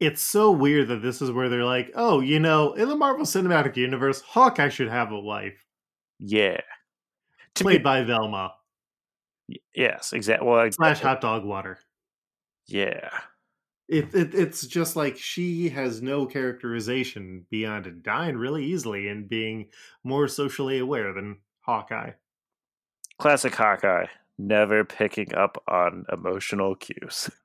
It's 0.00 0.22
so 0.22 0.50
weird 0.50 0.88
that 0.88 1.02
this 1.02 1.22
is 1.22 1.30
where 1.30 1.48
they're 1.48 1.64
like, 1.64 1.92
oh, 1.94 2.20
you 2.20 2.40
know, 2.40 2.72
in 2.72 2.88
the 2.88 2.96
Marvel 2.96 3.24
Cinematic 3.24 3.76
Universe, 3.76 4.22
Hawkeye 4.22 4.70
should 4.70 4.88
have 4.88 5.12
a 5.12 5.20
wife. 5.20 5.64
Yeah. 6.18 6.60
To 7.56 7.64
Played 7.64 7.78
be, 7.78 7.84
by 7.84 8.02
Velma, 8.02 8.54
yes, 9.74 10.12
exactly. 10.12 10.48
Well, 10.48 10.70
slash 10.72 10.98
exactly. 10.98 11.08
Hot 11.08 11.20
Dog 11.20 11.44
Water. 11.44 11.78
Yeah. 12.66 13.10
It, 13.88 14.14
it 14.14 14.34
it's 14.34 14.66
just 14.66 14.96
like 14.96 15.18
she 15.18 15.68
has 15.68 16.00
no 16.00 16.24
characterization 16.24 17.44
beyond 17.50 18.02
dying 18.02 18.36
really 18.36 18.64
easily 18.64 19.08
and 19.08 19.28
being 19.28 19.68
more 20.02 20.26
socially 20.26 20.78
aware 20.78 21.12
than 21.12 21.38
Hawkeye. 21.60 22.12
Classic 23.18 23.54
Hawkeye, 23.54 24.06
never 24.38 24.84
picking 24.84 25.34
up 25.34 25.62
on 25.68 26.06
emotional 26.10 26.74
cues. 26.74 27.30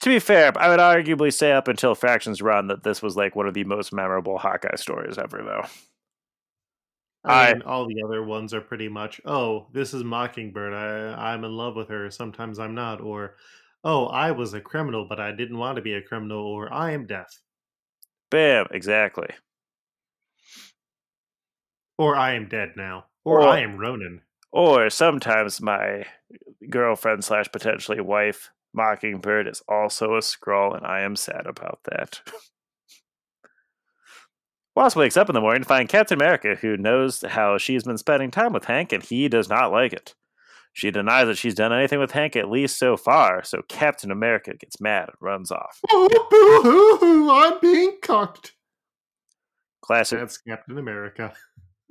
to 0.00 0.08
be 0.08 0.20
fair, 0.20 0.52
I 0.56 0.68
would 0.68 0.80
arguably 0.80 1.32
say 1.32 1.52
up 1.52 1.66
until 1.66 1.94
Fraction's 1.96 2.40
Run 2.40 2.68
that 2.68 2.84
this 2.84 3.02
was 3.02 3.16
like 3.16 3.34
one 3.34 3.48
of 3.48 3.54
the 3.54 3.64
most 3.64 3.92
memorable 3.92 4.38
Hawkeye 4.38 4.76
stories 4.76 5.18
ever, 5.18 5.42
though. 5.44 5.64
I 7.28 7.52
mean, 7.52 7.62
all 7.62 7.86
the 7.86 8.02
other 8.04 8.22
ones 8.22 8.54
are 8.54 8.60
pretty 8.60 8.88
much, 8.88 9.20
oh, 9.24 9.66
this 9.72 9.94
is 9.94 10.02
Mockingbird. 10.04 10.72
I, 10.72 11.32
I'm 11.32 11.44
in 11.44 11.52
love 11.52 11.76
with 11.76 11.88
her. 11.88 12.10
Sometimes 12.10 12.58
I'm 12.58 12.74
not. 12.74 13.00
Or, 13.00 13.36
oh, 13.84 14.06
I 14.06 14.30
was 14.30 14.54
a 14.54 14.60
criminal, 14.60 15.06
but 15.08 15.20
I 15.20 15.32
didn't 15.32 15.58
want 15.58 15.76
to 15.76 15.82
be 15.82 15.94
a 15.94 16.02
criminal. 16.02 16.44
Or, 16.44 16.72
I 16.72 16.92
am 16.92 17.06
deaf. 17.06 17.28
Bam, 18.30 18.66
exactly. 18.70 19.28
Or, 21.98 22.16
I 22.16 22.34
am 22.34 22.48
dead 22.48 22.72
now. 22.76 23.06
Or, 23.24 23.42
Or- 23.42 23.48
I 23.48 23.60
am 23.60 23.76
Ronin. 23.76 24.22
Or 24.50 24.88
sometimes 24.88 25.60
my 25.60 26.06
girlfriend 26.70 27.22
slash 27.22 27.52
potentially 27.52 28.00
wife, 28.00 28.50
Mockingbird, 28.72 29.46
is 29.46 29.62
also 29.68 30.14
a 30.14 30.20
Skrull, 30.20 30.74
and 30.74 30.86
I 30.86 31.02
am 31.02 31.16
sad 31.16 31.46
about 31.46 31.80
that. 31.84 32.20
Wasp 34.78 34.96
wakes 34.96 35.16
up 35.16 35.28
in 35.28 35.34
the 35.34 35.40
morning 35.40 35.62
to 35.62 35.68
find 35.68 35.88
Captain 35.88 36.16
America, 36.16 36.54
who 36.54 36.76
knows 36.76 37.24
how 37.26 37.58
she's 37.58 37.82
been 37.82 37.98
spending 37.98 38.30
time 38.30 38.52
with 38.52 38.66
Hank, 38.66 38.92
and 38.92 39.02
he 39.02 39.26
does 39.28 39.48
not 39.48 39.72
like 39.72 39.92
it. 39.92 40.14
She 40.72 40.92
denies 40.92 41.26
that 41.26 41.36
she's 41.36 41.56
done 41.56 41.72
anything 41.72 41.98
with 41.98 42.12
Hank, 42.12 42.36
at 42.36 42.48
least 42.48 42.78
so 42.78 42.96
far, 42.96 43.42
so 43.42 43.62
Captain 43.68 44.12
America 44.12 44.54
gets 44.54 44.80
mad 44.80 45.08
and 45.08 45.16
runs 45.20 45.50
off. 45.50 45.80
Oh, 45.90 46.08
boo 46.30 46.70
hoo 46.70 46.96
hoo, 46.98 47.28
I'm 47.28 47.58
being 47.60 47.96
cucked. 48.00 48.52
Classic. 49.82 50.20
That's 50.20 50.38
Captain 50.38 50.78
America. 50.78 51.32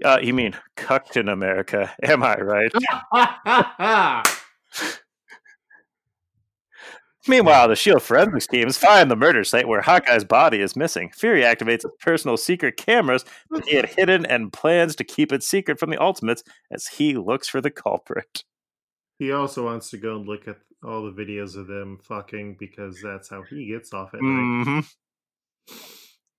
Uh, 0.05 0.19
you 0.23 0.33
mean 0.33 0.55
Cucked 0.77 1.17
in 1.17 1.27
America? 1.27 1.93
Am 2.03 2.23
I 2.23 2.37
right? 2.37 2.71
Meanwhile, 7.27 7.67
the 7.67 7.75
Shield 7.75 8.01
forensics 8.03 8.47
teams 8.47 8.77
find 8.77 9.11
the 9.11 9.15
murder 9.15 9.43
site 9.43 9.67
where 9.67 9.81
Hawkeye's 9.81 10.23
body 10.23 10.61
is 10.61 10.75
missing. 10.75 11.11
Fury 11.13 11.41
activates 11.41 11.83
his 11.83 11.91
personal 11.99 12.37
secret 12.37 12.77
cameras 12.77 13.25
that 13.51 13.65
he 13.67 13.75
had 13.75 13.89
hidden 13.89 14.25
and 14.25 14.53
plans 14.53 14.95
to 14.95 15.03
keep 15.03 15.31
it 15.33 15.43
secret 15.43 15.79
from 15.79 15.89
the 15.89 16.01
Ultimates 16.01 16.43
as 16.71 16.87
he 16.87 17.15
looks 17.17 17.47
for 17.47 17.59
the 17.61 17.71
culprit. 17.71 18.43
he 19.19 19.31
also 19.31 19.65
wants 19.65 19.89
to 19.89 19.97
go 19.97 20.15
and 20.15 20.27
look 20.27 20.47
at 20.47 20.57
all 20.83 21.03
the 21.03 21.11
videos 21.11 21.55
of 21.57 21.67
them 21.67 21.97
fucking 22.03 22.55
because 22.59 23.01
that's 23.01 23.29
how 23.29 23.41
he 23.49 23.65
gets 23.67 23.91
off 23.93 24.13
at 24.13 24.21
night. 24.21 24.63
hmm 24.63 25.73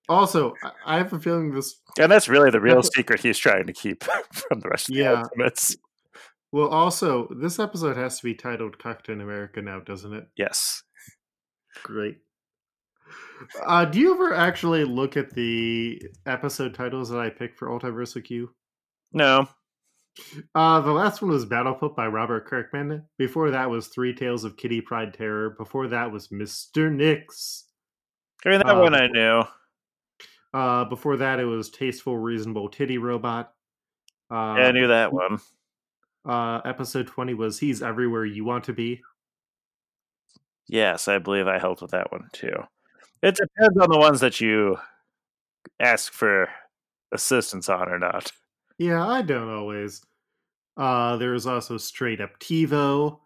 Also, 0.08 0.54
I- 0.86 0.98
have 0.98 1.12
a 1.12 1.18
feeling 1.18 1.52
this 1.52 1.80
And 1.98 2.10
that's 2.10 2.28
really 2.28 2.50
the 2.50 2.60
real 2.60 2.82
secret 2.82 3.20
he's 3.20 3.36
trying 3.38 3.66
to 3.66 3.72
keep 3.72 4.04
from 4.32 4.60
the 4.60 4.68
rest 4.68 4.88
of 4.88 4.94
the 4.94 5.00
Yeah. 5.02 5.22
Ultimates. 5.22 5.76
Well, 6.52 6.68
also, 6.68 7.28
this 7.40 7.58
episode 7.58 7.96
has 7.96 8.18
to 8.18 8.24
be 8.24 8.34
titled 8.34 8.78
Captain 8.78 9.20
America 9.20 9.60
now, 9.60 9.80
doesn't 9.80 10.14
it? 10.14 10.26
Yes. 10.36 10.82
Great. 11.82 12.18
Uh, 13.64 13.84
do 13.84 13.98
you 14.00 14.14
ever 14.14 14.34
actually 14.34 14.84
look 14.84 15.16
at 15.16 15.34
the 15.34 16.00
episode 16.26 16.74
titles 16.74 17.10
that 17.10 17.20
I 17.20 17.30
picked 17.30 17.58
for 17.58 17.68
Ultiversal 17.68 18.24
Q? 18.24 18.50
No. 19.12 19.48
Uh, 20.54 20.80
the 20.80 20.90
last 20.90 21.22
one 21.22 21.30
was 21.30 21.44
Battle 21.44 21.74
Foot 21.74 21.94
by 21.94 22.06
Robert 22.06 22.46
Kirkman. 22.46 23.04
Before 23.18 23.50
that 23.50 23.70
was 23.70 23.86
Three 23.88 24.14
Tales 24.14 24.44
of 24.44 24.56
Kitty 24.56 24.80
Pryde 24.80 25.14
Terror. 25.14 25.50
Before 25.50 25.86
that 25.88 26.10
was 26.10 26.28
Mr. 26.28 26.90
Nix. 26.92 27.66
I 28.44 28.48
mean, 28.50 28.58
that 28.60 28.74
Uh, 28.76 28.80
one 28.80 28.94
I 28.94 29.06
knew. 29.06 29.42
Uh, 30.52 30.84
before 30.86 31.18
that, 31.18 31.38
it 31.40 31.44
was 31.44 31.70
Tasteful 31.70 32.16
Reasonable 32.18 32.68
Titty 32.68 32.98
Robot. 32.98 33.52
Uh, 34.30 34.56
Yeah, 34.58 34.66
I 34.68 34.72
knew 34.72 34.88
that 34.88 35.12
one. 35.12 35.38
Uh, 36.28 36.60
episode 36.66 37.06
20 37.06 37.32
was 37.32 37.58
He's 37.58 37.82
Everywhere 37.82 38.26
You 38.26 38.44
Want 38.44 38.64
to 38.64 38.74
Be. 38.74 39.00
Yes, 40.68 41.08
I 41.08 41.18
believe 41.18 41.48
I 41.48 41.58
helped 41.58 41.80
with 41.80 41.92
that 41.92 42.12
one 42.12 42.28
too. 42.32 42.52
It 43.22 43.34
depends 43.34 43.78
on 43.78 43.90
the 43.90 43.98
ones 43.98 44.20
that 44.20 44.38
you 44.38 44.76
ask 45.80 46.12
for 46.12 46.50
assistance 47.12 47.70
on 47.70 47.88
or 47.88 47.98
not. 47.98 48.30
Yeah, 48.78 49.06
I 49.06 49.22
don't 49.22 49.48
always. 49.48 50.02
Uh, 50.76 51.16
there's 51.16 51.46
also 51.46 51.78
Straight 51.78 52.20
Up 52.20 52.38
TiVo. 52.38 53.18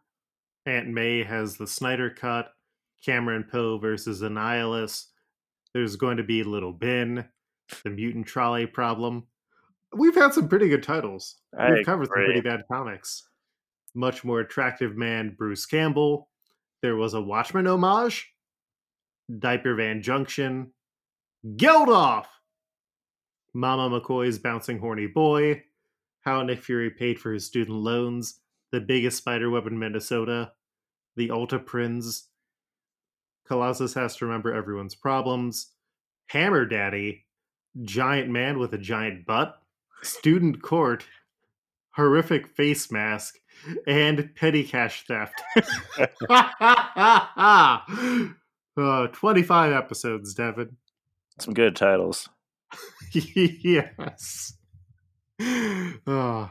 Aunt 0.64 0.88
May 0.88 1.24
has 1.24 1.56
the 1.56 1.66
Snyder 1.66 2.08
Cut. 2.08 2.52
Cameron 3.04 3.44
Poe 3.50 3.78
versus 3.78 4.22
Annihilus. 4.22 5.06
There's 5.74 5.96
going 5.96 6.18
to 6.18 6.22
be 6.22 6.44
Little 6.44 6.72
Ben. 6.72 7.28
The 7.82 7.90
Mutant 7.90 8.26
Trolley 8.26 8.66
Problem. 8.66 9.26
We've 9.94 10.14
had 10.14 10.32
some 10.32 10.48
pretty 10.48 10.68
good 10.68 10.82
titles. 10.82 11.36
I 11.58 11.72
We've 11.72 11.86
covered 11.86 12.08
some 12.08 12.14
pretty 12.14 12.40
bad 12.40 12.62
comics. 12.70 13.28
Much 13.94 14.24
more 14.24 14.40
attractive 14.40 14.96
man 14.96 15.34
Bruce 15.36 15.66
Campbell. 15.66 16.28
There 16.80 16.96
was 16.96 17.14
a 17.14 17.20
Watchmen 17.20 17.66
homage. 17.66 18.32
Diaper 19.38 19.74
Van 19.74 20.02
Junction. 20.02 20.72
Geldof! 21.56 22.26
Mama 23.54 24.00
McCoy's 24.00 24.38
Bouncing 24.38 24.78
Horny 24.78 25.06
Boy. 25.06 25.62
How 26.22 26.42
Nick 26.42 26.62
Fury 26.62 26.90
Paid 26.90 27.20
for 27.20 27.32
His 27.32 27.46
Student 27.46 27.76
Loans. 27.76 28.40
The 28.70 28.80
Biggest 28.80 29.18
Spider 29.18 29.50
Web 29.50 29.66
in 29.66 29.78
Minnesota. 29.78 30.52
The 31.16 31.28
Ulta 31.28 31.64
Prince. 31.64 32.28
Colossus 33.46 33.94
Has 33.94 34.16
to 34.16 34.26
Remember 34.26 34.54
Everyone's 34.54 34.94
Problems. 34.94 35.72
Hammer 36.28 36.64
Daddy. 36.64 37.26
Giant 37.82 38.30
Man 38.30 38.58
with 38.58 38.72
a 38.72 38.78
Giant 38.78 39.26
Butt. 39.26 39.61
Student 40.02 40.62
Court. 40.62 41.04
Horrific 41.92 42.48
Face 42.48 42.90
Mask. 42.90 43.38
And 43.86 44.34
Petty 44.34 44.64
Cash 44.64 45.04
Theft. 45.06 45.40
uh, 48.76 49.06
25 49.12 49.72
episodes, 49.72 50.34
Devin. 50.34 50.76
Some 51.38 51.54
good 51.54 51.76
titles. 51.76 52.28
yes. 53.12 54.54
Oh. 56.06 56.50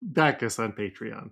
Back 0.00 0.42
us 0.42 0.58
on 0.58 0.72
Patreon. 0.72 1.30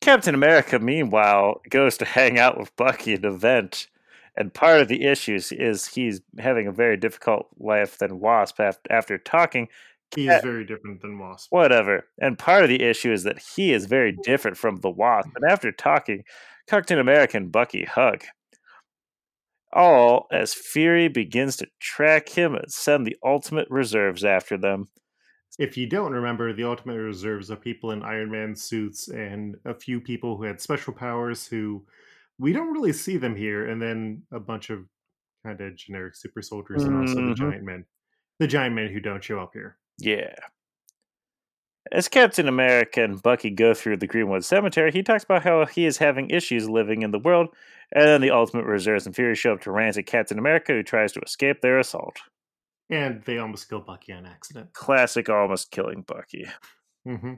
Captain 0.00 0.34
America, 0.34 0.78
meanwhile, 0.78 1.60
goes 1.70 1.96
to 1.98 2.04
hang 2.04 2.38
out 2.38 2.58
with 2.58 2.74
Bucky 2.76 3.14
at 3.14 3.24
an 3.24 3.32
event, 3.34 3.88
And 4.36 4.52
part 4.52 4.80
of 4.80 4.88
the 4.88 5.04
issues 5.04 5.50
is 5.50 5.86
he's 5.86 6.20
having 6.38 6.66
a 6.66 6.72
very 6.72 6.96
difficult 6.96 7.48
life 7.58 7.98
than 7.98 8.20
Wasp 8.20 8.60
after 8.90 9.18
talking. 9.18 9.68
He 10.14 10.28
is 10.28 10.34
eh, 10.34 10.40
very 10.42 10.64
different 10.64 11.02
than 11.02 11.18
Wasp. 11.18 11.48
Whatever. 11.50 12.06
And 12.20 12.38
part 12.38 12.62
of 12.62 12.68
the 12.68 12.82
issue 12.82 13.12
is 13.12 13.24
that 13.24 13.38
he 13.38 13.72
is 13.72 13.86
very 13.86 14.12
hmm. 14.12 14.20
different 14.22 14.56
from 14.56 14.80
the 14.80 14.90
Wasp. 14.90 15.28
Hmm. 15.30 15.36
And 15.36 15.50
after 15.50 15.72
talking, 15.72 16.22
Captain 16.66 16.98
America 16.98 17.36
and 17.36 17.50
Bucky 17.50 17.84
hug. 17.84 18.24
All 19.72 20.26
as 20.32 20.54
Fury 20.54 21.08
begins 21.08 21.56
to 21.56 21.66
track 21.80 22.30
him 22.30 22.54
and 22.54 22.70
send 22.72 23.06
the 23.06 23.16
ultimate 23.24 23.68
reserves 23.68 24.24
after 24.24 24.56
them. 24.56 24.86
If 25.58 25.76
you 25.76 25.86
don't 25.86 26.12
remember, 26.12 26.52
the 26.52 26.64
ultimate 26.64 26.98
reserves 26.98 27.50
are 27.50 27.56
people 27.56 27.90
in 27.90 28.02
Iron 28.02 28.30
Man 28.30 28.54
suits 28.54 29.08
and 29.08 29.56
a 29.64 29.74
few 29.74 30.00
people 30.00 30.36
who 30.36 30.44
had 30.44 30.60
special 30.60 30.92
powers 30.92 31.46
who 31.46 31.84
we 32.38 32.52
don't 32.52 32.72
really 32.72 32.92
see 32.92 33.16
them 33.16 33.34
here, 33.34 33.68
and 33.68 33.80
then 33.80 34.22
a 34.32 34.38
bunch 34.38 34.68
of 34.70 34.84
kind 35.44 35.60
of 35.60 35.76
generic 35.76 36.14
super 36.14 36.42
soldiers 36.42 36.84
and 36.84 36.96
also 36.96 37.14
the 37.14 37.20
mm-hmm. 37.20 37.50
giant 37.50 37.64
men. 37.64 37.84
The 38.38 38.46
giant 38.46 38.74
men 38.74 38.92
who 38.92 39.00
don't 39.00 39.24
show 39.24 39.40
up 39.40 39.52
here. 39.54 39.78
Yeah. 39.98 40.34
As 41.92 42.08
Captain 42.08 42.48
America 42.48 43.02
and 43.02 43.22
Bucky 43.22 43.50
go 43.50 43.72
through 43.72 43.98
the 43.98 44.06
Greenwood 44.06 44.44
Cemetery, 44.44 44.90
he 44.90 45.02
talks 45.02 45.24
about 45.24 45.44
how 45.44 45.64
he 45.66 45.86
is 45.86 45.98
having 45.98 46.30
issues 46.30 46.68
living 46.68 47.02
in 47.02 47.12
the 47.12 47.18
world, 47.18 47.48
and 47.92 48.04
then 48.06 48.20
the 48.20 48.32
Ultimate 48.32 48.64
Reserves 48.64 49.06
and 49.06 49.14
Fury 49.14 49.36
show 49.36 49.52
up 49.52 49.60
to 49.62 49.70
rant 49.70 49.96
at 49.96 50.06
Captain 50.06 50.38
America, 50.38 50.72
who 50.72 50.82
tries 50.82 51.12
to 51.12 51.20
escape 51.20 51.60
their 51.60 51.78
assault. 51.78 52.16
And 52.90 53.22
they 53.24 53.38
almost 53.38 53.68
kill 53.68 53.80
Bucky 53.80 54.12
on 54.12 54.26
accident. 54.26 54.72
Classic 54.72 55.28
almost 55.28 55.70
killing 55.70 56.02
Bucky. 56.02 56.48
Mm-hmm. 57.06 57.34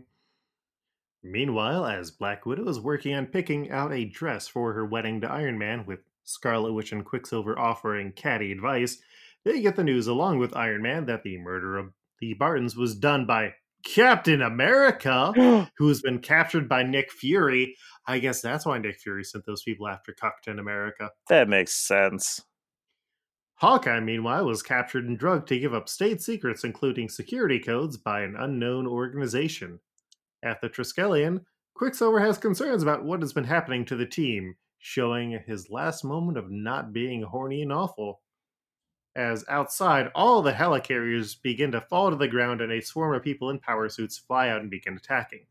Meanwhile, 1.23 1.85
as 1.87 2.11
Black 2.11 2.47
Widow 2.47 2.69
is 2.69 2.81
working 2.81 3.15
on 3.15 3.27
picking 3.27 3.71
out 3.71 3.93
a 3.93 4.05
dress 4.05 4.49
for 4.49 4.73
her 4.73 4.87
wedding 4.87 5.21
to 5.21 5.31
Iron 5.31 5.59
Man, 5.59 5.85
with 5.85 6.01
Scarlet 6.25 6.73
Witch 6.73 6.93
and 6.93 7.05
Quicksilver 7.05 7.59
offering 7.59 8.13
catty 8.13 8.53
advice, 8.53 8.99
they 9.45 9.61
get 9.61 9.77
the 9.77 9.85
news 9.85 10.07
along 10.07 10.39
with 10.39 10.57
Iron 10.57 10.83
Man 10.83 11.07
that 11.07 11.23
the 11.23 11.39
murder 11.39 11.77
of 11.77 11.93
the 12.21 12.35
Bartons 12.35 12.77
was 12.77 12.95
done 12.97 13.27
by 13.27 13.55
Captain 13.85 14.43
America, 14.43 15.33
who 15.77 15.89
has 15.89 16.01
been 16.01 16.19
captured 16.19 16.69
by 16.69 16.83
Nick 16.83 17.11
Fury. 17.13 17.77
I 18.07 18.19
guess 18.19 18.41
that's 18.41 18.67
why 18.67 18.79
Nick 18.79 18.99
Fury 19.01 19.25
sent 19.25 19.45
those 19.47 19.63
people 19.63 19.89
after 19.89 20.13
Captain 20.13 20.59
America. 20.59 21.11
that 21.29 21.49
makes 21.49 21.75
sense. 21.75 22.43
Hawkeye, 23.57 23.99
meanwhile, 24.01 24.45
was 24.45 24.63
captured 24.63 25.07
and 25.07 25.19
drugged 25.19 25.49
to 25.49 25.59
give 25.59 25.75
up 25.75 25.89
state 25.89 26.23
secrets, 26.23 26.63
including 26.63 27.09
security 27.09 27.59
codes, 27.59 27.97
by 27.97 28.21
an 28.21 28.37
unknown 28.39 28.87
organization. 28.87 29.81
At 30.45 30.61
the 30.61 30.69
Triskelion, 30.69 31.45
Quicksilver 31.75 32.21
has 32.21 32.39
concerns 32.39 32.85
about 32.85 33.05
what 33.05 33.21
has 33.21 33.33
been 33.33 33.45
happening 33.45 33.85
to 33.87 33.97
the 33.97 34.07
team, 34.07 34.55
showing 34.79 35.41
his 35.47 35.71
last 35.71 36.05
moment 36.05 36.39
of 36.39 36.51
not 36.51 36.93
being 36.93 37.23
horny 37.23 37.63
and 37.63 37.73
awful. 37.73 38.21
As 39.19 39.45
outside, 39.49 40.13
all 40.15 40.43
the 40.43 40.53
helicarriers 40.53 41.43
begin 41.43 41.73
to 41.73 41.81
fall 41.81 42.11
to 42.11 42.17
the 42.17 42.29
ground 42.29 42.61
and 42.61 42.71
a 42.71 42.81
swarm 42.81 43.17
of 43.17 43.25
people 43.25 43.51
in 43.51 43.59
power 43.59 43.89
suits 43.89 44.17
fly 44.17 44.49
out 44.49 44.61
and 44.61 44.71
begin 44.71 44.97
attacking. 44.97 45.47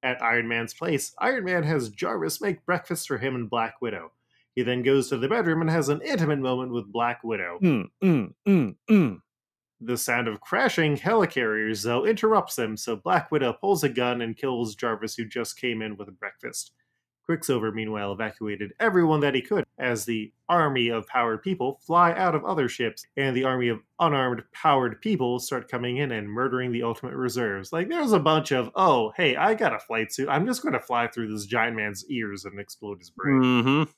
At 0.00 0.22
Iron 0.22 0.46
Man's 0.46 0.74
place, 0.74 1.12
Iron 1.18 1.44
Man 1.44 1.64
has 1.64 1.88
Jarvis 1.88 2.40
make 2.40 2.64
breakfast 2.64 3.08
for 3.08 3.18
him 3.18 3.34
and 3.34 3.50
Black 3.50 3.82
Widow. 3.82 4.12
He 4.54 4.62
then 4.62 4.84
goes 4.84 5.08
to 5.08 5.16
the 5.16 5.26
bedroom 5.26 5.60
and 5.60 5.68
has 5.68 5.88
an 5.88 6.02
intimate 6.02 6.38
moment 6.38 6.70
with 6.70 6.92
Black 6.92 7.24
Widow. 7.24 7.58
Mm, 7.60 7.90
mm, 8.00 8.34
mm, 8.46 8.76
mm. 8.88 9.22
The 9.80 9.96
sound 9.96 10.28
of 10.28 10.40
crashing 10.40 10.96
helicarriers, 10.98 11.82
though, 11.82 12.06
interrupts 12.06 12.54
them, 12.54 12.76
so 12.76 12.94
Black 12.94 13.32
Widow 13.32 13.54
pulls 13.54 13.82
a 13.82 13.88
gun 13.88 14.22
and 14.22 14.36
kills 14.36 14.76
Jarvis, 14.76 15.16
who 15.16 15.24
just 15.24 15.60
came 15.60 15.82
in 15.82 15.96
with 15.96 16.16
breakfast. 16.20 16.70
Quicksilver, 17.28 17.72
meanwhile, 17.72 18.12
evacuated 18.12 18.72
everyone 18.80 19.20
that 19.20 19.34
he 19.34 19.42
could 19.42 19.64
as 19.78 20.06
the 20.06 20.32
army 20.48 20.88
of 20.88 21.06
powered 21.08 21.42
people 21.42 21.78
fly 21.86 22.12
out 22.12 22.34
of 22.34 22.42
other 22.42 22.70
ships, 22.70 23.04
and 23.18 23.36
the 23.36 23.44
army 23.44 23.68
of 23.68 23.80
unarmed, 24.00 24.42
powered 24.54 24.98
people 25.02 25.38
start 25.38 25.70
coming 25.70 25.98
in 25.98 26.12
and 26.12 26.26
murdering 26.26 26.72
the 26.72 26.82
ultimate 26.82 27.14
reserves. 27.14 27.70
Like, 27.70 27.90
there's 27.90 28.12
a 28.12 28.18
bunch 28.18 28.50
of, 28.50 28.70
oh, 28.76 29.12
hey, 29.14 29.36
I 29.36 29.52
got 29.52 29.74
a 29.74 29.78
flight 29.78 30.10
suit. 30.10 30.30
I'm 30.30 30.46
just 30.46 30.62
going 30.62 30.72
to 30.72 30.80
fly 30.80 31.06
through 31.06 31.30
this 31.30 31.44
giant 31.44 31.76
man's 31.76 32.08
ears 32.08 32.46
and 32.46 32.58
explode 32.58 32.98
his 32.98 33.10
brain. 33.10 33.42
Mm-hmm. 33.42 33.90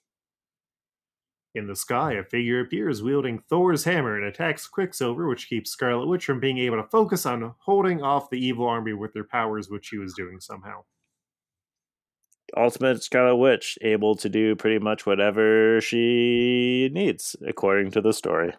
In 1.55 1.69
the 1.69 1.77
sky, 1.77 2.15
a 2.15 2.25
figure 2.25 2.61
appears 2.61 3.01
wielding 3.01 3.45
Thor's 3.49 3.85
hammer 3.85 4.17
and 4.17 4.25
attacks 4.25 4.67
Quicksilver, 4.67 5.29
which 5.29 5.49
keeps 5.49 5.71
Scarlet 5.71 6.09
Witch 6.09 6.25
from 6.25 6.41
being 6.41 6.59
able 6.59 6.79
to 6.79 6.89
focus 6.89 7.27
on 7.27 7.55
holding 7.61 8.03
off 8.03 8.31
the 8.31 8.45
evil 8.45 8.67
army 8.67 8.93
with 8.93 9.13
their 9.13 9.23
powers, 9.23 9.71
which 9.71 9.87
she 9.87 9.99
was 9.99 10.15
doing 10.15 10.41
somehow. 10.41 10.83
Ultimate 12.57 13.03
Scarlet 13.03 13.37
Witch, 13.37 13.79
able 13.83 14.15
to 14.17 14.29
do 14.29 14.57
pretty 14.57 14.79
much 14.79 15.07
whatever 15.07 15.81
she 15.81 16.91
needs, 16.93 17.37
according 17.47 17.91
to 17.93 18.01
the 18.01 18.13
story. 18.13 18.53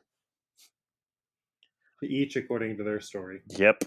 Each 2.04 2.36
according 2.36 2.78
to 2.78 2.84
their 2.84 3.00
story. 3.00 3.42
Yep. 3.48 3.84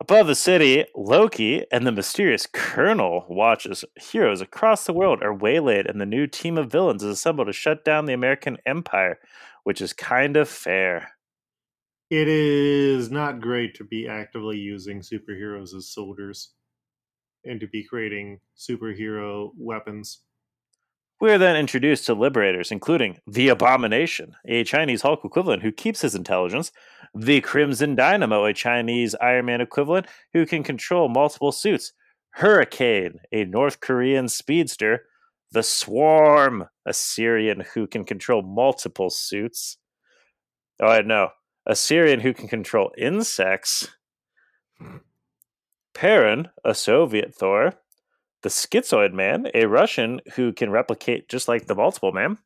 Above 0.00 0.26
the 0.26 0.34
city, 0.34 0.84
Loki 0.94 1.64
and 1.70 1.86
the 1.86 1.92
mysterious 1.92 2.46
Colonel 2.46 3.26
watches 3.28 3.84
heroes 4.00 4.40
across 4.40 4.84
the 4.84 4.92
world 4.92 5.22
are 5.22 5.34
waylaid, 5.34 5.86
and 5.86 6.00
the 6.00 6.06
new 6.06 6.26
team 6.26 6.58
of 6.58 6.72
villains 6.72 7.02
is 7.02 7.10
assembled 7.10 7.46
to 7.46 7.52
shut 7.52 7.84
down 7.84 8.06
the 8.06 8.12
American 8.12 8.56
Empire, 8.66 9.18
which 9.62 9.80
is 9.80 9.92
kind 9.92 10.36
of 10.36 10.48
fair. 10.48 11.12
It 12.10 12.28
is 12.28 13.10
not 13.10 13.40
great 13.40 13.74
to 13.76 13.84
be 13.84 14.08
actively 14.08 14.58
using 14.58 15.00
superheroes 15.00 15.74
as 15.74 15.90
soldiers 15.90 16.52
and 17.44 17.60
to 17.60 17.66
be 17.66 17.84
creating 17.84 18.40
superhero 18.56 19.50
weapons. 19.56 20.20
We 21.20 21.30
are 21.30 21.38
then 21.38 21.56
introduced 21.56 22.06
to 22.06 22.14
liberators, 22.14 22.72
including 22.72 23.18
the 23.26 23.48
Abomination, 23.48 24.34
a 24.44 24.64
Chinese 24.64 25.02
Hulk 25.02 25.24
equivalent 25.24 25.62
who 25.62 25.72
keeps 25.72 26.00
his 26.00 26.14
intelligence, 26.14 26.72
the 27.14 27.40
Crimson 27.40 27.94
Dynamo, 27.94 28.44
a 28.44 28.52
Chinese 28.52 29.14
Iron 29.20 29.46
Man 29.46 29.60
equivalent 29.60 30.06
who 30.32 30.44
can 30.44 30.62
control 30.62 31.08
multiple 31.08 31.52
suits, 31.52 31.92
Hurricane, 32.30 33.20
a 33.30 33.44
North 33.44 33.80
Korean 33.80 34.28
speedster, 34.28 35.06
the 35.52 35.62
Swarm, 35.62 36.68
a 36.84 36.92
Syrian 36.92 37.64
who 37.74 37.86
can 37.86 38.04
control 38.04 38.42
multiple 38.42 39.08
suits. 39.08 39.78
Oh, 40.82 40.88
I 40.88 41.02
know. 41.02 41.30
A 41.64 41.76
Syrian 41.76 42.20
who 42.20 42.34
can 42.34 42.48
control 42.48 42.90
insects. 42.98 43.88
Perun, 45.94 46.50
a 46.64 46.74
Soviet 46.74 47.34
Thor, 47.34 47.74
the 48.42 48.48
Schizoid 48.50 49.12
Man, 49.12 49.48
a 49.54 49.66
Russian 49.66 50.20
who 50.34 50.52
can 50.52 50.70
replicate 50.70 51.28
just 51.28 51.48
like 51.48 51.66
the 51.66 51.74
Multiple 51.74 52.12
Man, 52.12 52.38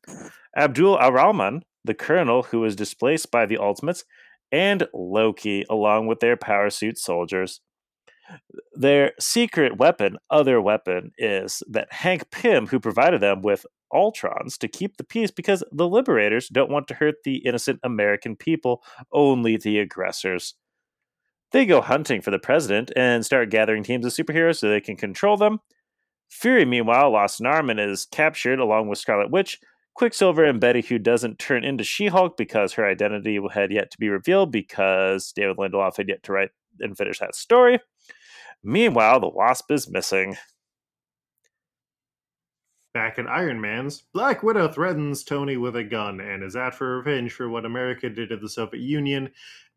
Abdul 0.55 0.99
al-Rahman, 0.99 1.63
the 1.83 1.93
Colonel 1.93 2.43
who 2.43 2.61
was 2.61 2.75
displaced 2.75 3.31
by 3.31 3.45
the 3.45 3.57
Ultimates, 3.57 4.05
and 4.51 4.87
Loki, 4.93 5.65
along 5.69 6.07
with 6.07 6.19
their 6.19 6.37
power 6.37 6.69
suit 6.69 6.97
soldiers. 6.97 7.61
Their 8.73 9.13
secret 9.19 9.77
weapon, 9.77 10.17
other 10.29 10.61
weapon, 10.61 11.11
is 11.17 11.63
that 11.69 11.91
Hank 11.91 12.29
Pym, 12.31 12.67
who 12.67 12.79
provided 12.79 13.21
them 13.21 13.41
with 13.41 13.65
Ultrons 13.91 14.57
to 14.59 14.67
keep 14.67 14.97
the 14.97 15.03
peace 15.03 15.31
because 15.31 15.63
the 15.71 15.87
Liberators 15.87 16.47
don't 16.47 16.71
want 16.71 16.87
to 16.87 16.93
hurt 16.93 17.15
the 17.23 17.37
innocent 17.37 17.79
American 17.83 18.35
people, 18.35 18.83
only 19.11 19.57
the 19.57 19.79
aggressors. 19.79 20.55
They 21.51 21.65
go 21.65 21.81
hunting 21.81 22.21
for 22.21 22.31
the 22.31 22.39
president 22.39 22.91
and 22.95 23.25
start 23.25 23.49
gathering 23.49 23.83
teams 23.83 24.05
of 24.05 24.13
superheroes 24.13 24.57
so 24.59 24.69
they 24.69 24.81
can 24.81 24.95
control 24.95 25.35
them. 25.37 25.59
Fury, 26.29 26.63
meanwhile, 26.63 27.11
lost 27.11 27.39
an 27.39 27.47
arm 27.47 27.69
and 27.69 27.79
is 27.79 28.05
captured 28.05 28.59
along 28.59 28.87
with 28.87 28.99
Scarlet 28.99 29.31
Witch, 29.31 29.59
Quicksilver, 29.95 30.45
and 30.45 30.59
Betty, 30.59 30.81
who 30.81 30.99
doesn't 30.99 31.39
turn 31.39 31.63
into 31.63 31.83
She 31.83 32.07
Hulk 32.07 32.37
because 32.37 32.73
her 32.73 32.85
identity 32.85 33.39
had 33.51 33.71
yet 33.71 33.89
to 33.91 33.97
be 33.97 34.09
revealed 34.09 34.51
because 34.51 35.33
David 35.35 35.57
Lindelof 35.57 35.97
had 35.97 36.07
yet 36.07 36.21
to 36.23 36.31
write 36.31 36.51
and 36.79 36.95
finish 36.95 37.19
that 37.19 37.35
story. 37.35 37.79
Meanwhile, 38.63 39.21
the 39.21 39.29
Wasp 39.29 39.71
is 39.71 39.89
missing. 39.89 40.37
Back 42.91 43.19
at 43.19 43.27
Iron 43.27 43.61
Man's, 43.61 44.01
Black 44.13 44.41
Widow 44.41 44.67
threatens 44.67 45.23
Tony 45.23 45.57
with 45.57 45.75
a 45.75 45.83
gun 45.83 46.19
and 46.19 46.43
is 46.43 46.55
out 46.55 46.73
for 46.73 46.97
revenge 46.97 47.31
for 47.31 47.47
what 47.47 47.65
America 47.65 48.09
did 48.09 48.29
to 48.29 48.37
the 48.37 48.49
Soviet 48.49 48.81
Union 48.81 49.29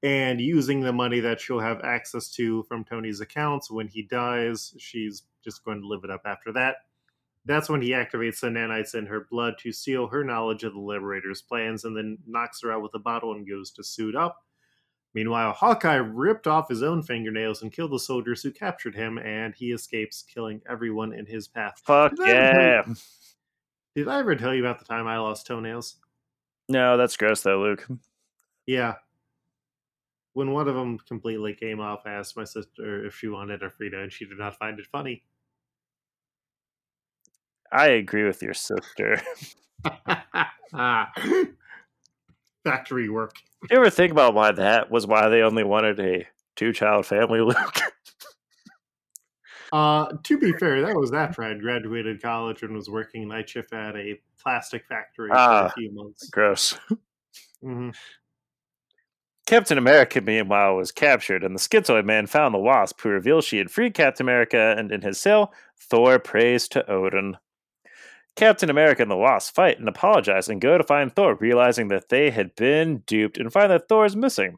and 0.03 0.41
using 0.41 0.81
the 0.81 0.95
money 0.95 1.21
that 1.21 1.39
she'll 1.39 1.61
have 1.61 1.83
access 1.83 2.31
to 2.31 2.63
from 2.63 2.85
Tony's 2.85 3.21
accounts 3.21 3.71
when 3.71 3.87
he 3.87 4.03
dies. 4.03 4.75
She's 4.79 5.25
just 5.45 5.63
going 5.63 5.83
to 5.83 5.87
live 5.87 6.05
it 6.05 6.11
up 6.11 6.23
after 6.25 6.53
that. 6.53 6.77
That's 7.45 7.69
when 7.69 7.83
he 7.83 7.91
activates 7.91 8.41
the 8.41 8.49
nanites 8.49 8.95
in 8.95 9.05
her 9.07 9.27
blood 9.31 9.55
to 9.59 9.73
seal 9.73 10.07
her 10.07 10.25
knowledge 10.25 10.65
of 10.65 10.73
the 10.73 10.81
Liberator's 10.81 11.43
plans 11.43 11.85
and 11.85 11.95
then 11.95 12.17
knocks 12.27 12.63
her 12.63 12.73
out 12.73 12.83
with 12.83 12.95
a 12.95 12.99
bottle 12.99 13.33
and 13.33 13.47
goes 13.47 13.71
to 13.73 13.85
suit 13.85 14.17
up. 14.17 14.43
Meanwhile, 15.15 15.53
Hawkeye 15.53 15.97
ripped 15.97 16.47
off 16.47 16.69
his 16.69 16.83
own 16.83 17.03
fingernails 17.03 17.61
and 17.63 17.71
killed 17.73 17.93
the 17.93 17.99
soldiers 17.99 18.43
who 18.43 18.51
captured 18.51 18.95
him, 18.95 19.19
and 19.19 19.55
he 19.55 19.73
escapes, 19.73 20.23
killing 20.23 20.63
everyone 20.69 21.13
in 21.13 21.27
his 21.27 21.47
path. 21.49 21.83
Fuck 21.85 22.15
Did 22.17 22.29
yeah. 22.29 22.83
you- 22.87 22.95
Did 23.95 24.09
I 24.09 24.21
ever 24.21 24.35
tell 24.37 24.55
you 24.55 24.65
about 24.65 24.79
the 24.79 24.87
time 24.87 25.07
I 25.07 25.19
lost 25.19 25.47
toenails? 25.47 25.97
No, 26.71 26.97
that's 26.97 27.17
gross 27.19 27.43
though, 27.43 27.61
Luke. 27.61 27.87
Yeah. 28.67 28.95
When 30.33 30.53
one 30.53 30.67
of 30.67 30.75
them 30.75 30.99
completely 31.07 31.53
came 31.53 31.79
off, 31.79 32.01
I 32.07 32.13
asked 32.13 32.35
my 32.35 32.45
sister 32.45 33.05
if 33.05 33.15
she 33.15 33.29
wanted 33.29 33.63
a 33.63 33.69
Frida, 33.69 34.01
and 34.01 34.11
she 34.11 34.25
did 34.25 34.39
not 34.39 34.57
find 34.57 34.79
it 34.79 34.87
funny. 34.87 35.25
I 37.71 37.89
agree 37.89 38.25
with 38.25 38.41
your 38.43 38.55
sister. 38.55 39.21
Factory 42.65 43.11
work. 43.11 43.35
You 43.71 43.77
ever 43.77 43.91
think 43.91 44.11
about 44.13 44.35
why 44.35 44.53
that 44.53 44.91
was 44.91 45.07
why 45.07 45.29
they 45.29 45.43
only 45.43 45.65
wanted 45.65 46.01
a 46.01 46.27
two 46.57 46.73
child 46.73 47.07
family, 47.07 47.41
Luke? 47.41 47.57
Uh, 49.73 50.13
to 50.25 50.37
be 50.37 50.53
fair, 50.53 50.83
that 50.83 50.95
was 50.95 51.15
after 51.15 51.43
I 51.43 51.49
had 51.49 51.63
graduated 51.63 52.21
college 52.21 52.63
and 52.63 52.75
was 52.75 52.91
working 52.91 53.29
night 53.29 53.49
shift 53.49 53.73
at 53.73 53.97
a 53.97 54.21
plastic 54.43 54.85
factory 54.87 55.31
for 55.31 55.35
Ah. 55.37 55.67
a 55.67 55.71
few 55.71 55.91
months. 55.93 56.29
Gross. 56.29 56.79
hmm 57.63 57.91
Captain 59.47 59.77
America, 59.79 60.21
meanwhile, 60.21 60.77
was 60.77 60.93
captured, 60.93 61.43
and 61.43 61.55
the 61.55 61.59
Schizoid 61.61 62.05
Man 62.05 62.27
found 62.27 62.55
the 62.55 62.59
Wasp, 62.59 63.01
who 63.01 63.09
revealed 63.09 63.45
she 63.45 63.59
had 63.59 63.71
freed 63.71 63.93
Captain 63.95 64.25
America, 64.25 64.75
and 64.79 64.93
in 64.93 65.01
his 65.01 65.19
cell, 65.19 65.53
Thor 65.79 66.19
prays 66.19 66.69
to 66.69 66.89
Odin. 66.91 67.37
Captain 68.37 68.71
America 68.71 69.03
and 69.03 69.11
the 69.11 69.17
Wasp 69.17 69.55
fight 69.55 69.79
and 69.79 69.89
apologize 69.89 70.49
and 70.49 70.61
go 70.61 70.79
to 70.79 70.85
find 70.85 71.15
Thor, 71.15 71.35
realizing 71.35 71.89
that 71.89 72.09
they 72.09 72.31
had 72.31 72.55
been 72.57 72.99
duped 73.07 73.37
and 73.39 73.53
find 73.53 73.71
that 73.71 73.89
Thor 73.89 74.07
is 74.07 74.17
missing. 74.17 74.57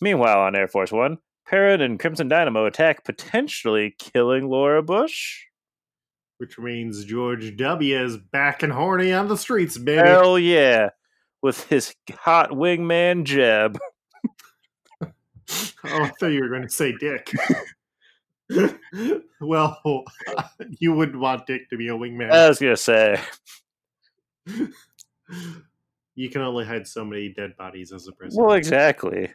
Meanwhile, 0.00 0.40
on 0.40 0.54
Air 0.54 0.68
Force 0.68 0.92
One, 0.92 1.18
Perun 1.48 1.80
and 1.80 1.98
Crimson 1.98 2.28
Dynamo 2.28 2.66
attack, 2.66 3.04
potentially 3.04 3.94
killing 3.98 4.48
Laura 4.48 4.82
Bush. 4.82 5.44
Which 6.38 6.58
means 6.58 7.04
George 7.04 7.56
W. 7.56 8.04
is 8.04 8.16
back 8.16 8.62
and 8.62 8.72
horny 8.72 9.12
on 9.12 9.28
the 9.28 9.36
streets, 9.36 9.78
baby. 9.78 10.06
Hell 10.06 10.38
yeah, 10.38 10.90
with 11.42 11.68
his 11.68 11.94
hot 12.10 12.50
wingman 12.50 13.24
Jeb. 13.24 13.78
Oh, 15.86 16.02
I 16.02 16.08
thought 16.18 16.28
you 16.28 16.40
were 16.40 16.48
going 16.48 16.62
to 16.62 16.70
say 16.70 16.94
Dick. 16.98 17.30
well, 19.40 19.80
you 20.78 20.92
wouldn't 20.92 21.18
want 21.20 21.46
Dick 21.46 21.68
to 21.70 21.76
be 21.76 21.88
a 21.88 21.92
wingman. 21.92 22.30
I 22.30 22.48
was 22.48 22.58
gonna 22.58 22.76
say, 22.76 23.20
you 26.14 26.30
can 26.30 26.42
only 26.42 26.64
hide 26.64 26.86
so 26.86 27.04
many 27.04 27.32
dead 27.32 27.56
bodies 27.56 27.92
as 27.92 28.06
a 28.06 28.12
prisoner. 28.12 28.44
well, 28.44 28.54
exactly. 28.54 29.30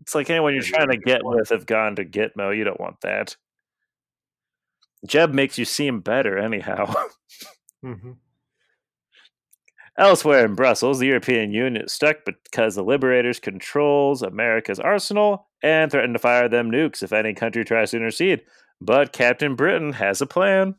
It's 0.00 0.14
like 0.14 0.30
anyone 0.30 0.54
you're 0.54 0.62
trying 0.62 0.88
to 0.90 0.96
get 0.96 1.20
with 1.24 1.50
have 1.50 1.66
gone 1.66 1.96
to 1.96 2.04
Gitmo. 2.04 2.56
You 2.56 2.64
don't 2.64 2.80
want 2.80 3.00
that. 3.02 3.36
Jeb 5.06 5.34
makes 5.34 5.58
you 5.58 5.64
seem 5.64 6.00
better, 6.00 6.38
anyhow. 6.38 6.92
Mhm. 7.84 8.14
Elsewhere 9.98 10.44
in 10.44 10.54
Brussels, 10.54 11.00
the 11.00 11.08
European 11.08 11.50
Union 11.52 11.82
is 11.84 11.92
stuck 11.92 12.18
because 12.24 12.76
the 12.76 12.84
Liberators 12.84 13.40
controls 13.40 14.22
America's 14.22 14.78
arsenal 14.78 15.48
and 15.62 15.90
threaten 15.90 16.12
to 16.12 16.18
fire 16.18 16.48
them 16.48 16.70
nukes 16.70 17.02
if 17.02 17.12
any 17.12 17.34
country 17.34 17.64
tries 17.64 17.90
to 17.90 17.96
intercede. 17.98 18.42
But 18.80 19.12
Captain 19.12 19.54
Britain 19.54 19.92
has 19.92 20.20
a 20.20 20.26
plan. 20.26 20.74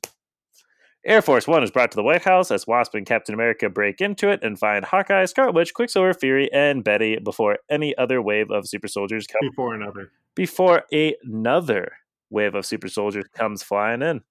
Air 1.05 1.21
Force 1.21 1.47
One 1.47 1.63
is 1.63 1.71
brought 1.71 1.91
to 1.91 1.95
the 1.95 2.03
White 2.03 2.23
House 2.23 2.49
as 2.49 2.65
Wasp 2.65 2.95
and 2.95 3.05
Captain 3.05 3.35
America 3.35 3.69
break 3.69 3.99
into 3.99 4.29
it 4.29 4.41
and 4.41 4.57
find 4.57 4.85
Hawkeye, 4.85 5.25
Scarlet 5.25 5.53
Witch, 5.53 5.73
Quicksilver, 5.73 6.13
Fury, 6.13 6.49
and 6.53 6.83
Betty 6.83 7.17
before 7.19 7.59
any 7.69 7.97
other 7.97 8.21
wave 8.21 8.49
of 8.51 8.67
super 8.67 8.87
soldiers 8.87 9.27
come. 9.27 9.49
Before 9.49 9.73
another. 9.75 10.11
Before 10.35 10.83
another 10.91 11.91
wave 12.29 12.55
of 12.55 12.65
super 12.65 12.87
soldiers 12.87 13.25
comes 13.33 13.63
flying 13.63 14.01
in. 14.01 14.21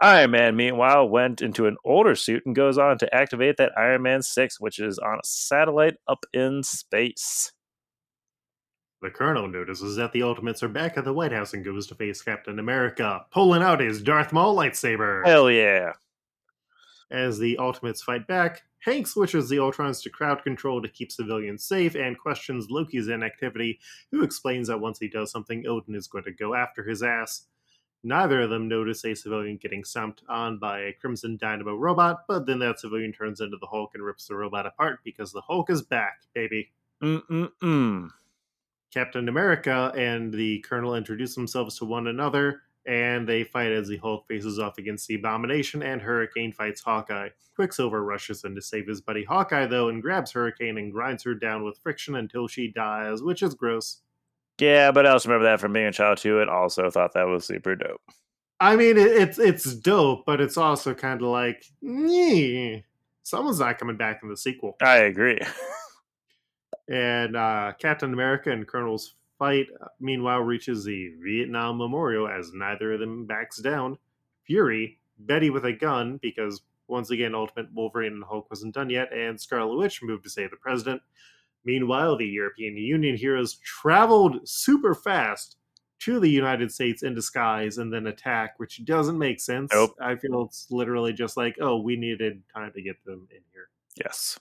Iron 0.00 0.30
Man, 0.30 0.56
meanwhile, 0.56 1.08
went 1.08 1.42
into 1.42 1.66
an 1.66 1.76
older 1.84 2.14
suit 2.14 2.42
and 2.46 2.54
goes 2.54 2.78
on 2.78 2.98
to 2.98 3.14
activate 3.14 3.56
that 3.56 3.72
Iron 3.76 4.02
Man 4.02 4.22
6, 4.22 4.60
which 4.60 4.78
is 4.78 4.98
on 4.98 5.16
a 5.16 5.24
satellite 5.24 5.96
up 6.08 6.24
in 6.32 6.62
space. 6.62 7.52
The 9.04 9.10
Colonel 9.10 9.46
notices 9.48 9.96
that 9.96 10.12
the 10.12 10.22
Ultimates 10.22 10.62
are 10.62 10.68
back 10.68 10.96
at 10.96 11.04
the 11.04 11.12
White 11.12 11.30
House 11.30 11.52
and 11.52 11.62
goes 11.62 11.86
to 11.88 11.94
face 11.94 12.22
Captain 12.22 12.58
America, 12.58 13.26
pulling 13.30 13.60
out 13.60 13.80
his 13.80 14.00
Darth 14.00 14.32
Maul 14.32 14.56
lightsaber. 14.56 15.26
Hell 15.26 15.50
yeah. 15.50 15.92
As 17.10 17.38
the 17.38 17.58
Ultimates 17.58 18.02
fight 18.02 18.26
back, 18.26 18.62
Hank 18.78 19.06
switches 19.06 19.50
the 19.50 19.58
Ultrons 19.58 20.02
to 20.04 20.08
crowd 20.08 20.42
control 20.42 20.80
to 20.80 20.88
keep 20.88 21.12
civilians 21.12 21.66
safe 21.66 21.96
and 21.96 22.18
questions 22.18 22.68
Loki's 22.70 23.08
inactivity, 23.08 23.78
who 24.10 24.22
explains 24.22 24.68
that 24.68 24.80
once 24.80 24.98
he 24.98 25.08
does 25.08 25.30
something, 25.30 25.66
Odin 25.66 25.94
is 25.94 26.06
going 26.06 26.24
to 26.24 26.32
go 26.32 26.54
after 26.54 26.82
his 26.82 27.02
ass. 27.02 27.42
Neither 28.04 28.40
of 28.40 28.48
them 28.48 28.68
notice 28.68 29.04
a 29.04 29.14
civilian 29.14 29.58
getting 29.58 29.84
stomped 29.84 30.22
on 30.30 30.58
by 30.58 30.78
a 30.78 30.92
Crimson 30.94 31.36
Dynamo 31.36 31.76
robot, 31.76 32.24
but 32.26 32.46
then 32.46 32.58
that 32.60 32.80
civilian 32.80 33.12
turns 33.12 33.42
into 33.42 33.58
the 33.60 33.66
Hulk 33.66 33.90
and 33.92 34.02
rips 34.02 34.28
the 34.28 34.34
robot 34.34 34.64
apart 34.64 35.00
because 35.04 35.30
the 35.30 35.42
Hulk 35.42 35.68
is 35.68 35.82
back, 35.82 36.20
baby. 36.34 36.70
Mm-mm-mm. 37.02 38.08
Captain 38.94 39.28
America 39.28 39.92
and 39.96 40.32
the 40.32 40.60
Colonel 40.60 40.94
introduce 40.94 41.34
themselves 41.34 41.76
to 41.78 41.84
one 41.84 42.06
another, 42.06 42.62
and 42.86 43.28
they 43.28 43.42
fight 43.42 43.72
as 43.72 43.88
the 43.88 43.96
Hulk 43.96 44.24
faces 44.28 44.60
off 44.60 44.78
against 44.78 45.08
the 45.08 45.16
Abomination, 45.16 45.82
and 45.82 46.00
Hurricane 46.00 46.52
fights 46.52 46.80
Hawkeye. 46.80 47.30
Quicksilver 47.56 48.04
rushes 48.04 48.44
in 48.44 48.54
to 48.54 48.62
save 48.62 48.86
his 48.86 49.00
buddy 49.00 49.24
Hawkeye, 49.24 49.66
though, 49.66 49.88
and 49.88 50.00
grabs 50.00 50.30
Hurricane 50.30 50.78
and 50.78 50.92
grinds 50.92 51.24
her 51.24 51.34
down 51.34 51.64
with 51.64 51.78
friction 51.78 52.14
until 52.14 52.46
she 52.46 52.68
dies, 52.68 53.20
which 53.20 53.42
is 53.42 53.54
gross. 53.54 54.00
Yeah, 54.60 54.92
but 54.92 55.06
I 55.06 55.10
also 55.10 55.28
remember 55.28 55.50
that 55.50 55.60
from 55.60 55.72
being 55.72 55.86
a 55.86 55.92
child 55.92 56.18
too, 56.18 56.40
and 56.40 56.48
also 56.48 56.88
thought 56.88 57.14
that 57.14 57.26
was 57.26 57.44
super 57.44 57.74
dope. 57.74 58.00
I 58.60 58.76
mean, 58.76 58.96
it's 58.96 59.40
it's 59.40 59.74
dope, 59.74 60.24
but 60.24 60.40
it's 60.40 60.56
also 60.56 60.94
kind 60.94 61.20
of 61.20 61.26
like, 61.26 61.64
"Nyeh, 61.82 62.84
someone's 63.24 63.58
not 63.58 63.78
coming 63.78 63.96
back 63.96 64.20
in 64.22 64.28
the 64.28 64.36
sequel. 64.36 64.76
I 64.80 64.98
agree. 64.98 65.40
And 66.88 67.36
uh, 67.36 67.72
Captain 67.78 68.12
America 68.12 68.50
and 68.50 68.66
Colonel's 68.66 69.14
fight, 69.38 69.66
uh, 69.80 69.86
meanwhile, 70.00 70.40
reaches 70.40 70.84
the 70.84 71.12
Vietnam 71.22 71.78
Memorial 71.78 72.28
as 72.28 72.52
neither 72.52 72.92
of 72.92 73.00
them 73.00 73.26
backs 73.26 73.58
down. 73.58 73.98
Fury, 74.46 74.98
Betty 75.18 75.50
with 75.50 75.64
a 75.64 75.72
gun, 75.72 76.18
because 76.20 76.62
once 76.88 77.10
again, 77.10 77.34
Ultimate 77.34 77.72
Wolverine 77.72 78.12
and 78.12 78.24
Hulk 78.24 78.50
wasn't 78.50 78.74
done 78.74 78.90
yet, 78.90 79.12
and 79.12 79.40
Scarlet 79.40 79.76
Witch 79.76 80.02
moved 80.02 80.24
to 80.24 80.30
save 80.30 80.50
the 80.50 80.56
president. 80.56 81.00
Meanwhile, 81.64 82.18
the 82.18 82.26
European 82.26 82.76
Union 82.76 83.16
heroes 83.16 83.54
traveled 83.54 84.46
super 84.46 84.94
fast 84.94 85.56
to 86.00 86.20
the 86.20 86.28
United 86.28 86.70
States 86.70 87.02
in 87.02 87.14
disguise 87.14 87.78
and 87.78 87.90
then 87.90 88.06
attack, 88.06 88.54
which 88.58 88.84
doesn't 88.84 89.18
make 89.18 89.40
sense. 89.40 89.70
Nope. 89.72 89.94
I 89.98 90.16
feel 90.16 90.42
it's 90.42 90.66
literally 90.70 91.14
just 91.14 91.38
like, 91.38 91.56
oh, 91.60 91.80
we 91.80 91.96
needed 91.96 92.42
time 92.54 92.72
to 92.74 92.82
get 92.82 93.02
them 93.06 93.26
in 93.30 93.40
here. 93.52 93.68
yes. 93.96 94.38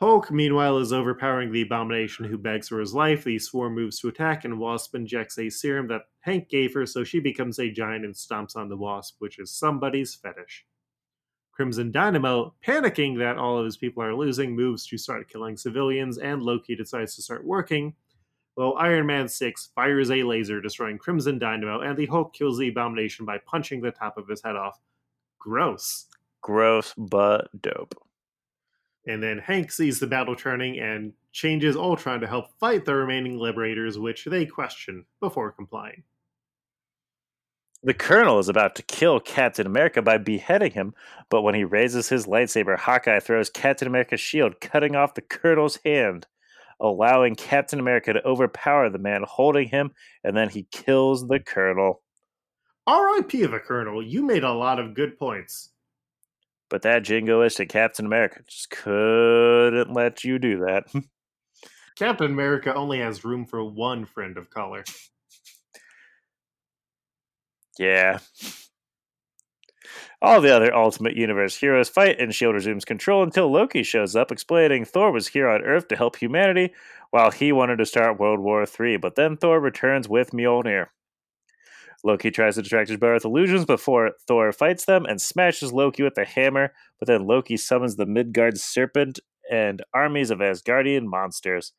Hulk, 0.00 0.30
meanwhile, 0.30 0.78
is 0.78 0.92
overpowering 0.92 1.50
the 1.50 1.62
Abomination, 1.62 2.24
who 2.24 2.38
begs 2.38 2.68
for 2.68 2.78
his 2.78 2.94
life. 2.94 3.24
The 3.24 3.36
Swarm 3.38 3.74
moves 3.74 3.98
to 3.98 4.08
attack, 4.08 4.44
and 4.44 4.60
Wasp 4.60 4.94
injects 4.94 5.38
a 5.38 5.50
serum 5.50 5.88
that 5.88 6.02
Hank 6.20 6.48
gave 6.48 6.72
her, 6.74 6.86
so 6.86 7.02
she 7.02 7.18
becomes 7.18 7.58
a 7.58 7.70
giant 7.70 8.04
and 8.04 8.14
stomps 8.14 8.54
on 8.54 8.68
the 8.68 8.76
Wasp, 8.76 9.16
which 9.18 9.40
is 9.40 9.50
somebody's 9.50 10.14
fetish. 10.14 10.64
Crimson 11.50 11.90
Dynamo, 11.90 12.54
panicking 12.64 13.18
that 13.18 13.38
all 13.38 13.58
of 13.58 13.64
his 13.64 13.76
people 13.76 14.00
are 14.04 14.14
losing, 14.14 14.54
moves 14.54 14.86
to 14.86 14.96
start 14.96 15.28
killing 15.28 15.56
civilians, 15.56 16.18
and 16.18 16.44
Loki 16.44 16.76
decides 16.76 17.16
to 17.16 17.22
start 17.22 17.44
working. 17.44 17.92
Well, 18.54 18.76
Iron 18.78 19.06
Man 19.06 19.26
6 19.26 19.70
fires 19.74 20.12
a 20.12 20.22
laser, 20.22 20.60
destroying 20.60 20.98
Crimson 20.98 21.40
Dynamo, 21.40 21.80
and 21.80 21.96
the 21.96 22.06
Hulk 22.06 22.34
kills 22.34 22.58
the 22.58 22.68
Abomination 22.68 23.26
by 23.26 23.38
punching 23.38 23.80
the 23.80 23.90
top 23.90 24.16
of 24.16 24.28
his 24.28 24.42
head 24.42 24.54
off. 24.54 24.78
Gross. 25.40 26.06
Gross 26.40 26.94
but 26.96 27.48
dope. 27.60 28.00
And 29.08 29.22
then 29.22 29.38
Hank 29.38 29.72
sees 29.72 29.98
the 29.98 30.06
battle 30.06 30.36
turning 30.36 30.78
and 30.78 31.14
changes 31.32 31.76
Ultron 31.76 32.20
to 32.20 32.26
help 32.26 32.50
fight 32.60 32.84
the 32.84 32.94
remaining 32.94 33.38
Liberators, 33.38 33.98
which 33.98 34.26
they 34.26 34.44
question 34.44 35.06
before 35.18 35.50
complying. 35.50 36.02
The 37.82 37.94
Colonel 37.94 38.38
is 38.38 38.50
about 38.50 38.74
to 38.74 38.82
kill 38.82 39.18
Captain 39.18 39.66
America 39.66 40.02
by 40.02 40.18
beheading 40.18 40.72
him, 40.72 40.94
but 41.30 41.42
when 41.42 41.54
he 41.54 41.64
raises 41.64 42.08
his 42.08 42.26
lightsaber, 42.26 42.76
Hawkeye 42.76 43.20
throws 43.20 43.48
Captain 43.48 43.88
America's 43.88 44.20
shield, 44.20 44.60
cutting 44.60 44.94
off 44.94 45.14
the 45.14 45.22
Colonel's 45.22 45.78
hand, 45.84 46.26
allowing 46.78 47.34
Captain 47.34 47.78
America 47.78 48.12
to 48.12 48.26
overpower 48.26 48.90
the 48.90 48.98
man 48.98 49.24
holding 49.26 49.68
him, 49.68 49.92
and 50.22 50.36
then 50.36 50.50
he 50.50 50.66
kills 50.70 51.28
the 51.28 51.40
Colonel. 51.40 52.02
R.I.P. 52.86 53.42
Of 53.44 53.52
the 53.52 53.60
Colonel, 53.60 54.02
you 54.02 54.22
made 54.22 54.44
a 54.44 54.52
lot 54.52 54.78
of 54.78 54.94
good 54.94 55.18
points. 55.18 55.70
But 56.70 56.82
that 56.82 57.02
jingoistic 57.02 57.68
Captain 57.68 58.06
America 58.06 58.40
just 58.46 58.70
couldn't 58.70 59.92
let 59.92 60.24
you 60.24 60.38
do 60.38 60.58
that. 60.66 60.84
Captain 61.98 62.30
America 62.30 62.74
only 62.74 63.00
has 63.00 63.24
room 63.24 63.44
for 63.44 63.64
one 63.64 64.04
friend 64.04 64.36
of 64.36 64.50
color. 64.50 64.84
yeah. 67.78 68.18
All 70.20 70.40
the 70.40 70.54
other 70.54 70.74
Ultimate 70.74 71.16
Universe 71.16 71.56
heroes 71.56 71.88
fight, 71.88 72.18
and 72.18 72.30
S.H.I.E.L.D. 72.30 72.54
resumes 72.54 72.84
control 72.84 73.22
until 73.22 73.50
Loki 73.50 73.84
shows 73.84 74.16
up, 74.16 74.32
explaining 74.32 74.84
Thor 74.84 75.12
was 75.12 75.28
here 75.28 75.48
on 75.48 75.62
Earth 75.62 75.86
to 75.88 75.96
help 75.96 76.16
humanity 76.16 76.72
while 77.10 77.30
he 77.30 77.52
wanted 77.52 77.78
to 77.78 77.86
start 77.86 78.18
World 78.18 78.40
War 78.40 78.64
III. 78.64 78.96
But 78.96 79.14
then 79.14 79.36
Thor 79.36 79.60
returns 79.60 80.08
with 80.08 80.32
Mjolnir. 80.32 80.88
Loki 82.04 82.30
tries 82.30 82.54
to 82.54 82.62
distract 82.62 82.88
his 82.88 82.98
brother 82.98 83.14
with 83.14 83.24
illusions 83.24 83.64
before 83.64 84.12
Thor 84.26 84.52
fights 84.52 84.84
them 84.84 85.04
and 85.04 85.20
smashes 85.20 85.72
Loki 85.72 86.02
with 86.02 86.16
a 86.16 86.24
hammer, 86.24 86.72
but 86.98 87.08
then 87.08 87.26
Loki 87.26 87.56
summons 87.56 87.96
the 87.96 88.06
Midgard 88.06 88.58
serpent 88.58 89.18
and 89.50 89.82
armies 89.92 90.30
of 90.30 90.38
Asgardian 90.38 91.06
monsters. 91.06 91.72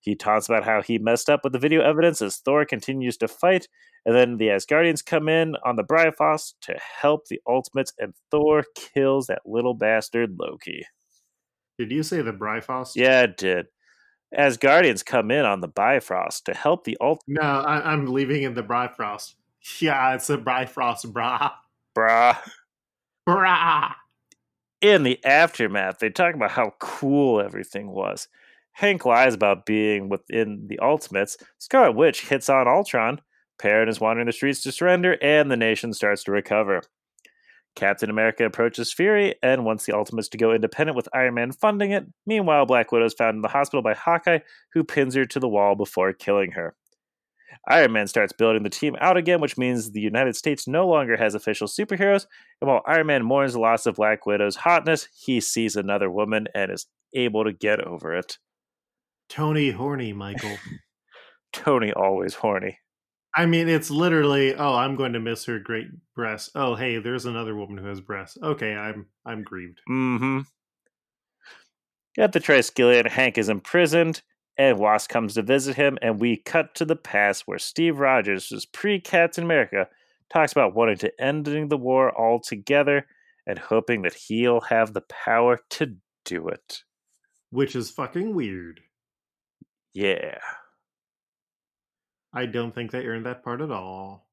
He 0.00 0.14
taunts 0.14 0.48
about 0.48 0.64
how 0.64 0.80
he 0.80 0.98
messed 0.98 1.28
up 1.28 1.40
with 1.42 1.52
the 1.52 1.58
video 1.58 1.82
evidence 1.82 2.22
as 2.22 2.36
Thor 2.36 2.64
continues 2.64 3.16
to 3.18 3.28
fight, 3.28 3.68
and 4.06 4.14
then 4.14 4.36
the 4.36 4.48
Asgardians 4.48 5.04
come 5.04 5.28
in 5.28 5.56
on 5.64 5.76
the 5.76 5.82
Bifrost 5.82 6.56
to 6.62 6.78
help 7.00 7.26
the 7.26 7.40
Ultimates, 7.46 7.92
and 7.98 8.14
Thor 8.30 8.64
kills 8.74 9.26
that 9.26 9.42
little 9.44 9.74
bastard 9.74 10.36
Loki. 10.38 10.86
Did 11.78 11.90
you 11.90 12.02
say 12.02 12.22
the 12.22 12.32
Bifrost? 12.32 12.96
Yeah, 12.96 13.22
it 13.22 13.36
did. 13.36 13.66
Asgardians 14.36 15.04
come 15.04 15.30
in 15.30 15.44
on 15.44 15.60
the 15.60 15.68
Bifrost 15.68 16.46
to 16.46 16.54
help 16.54 16.84
the 16.84 16.96
Ultimates. 17.00 17.40
No, 17.40 17.42
I, 17.42 17.92
am 17.92 18.06
leaving 18.06 18.42
in 18.42 18.54
the 18.54 18.62
Bifrost. 18.62 19.36
Yeah, 19.80 20.14
it's 20.14 20.30
a 20.30 20.38
Bifrost, 20.38 21.12
brah. 21.12 21.52
Brah. 21.96 22.38
Brah. 23.28 23.94
In 24.80 25.02
the 25.02 25.22
aftermath, 25.24 25.98
they 25.98 26.10
talk 26.10 26.34
about 26.34 26.52
how 26.52 26.74
cool 26.78 27.40
everything 27.40 27.90
was. 27.90 28.28
Hank 28.72 29.04
lies 29.04 29.34
about 29.34 29.66
being 29.66 30.08
within 30.08 30.66
the 30.68 30.78
Ultimates. 30.78 31.36
Scarlet 31.58 31.92
Witch 31.96 32.28
hits 32.28 32.48
on 32.48 32.68
Ultron. 32.68 33.20
Perun 33.60 33.88
is 33.88 34.00
wandering 34.00 34.26
the 34.26 34.32
streets 34.32 34.62
to 34.62 34.72
surrender, 34.72 35.18
and 35.20 35.50
the 35.50 35.56
nation 35.56 35.92
starts 35.92 36.22
to 36.24 36.32
recover. 36.32 36.82
Captain 37.74 38.08
America 38.08 38.44
approaches 38.44 38.92
Fury 38.92 39.34
and 39.42 39.64
wants 39.64 39.84
the 39.84 39.96
Ultimates 39.96 40.28
to 40.28 40.38
go 40.38 40.52
independent 40.52 40.96
with 40.96 41.08
Iron 41.12 41.34
Man 41.34 41.52
funding 41.52 41.90
it. 41.90 42.06
Meanwhile, 42.26 42.66
Black 42.66 42.92
Widow 42.92 43.06
is 43.06 43.14
found 43.14 43.36
in 43.36 43.42
the 43.42 43.48
hospital 43.48 43.82
by 43.82 43.94
Hawkeye, 43.94 44.40
who 44.72 44.84
pins 44.84 45.14
her 45.16 45.24
to 45.26 45.40
the 45.40 45.48
wall 45.48 45.74
before 45.74 46.12
killing 46.12 46.52
her. 46.52 46.74
Iron 47.68 47.92
Man 47.92 48.06
starts 48.06 48.32
building 48.32 48.62
the 48.62 48.70
team 48.70 48.96
out 49.00 49.16
again, 49.16 49.40
which 49.40 49.58
means 49.58 49.90
the 49.90 50.00
United 50.00 50.36
States 50.36 50.66
no 50.66 50.86
longer 50.86 51.16
has 51.16 51.34
official 51.34 51.66
superheroes. 51.66 52.26
And 52.60 52.68
while 52.68 52.82
Iron 52.86 53.06
Man 53.06 53.24
mourns 53.24 53.52
the 53.52 53.60
loss 53.60 53.86
of 53.86 53.96
Black 53.96 54.26
Widow's 54.26 54.56
hotness, 54.56 55.08
he 55.14 55.40
sees 55.40 55.76
another 55.76 56.10
woman 56.10 56.48
and 56.54 56.70
is 56.70 56.86
able 57.14 57.44
to 57.44 57.52
get 57.52 57.80
over 57.80 58.14
it. 58.14 58.38
Tony 59.28 59.70
horny, 59.70 60.12
Michael. 60.12 60.56
Tony 61.52 61.92
always 61.92 62.34
horny. 62.34 62.78
I 63.34 63.46
mean, 63.46 63.68
it's 63.68 63.90
literally, 63.90 64.54
oh, 64.54 64.74
I'm 64.74 64.96
going 64.96 65.12
to 65.12 65.20
miss 65.20 65.44
her 65.44 65.58
great 65.58 65.86
breasts. 66.14 66.50
Oh, 66.54 66.74
hey, 66.74 66.98
there's 66.98 67.26
another 67.26 67.54
woman 67.54 67.78
who 67.78 67.86
has 67.86 68.00
breasts. 68.00 68.38
Okay, 68.42 68.74
I'm 68.74 69.06
I'm 69.24 69.42
grieved. 69.42 69.80
Mm-hmm. 69.88 70.40
At 72.18 72.32
the 72.32 72.40
Triskelion, 72.40 73.06
Hank 73.06 73.38
is 73.38 73.48
imprisoned, 73.48 74.22
and 74.58 74.78
Wasp 74.78 75.08
comes 75.08 75.34
to 75.34 75.42
visit 75.42 75.76
him, 75.76 75.98
and 76.02 76.20
we 76.20 76.36
cut 76.36 76.74
to 76.74 76.84
the 76.84 76.96
past 76.96 77.46
where 77.46 77.60
Steve 77.60 78.00
Rogers, 78.00 78.48
who's 78.48 78.66
pre-Captain 78.66 79.44
America, 79.44 79.88
talks 80.30 80.52
about 80.52 80.74
wanting 80.74 80.98
to 80.98 81.20
ending 81.20 81.68
the 81.68 81.78
war 81.78 82.16
altogether 82.18 83.06
and 83.46 83.58
hoping 83.58 84.02
that 84.02 84.14
he'll 84.14 84.60
have 84.62 84.92
the 84.92 85.00
power 85.02 85.60
to 85.70 85.94
do 86.24 86.48
it. 86.48 86.82
Which 87.50 87.76
is 87.76 87.90
fucking 87.90 88.34
weird. 88.34 88.80
Yeah. 89.94 90.38
I 92.34 92.46
don't 92.46 92.74
think 92.74 92.90
they 92.90 93.06
earned 93.06 93.26
that 93.26 93.42
part 93.42 93.62
at 93.62 93.70
all. 93.70 94.28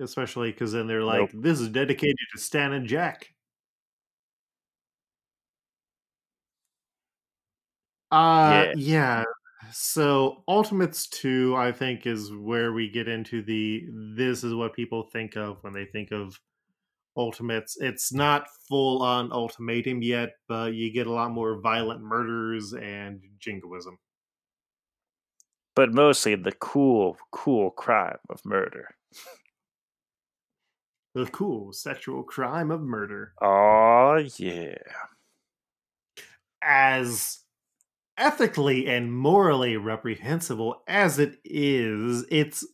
Especially 0.00 0.50
because 0.50 0.72
then 0.72 0.86
they're 0.86 1.04
like, 1.04 1.32
nope. 1.32 1.42
this 1.42 1.60
is 1.60 1.68
dedicated 1.68 2.16
to 2.34 2.40
Stan 2.40 2.72
and 2.72 2.86
Jack. 2.86 3.32
Uh, 8.10 8.66
yeah. 8.68 8.74
yeah. 8.76 9.24
So 9.72 10.44
Ultimates 10.48 11.08
2, 11.08 11.56
I 11.56 11.72
think, 11.72 12.06
is 12.06 12.32
where 12.32 12.72
we 12.72 12.88
get 12.88 13.08
into 13.08 13.42
the 13.42 13.84
this 14.14 14.44
is 14.44 14.54
what 14.54 14.74
people 14.74 15.08
think 15.12 15.36
of 15.36 15.58
when 15.62 15.72
they 15.72 15.86
think 15.86 16.12
of 16.12 16.38
Ultimates. 17.16 17.76
It's 17.80 18.12
not 18.12 18.46
full 18.68 19.02
on 19.02 19.32
ultimatum 19.32 20.02
yet, 20.02 20.34
but 20.48 20.74
you 20.74 20.92
get 20.92 21.06
a 21.06 21.12
lot 21.12 21.30
more 21.30 21.60
violent 21.60 22.02
murders 22.02 22.74
and 22.74 23.20
jingoism 23.38 23.98
but 25.76 25.92
mostly 25.92 26.34
the 26.34 26.52
cool, 26.52 27.18
cool 27.30 27.70
crime 27.70 28.18
of 28.30 28.44
murder. 28.44 28.96
The 31.14 31.26
cool 31.26 31.72
sexual 31.72 32.22
crime 32.22 32.70
of 32.70 32.80
murder. 32.80 33.34
Oh, 33.40 34.16
yeah. 34.38 34.74
As 36.62 37.38
ethically 38.16 38.86
and 38.86 39.12
morally 39.12 39.76
reprehensible 39.76 40.82
as 40.86 41.18
it 41.18 41.38
is, 41.44 42.24
it's 42.30 42.66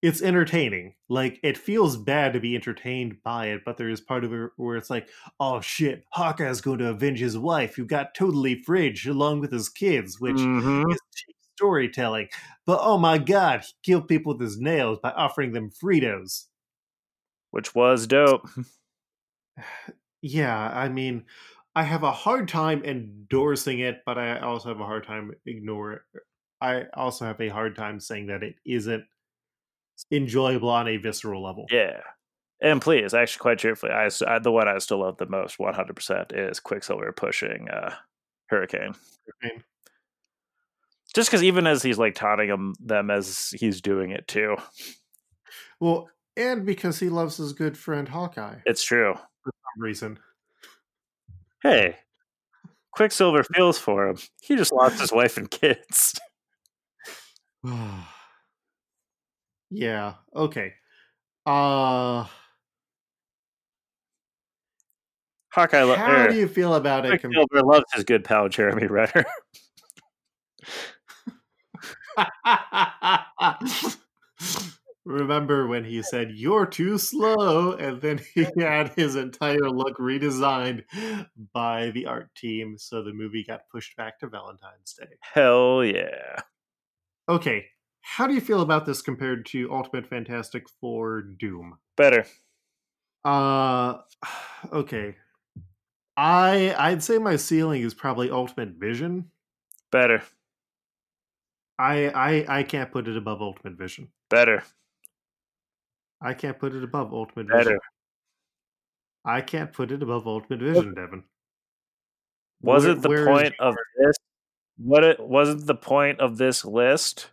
it's 0.00 0.22
entertaining. 0.22 0.94
Like 1.08 1.40
it 1.42 1.58
feels 1.58 1.96
bad 1.96 2.32
to 2.32 2.40
be 2.40 2.54
entertained 2.54 3.16
by 3.24 3.46
it, 3.46 3.62
but 3.64 3.76
there 3.76 3.88
is 3.88 4.00
part 4.00 4.24
of 4.24 4.32
it 4.32 4.50
where 4.56 4.76
it's 4.76 4.90
like, 4.90 5.08
oh 5.40 5.60
shit, 5.60 6.04
Hawkeye's 6.10 6.60
going 6.60 6.78
to 6.78 6.90
avenge 6.90 7.18
his 7.18 7.36
wife 7.36 7.74
who 7.74 7.84
got 7.84 8.14
totally 8.14 8.62
fridged 8.62 9.08
along 9.08 9.40
with 9.40 9.52
his 9.52 9.68
kids, 9.68 10.20
which 10.20 10.36
mm-hmm. 10.36 10.90
is 10.90 10.98
storytelling. 11.56 12.28
But 12.64 12.78
oh 12.80 12.98
my 12.98 13.18
god, 13.18 13.62
he 13.62 13.72
killed 13.82 14.08
people 14.08 14.34
with 14.34 14.40
his 14.40 14.60
nails 14.60 14.98
by 15.02 15.10
offering 15.10 15.52
them 15.52 15.70
Fritos. 15.70 16.44
Which 17.50 17.74
was 17.74 18.06
dope. 18.06 18.46
yeah, 20.22 20.70
I 20.72 20.88
mean, 20.88 21.24
I 21.74 21.84
have 21.84 22.02
a 22.02 22.10
hard 22.10 22.48
time 22.48 22.82
endorsing 22.84 23.80
it, 23.80 24.02
but 24.04 24.18
I 24.18 24.40
also 24.40 24.68
have 24.68 24.80
a 24.80 24.84
hard 24.84 25.06
time 25.06 25.32
ignore 25.46 26.02
I 26.60 26.84
also 26.94 27.24
have 27.24 27.40
a 27.40 27.48
hard 27.48 27.76
time 27.76 28.00
saying 28.00 28.26
that 28.26 28.42
it 28.42 28.56
isn't 28.66 29.04
enjoyable 30.10 30.68
on 30.68 30.88
a 30.88 30.96
visceral 30.96 31.42
level. 31.42 31.66
Yeah. 31.70 32.00
And 32.60 32.82
please, 32.82 33.14
actually, 33.14 33.40
quite 33.40 33.58
truthfully, 33.58 33.92
I, 33.92 34.10
I, 34.26 34.38
the 34.40 34.50
one 34.50 34.66
I 34.66 34.78
still 34.78 35.00
love 35.00 35.16
the 35.18 35.26
most, 35.26 35.58
100%, 35.58 36.50
is 36.50 36.58
Quicksilver 36.58 37.12
pushing 37.12 37.68
uh, 37.68 37.94
Hurricane. 38.48 38.94
Hurricane. 39.40 39.62
Just 41.14 41.30
because 41.30 41.44
even 41.44 41.66
as 41.66 41.82
he's 41.82 41.98
like 41.98 42.14
taunting 42.14 42.48
him, 42.48 42.74
them 42.80 43.10
as 43.10 43.54
he's 43.58 43.80
doing 43.80 44.10
it 44.10 44.26
too. 44.26 44.56
Well, 45.80 46.10
and 46.36 46.66
because 46.66 46.98
he 46.98 47.08
loves 47.08 47.36
his 47.36 47.52
good 47.52 47.78
friend 47.78 48.08
Hawkeye. 48.08 48.58
It's 48.66 48.82
true. 48.82 49.14
For 49.14 49.52
some 49.52 49.82
reason. 49.82 50.18
Hey, 51.62 51.96
Quicksilver 52.92 53.44
feels 53.54 53.78
for 53.78 54.08
him. 54.08 54.18
He 54.40 54.56
just 54.56 54.72
lost 54.72 55.00
his 55.00 55.12
wife 55.12 55.36
and 55.36 55.50
kids. 55.50 56.18
yeah. 59.70 60.14
Okay. 60.34 60.74
Uh 61.46 62.26
Hawkeye. 65.50 65.82
Lo- 65.82 65.96
How 65.96 66.24
er, 66.24 66.30
do 66.30 66.36
you 66.36 66.46
feel 66.46 66.74
about 66.74 67.06
it? 67.06 67.20
Quicksilver 67.20 67.62
loves 67.62 67.86
his 67.94 68.04
good 68.04 68.24
pal 68.24 68.48
Jeremy 68.48 68.86
Renner. 68.86 69.24
Remember 75.08 75.66
when 75.66 75.84
he 75.84 76.02
said, 76.02 76.32
You're 76.32 76.66
too 76.66 76.98
slow? 76.98 77.72
And 77.72 78.00
then 78.02 78.20
he 78.34 78.46
had 78.58 78.92
his 78.94 79.16
entire 79.16 79.70
look 79.70 79.96
redesigned 79.96 80.84
by 81.54 81.90
the 81.90 82.04
art 82.04 82.34
team. 82.34 82.76
So 82.78 83.02
the 83.02 83.14
movie 83.14 83.42
got 83.42 83.68
pushed 83.72 83.96
back 83.96 84.18
to 84.20 84.28
Valentine's 84.28 84.92
Day. 84.92 85.16
Hell 85.20 85.82
yeah. 85.82 86.40
Okay. 87.26 87.66
How 88.02 88.26
do 88.26 88.34
you 88.34 88.40
feel 88.40 88.60
about 88.60 88.84
this 88.84 89.00
compared 89.00 89.46
to 89.46 89.72
Ultimate 89.72 90.06
Fantastic 90.06 90.68
Four 90.80 91.22
Doom? 91.22 91.78
Better. 91.96 92.26
Uh 93.24 93.98
okay. 94.72 95.16
I 96.18 96.74
I'd 96.78 97.02
say 97.02 97.16
my 97.16 97.36
ceiling 97.36 97.80
is 97.80 97.94
probably 97.94 98.30
Ultimate 98.30 98.74
Vision. 98.74 99.30
Better. 99.90 100.22
I 101.78 102.08
I 102.08 102.58
I 102.58 102.62
can't 102.62 102.92
put 102.92 103.08
it 103.08 103.16
above 103.16 103.40
Ultimate 103.40 103.78
Vision. 103.78 104.08
Better. 104.28 104.64
I 106.20 106.34
can't 106.34 106.58
put 106.58 106.74
it 106.74 106.82
above 106.82 107.12
Ultimate 107.12 107.48
Better. 107.48 107.64
Vision. 107.64 107.78
I 109.24 109.40
can't 109.40 109.72
put 109.72 109.92
it 109.92 110.02
above 110.02 110.26
Ultimate 110.26 110.60
Vision, 110.60 110.94
Devin. 110.94 111.24
Wasn't 112.60 113.02
the 113.02 113.08
point 113.08 113.54
of 113.60 113.76
this 113.98 114.16
what 114.78 115.04
it 115.04 115.20
wasn't 115.20 115.66
the 115.66 115.74
point 115.74 116.20
of 116.20 116.38
this 116.38 116.64
list 116.64 117.30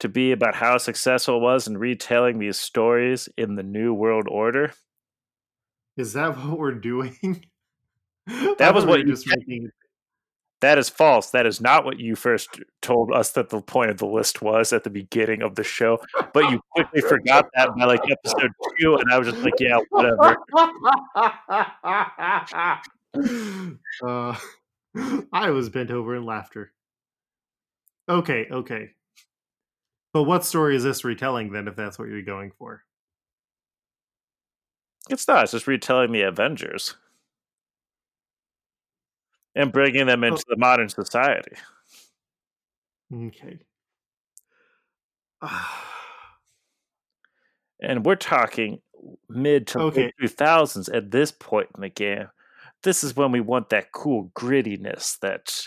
to 0.00 0.08
be 0.08 0.32
about 0.32 0.54
how 0.54 0.78
successful 0.78 1.36
it 1.36 1.40
was 1.40 1.66
in 1.66 1.78
retelling 1.78 2.38
these 2.38 2.58
stories 2.58 3.28
in 3.36 3.54
the 3.54 3.62
new 3.62 3.92
world 3.92 4.26
order? 4.28 4.72
Is 5.96 6.12
that 6.14 6.36
what 6.44 6.58
we're 6.58 6.72
doing? 6.72 7.44
That 8.58 8.74
was 8.74 8.86
what 8.86 9.00
you 9.00 9.06
just 9.06 9.26
making 9.26 9.70
that 10.60 10.78
is 10.78 10.88
false. 10.88 11.30
That 11.30 11.46
is 11.46 11.60
not 11.60 11.84
what 11.84 12.00
you 12.00 12.16
first 12.16 12.60
told 12.80 13.12
us 13.12 13.32
that 13.32 13.50
the 13.50 13.60
point 13.60 13.90
of 13.90 13.98
the 13.98 14.06
list 14.06 14.40
was 14.40 14.72
at 14.72 14.84
the 14.84 14.90
beginning 14.90 15.42
of 15.42 15.56
the 15.56 15.64
show. 15.64 15.98
But 16.32 16.50
you 16.50 16.60
quickly 16.70 17.02
forgot 17.02 17.48
that 17.54 17.70
by 17.76 17.84
like 17.84 18.00
episode 18.10 18.50
two, 18.80 18.96
and 18.96 19.12
I 19.12 19.18
was 19.18 19.28
just 19.28 19.42
like, 19.42 19.54
yeah, 19.58 19.78
whatever. 19.90 20.36
Uh, 24.02 24.36
I 25.32 25.50
was 25.50 25.68
bent 25.68 25.92
over 25.92 26.16
in 26.16 26.24
laughter. 26.24 26.72
Okay, 28.08 28.46
okay. 28.50 28.90
But 30.12 30.24
what 30.24 30.44
story 30.44 30.76
is 30.76 30.82
this 30.82 31.04
retelling 31.04 31.52
then, 31.52 31.68
if 31.68 31.76
that's 31.76 31.98
what 31.98 32.08
you're 32.08 32.22
going 32.22 32.52
for? 32.58 32.82
It's 35.10 35.28
not. 35.28 35.44
It's 35.44 35.52
just 35.52 35.66
retelling 35.66 36.12
the 36.12 36.22
Avengers 36.22 36.96
and 39.54 39.72
bringing 39.72 40.06
them 40.06 40.24
oh. 40.24 40.28
into 40.28 40.42
oh. 40.48 40.50
the 40.54 40.56
modern 40.56 40.88
society. 40.88 41.56
Okay. 43.12 43.58
and 47.80 48.04
we're 48.04 48.16
talking 48.16 48.80
mid 49.28 49.66
to 49.68 49.80
Okay. 49.80 50.04
late 50.04 50.14
2000s 50.20 50.94
at 50.94 51.10
this 51.10 51.32
point 51.32 51.68
in 51.74 51.82
the 51.82 51.88
game. 51.88 52.28
This 52.82 53.04
is 53.04 53.16
when 53.16 53.32
we 53.32 53.40
want 53.40 53.70
that 53.70 53.92
cool 53.92 54.30
grittiness 54.34 55.18
that 55.20 55.66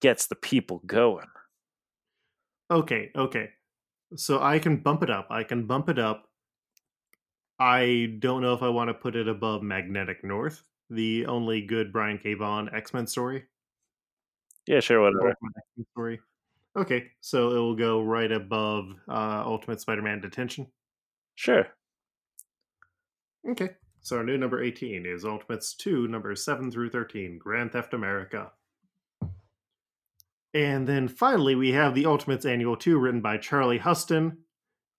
gets 0.00 0.26
the 0.26 0.34
people 0.34 0.82
going. 0.84 1.26
Okay, 2.70 3.10
okay. 3.16 3.50
So 4.16 4.42
I 4.42 4.58
can 4.58 4.78
bump 4.78 5.02
it 5.02 5.10
up. 5.10 5.28
I 5.30 5.42
can 5.42 5.66
bump 5.66 5.88
it 5.88 5.98
up. 5.98 6.28
I 7.58 8.16
don't 8.18 8.42
know 8.42 8.52
if 8.52 8.62
I 8.62 8.68
want 8.68 8.88
to 8.88 8.94
put 8.94 9.16
it 9.16 9.28
above 9.28 9.62
Magnetic 9.62 10.24
North, 10.24 10.62
the 10.94 11.26
only 11.26 11.60
good 11.62 11.92
Brian 11.92 12.18
K. 12.18 12.34
Vaughan 12.34 12.70
X 12.74 12.94
Men 12.94 13.06
story. 13.06 13.44
Yeah, 14.66 14.80
sure, 14.80 15.02
whatever. 15.02 15.34
Story. 15.92 16.20
Okay, 16.76 17.10
so 17.20 17.50
it 17.50 17.58
will 17.58 17.76
go 17.76 18.02
right 18.02 18.32
above 18.32 18.86
uh, 19.08 19.42
Ultimate 19.44 19.80
Spider-Man 19.80 20.20
Detention. 20.20 20.66
Sure. 21.36 21.66
Okay, 23.48 23.70
so 24.00 24.16
our 24.16 24.24
new 24.24 24.38
number 24.38 24.62
eighteen 24.62 25.06
is 25.06 25.24
Ultimates 25.24 25.74
two, 25.74 26.08
numbers 26.08 26.44
seven 26.44 26.70
through 26.70 26.90
thirteen, 26.90 27.38
Grand 27.38 27.72
Theft 27.72 27.94
America. 27.94 28.52
And 30.54 30.86
then 30.86 31.08
finally, 31.08 31.56
we 31.56 31.72
have 31.72 31.96
the 31.96 32.06
Ultimates 32.06 32.46
Annual 32.46 32.76
2, 32.76 32.96
written 32.96 33.20
by 33.20 33.38
Charlie 33.38 33.78
Huston, 33.78 34.38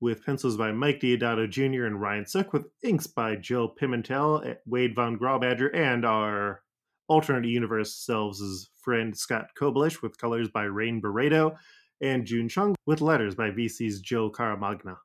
with 0.02 0.26
pencils 0.26 0.58
by 0.58 0.72
Mike 0.72 1.00
Deodato 1.00 1.50
Jr. 1.50 1.86
and 1.86 2.00
Ryan 2.02 2.26
Sook, 2.26 2.54
with 2.54 2.66
inks 2.84 3.08
by 3.08 3.36
Joe 3.36 3.74
Pimentel, 3.80 4.46
eh, 4.46 4.54
Wade 4.66 4.96
Von 4.96 5.18
Grawbadger, 5.18 5.74
and 5.76 6.06
our 6.06 6.62
alternate 7.08 7.48
universe 7.48 7.96
selves' 7.96 8.70
friend 8.84 9.16
Scott 9.18 9.48
Koblish, 9.60 10.02
with 10.02 10.18
colors 10.18 10.50
by 10.50 10.64
Rain 10.64 11.02
Beredo, 11.02 11.56
and 12.02 12.26
June 12.26 12.50
Chung, 12.50 12.76
with 12.86 13.02
letters 13.02 13.36
by 13.36 13.52
VC's 13.52 14.02
Joe 14.02 14.30
Caramagna. 14.32 14.98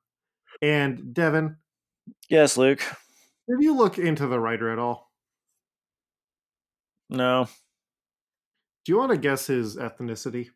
And 0.62 1.14
Devin, 1.14 1.56
Yes, 2.28 2.56
Luke. 2.56 2.80
did 3.48 3.62
you 3.62 3.74
look 3.74 3.98
into 3.98 4.26
the 4.26 4.40
writer 4.40 4.70
at 4.72 4.78
all? 4.78 5.10
No. 7.08 7.48
Do 8.84 8.92
you 8.92 8.98
want 8.98 9.12
to 9.12 9.18
guess 9.18 9.46
his 9.46 9.76
ethnicity? 9.76 10.48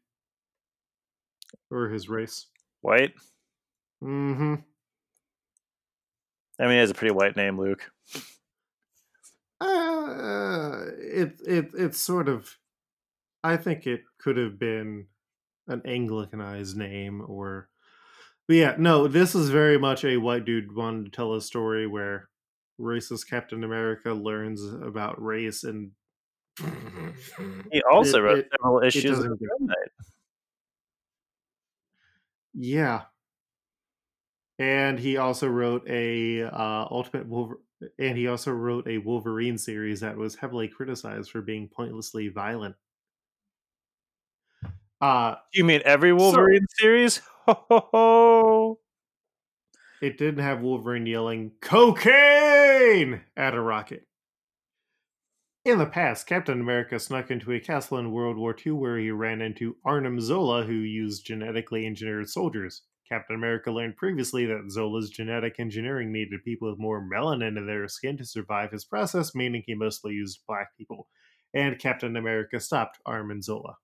Or 1.70 1.89
his 1.89 2.09
race? 2.09 2.47
White? 2.80 3.12
Mm-hmm. 4.03 4.55
I 6.61 6.67
mean, 6.69 6.79
has 6.79 6.91
a 6.91 6.95
pretty 6.95 7.15
white 7.15 7.37
name, 7.37 7.59
Luke. 7.59 7.91
Uh, 9.61 10.85
it 10.99 11.41
it 11.47 11.71
it's 11.77 12.01
sort 12.01 12.29
of. 12.29 12.57
I 13.43 13.57
think 13.57 13.87
it 13.87 14.03
could 14.19 14.37
have 14.37 14.59
been 14.59 15.07
an 15.69 15.83
Anglicanized 15.87 16.77
name, 16.77 17.23
or. 17.27 17.69
But 18.47 18.57
yeah, 18.57 18.75
no. 18.79 19.09
This 19.09 19.35
is 19.35 19.49
very 19.51 19.79
much 19.79 20.05
a 20.05 20.19
white 20.19 20.45
dude 20.45 20.75
wanting 20.75 21.05
to 21.07 21.11
tell 21.11 21.35
a 21.35 21.41
story 21.41 21.87
where 21.87 22.29
racist 22.81 23.29
Captain 23.29 23.65
America 23.65 24.13
learns 24.13 24.63
about 24.63 25.23
race 25.23 25.65
and. 25.65 25.93
He 27.73 27.83
also 27.91 28.19
It- 28.19 28.23
wrote 28.23 28.39
it- 28.41 28.49
several 28.61 28.83
issues 28.83 29.19
of 29.19 29.25
Moon 29.27 29.39
Knight. 29.61 29.91
Yeah. 32.55 33.03
And 34.59 34.99
he 34.99 35.17
also 35.17 35.49
wrote 35.49 35.89
a 35.89 36.43
uh, 36.43 36.87
Ultimate 36.91 37.27
Wolver- 37.29 37.61
and 37.99 38.17
he 38.17 38.29
also 38.29 38.53
wrote 38.53 38.87
a 38.87 38.99
Wolverine 38.99 39.59
series 39.59 40.01
that 40.01 40.17
was 40.17 40.37
heavily 40.37 40.69
criticized 40.69 41.31
for 41.31 41.43
being 41.43 41.69
pointlessly 41.69 42.29
violent. 42.29 42.77
Uh 45.01 45.37
You 45.53 45.65
mean 45.65 45.83
every 45.85 46.13
Wolverine 46.13 46.67
series? 46.79 47.21
Ho 47.47 47.55
ho 47.69 47.89
ho! 47.93 48.79
it 50.01 50.17
didn't 50.19 50.43
have 50.43 50.61
Wolverine 50.63 51.07
yelling 51.07 51.53
cocaine 51.61 53.23
at 53.37 53.55
a 53.55 53.61
rocket. 53.61 54.07
In 55.65 55.79
the 55.79 55.85
past, 55.87 56.27
Captain 56.27 56.61
America 56.61 56.99
snuck 56.99 57.31
into 57.31 57.53
a 57.53 57.61
castle 57.61 57.99
in 57.99 58.13
World 58.13 58.37
War 58.39 58.55
II 58.55 58.73
where 58.73 58.99
he 58.99 59.11
ran 59.11 59.43
into 59.43 59.77
Arnim 59.85 60.21
Zola, 60.21 60.65
who 60.65 60.73
used 60.73 61.27
genetically 61.27 61.85
engineered 61.87 62.31
soldiers. 62.31 62.83
Captain 63.09 63.37
America 63.37 63.71
learned 63.71 63.97
previously 63.97 64.47
that 64.47 64.71
Zola's 64.71 65.11
genetic 65.11 65.61
engineering 65.61 66.11
needed 66.11 66.43
people 66.45 66.71
with 66.71 66.79
more 66.79 67.03
melanin 67.03 67.59
in 67.59 67.67
their 67.67 67.87
skin 67.89 68.17
to 68.17 68.25
survive 68.25 68.71
his 68.71 68.85
process, 68.85 69.35
meaning 69.35 69.63
he 69.67 69.75
mostly 69.75 70.15
used 70.15 70.41
black 70.49 70.69
people. 70.79 71.09
And 71.55 71.79
Captain 71.79 72.17
America 72.17 72.59
stopped 72.59 72.99
Arnim 73.05 73.43
Zola. 73.43 73.77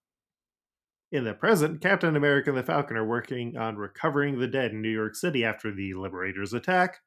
In 1.12 1.24
the 1.24 1.34
present, 1.34 1.80
Captain 1.80 2.16
America 2.16 2.50
and 2.50 2.58
the 2.58 2.62
Falcon 2.62 2.96
are 2.96 3.06
working 3.06 3.56
on 3.56 3.76
recovering 3.76 4.38
the 4.38 4.46
dead 4.46 4.70
in 4.70 4.80
New 4.80 4.88
York 4.88 5.14
City 5.16 5.44
after 5.44 5.74
the 5.74 5.94
Liberators' 5.94 6.54
attack. 6.54 6.98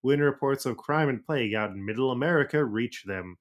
When 0.00 0.20
reports 0.20 0.64
of 0.64 0.78
crime 0.78 1.10
and 1.10 1.24
plague 1.24 1.54
out 1.54 1.70
in 1.70 1.84
Middle 1.84 2.10
America 2.10 2.64
reach 2.64 3.04
them, 3.04 3.36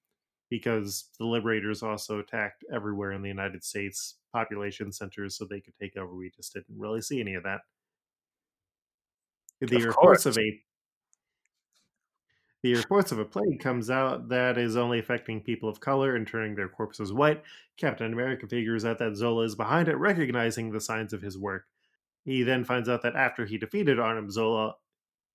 because 0.49 1.09
the 1.19 1.25
Liberators 1.25 1.83
also 1.83 2.19
attacked 2.19 2.65
everywhere 2.73 3.11
in 3.11 3.21
the 3.21 3.29
United 3.29 3.63
States 3.63 4.17
population 4.33 4.91
centers 4.91 5.37
so 5.37 5.45
they 5.45 5.61
could 5.61 5.75
take 5.79 5.95
over. 5.95 6.13
We 6.13 6.31
just 6.35 6.53
didn't 6.53 6.77
really 6.77 7.01
see 7.01 7.21
any 7.21 7.35
of 7.35 7.43
that. 7.43 7.61
The 9.61 9.77
Of 9.77 9.83
reports 9.83 10.23
course. 10.23 10.25
of 10.25 10.37
a 10.37 10.61
the 12.61 12.75
reports 12.75 13.13
of 13.13 13.19
a 13.19 13.25
plague 13.25 13.61
comes 13.61 13.89
out 13.89 14.27
that 14.29 14.57
is 14.57 14.75
only 14.75 14.99
affecting 14.99 15.41
people 15.41 15.69
of 15.69 15.79
color 15.79 16.15
and 16.15 16.27
turning 16.27 16.55
their 16.55 16.67
corpses 16.67 17.13
white. 17.13 17.41
Captain 17.77 18.11
America 18.11 18.47
figures 18.47 18.83
out 18.83 18.99
that 18.99 19.15
Zola 19.15 19.45
is 19.45 19.55
behind 19.55 19.87
it, 19.87 19.95
recognizing 19.95 20.71
the 20.71 20.81
signs 20.81 21.13
of 21.13 21.21
his 21.21 21.37
work. 21.37 21.67
He 22.25 22.43
then 22.43 22.65
finds 22.65 22.89
out 22.89 23.01
that 23.03 23.15
after 23.15 23.45
he 23.45 23.57
defeated 23.57 23.97
Arnim 23.97 24.29
Zola, 24.29 24.75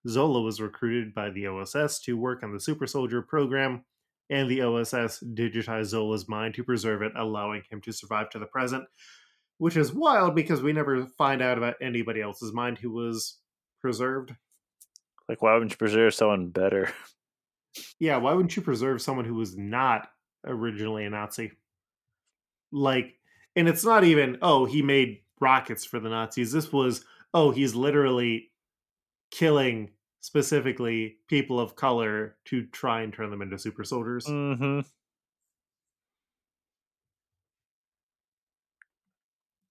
Zola 0.07 0.43
was 0.43 0.61
recruited 0.61 1.15
by 1.15 1.31
the 1.31 1.47
OSS 1.47 2.01
to 2.01 2.19
work 2.19 2.43
on 2.43 2.53
the 2.53 2.61
Super 2.61 2.87
Soldier 2.87 3.23
program, 3.23 3.85
and 4.29 4.51
the 4.51 4.61
OSS 4.61 5.23
digitized 5.35 5.87
Zola's 5.87 6.29
mind 6.29 6.55
to 6.55 6.65
preserve 6.65 7.01
it, 7.01 7.13
allowing 7.17 7.63
him 7.71 7.81
to 7.83 7.93
survive 7.93 8.29
to 8.31 8.39
the 8.39 8.47
present. 8.47 8.85
Which 9.57 9.79
is 9.79 9.95
wild 9.95 10.35
because 10.35 10.61
we 10.61 10.73
never 10.75 11.07
find 11.17 11.41
out 11.41 11.57
about 11.57 11.77
anybody 11.81 12.21
else's 12.21 12.53
mind 12.53 12.77
who 12.79 12.91
was 12.91 13.39
preserved. 13.85 14.35
Like, 15.29 15.43
why 15.43 15.53
wouldn't 15.53 15.73
you 15.73 15.77
preserve 15.77 16.15
someone 16.15 16.49
better? 16.49 16.91
Yeah, 18.01 18.17
why 18.17 18.33
wouldn't 18.33 18.57
you 18.57 18.63
preserve 18.63 19.03
someone 19.03 19.27
who 19.27 19.35
was 19.35 19.59
not 19.59 20.09
originally 20.47 21.05
a 21.05 21.11
Nazi? 21.11 21.53
Like, 22.73 23.19
and 23.55 23.69
it's 23.69 23.85
not 23.85 24.03
even, 24.03 24.39
oh, 24.41 24.65
he 24.65 24.81
made 24.81 25.21
rockets 25.39 25.85
for 25.85 26.01
the 26.01 26.09
Nazis. 26.09 26.51
This 26.51 26.73
was, 26.73 27.05
oh, 27.35 27.51
he's 27.51 27.75
literally 27.75 28.53
killing 29.31 29.91
specifically 30.23 31.19
people 31.29 31.61
of 31.61 31.77
color 31.77 32.37
to 32.47 32.65
try 32.69 33.03
and 33.03 33.13
turn 33.13 33.31
them 33.31 33.43
into 33.43 33.59
super 33.59 33.85
soldiers. 33.85 34.25
Mm-hmm. 34.25 34.81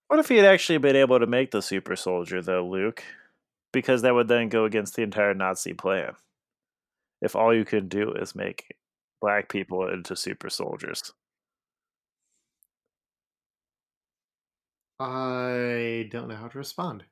What 0.08 0.20
if 0.20 0.30
he 0.30 0.36
had 0.36 0.46
actually 0.46 0.78
been 0.78 0.96
able 0.96 1.20
to 1.20 1.26
make 1.26 1.50
the 1.50 1.64
super 1.64 1.96
soldier, 1.96 2.44
though, 2.44 2.68
Luke? 2.68 3.04
Because 3.74 4.04
that 4.04 4.14
would 4.14 4.30
then 4.30 4.48
go 4.48 4.64
against 4.64 4.96
the 4.96 5.02
entire 5.02 5.34
Nazi 5.34 5.74
plan. 5.74 6.14
If 7.22 7.36
all 7.36 7.54
you 7.54 7.66
can 7.66 7.90
do 7.90 8.14
is 8.14 8.36
make 8.36 8.76
black 9.22 9.50
people 9.50 9.90
into 9.90 10.16
super 10.16 10.50
soldiers. 10.50 11.12
I 15.00 16.08
don't 16.12 16.30
know 16.30 16.36
how 16.36 16.48
to 16.48 16.58
respond. 16.58 17.04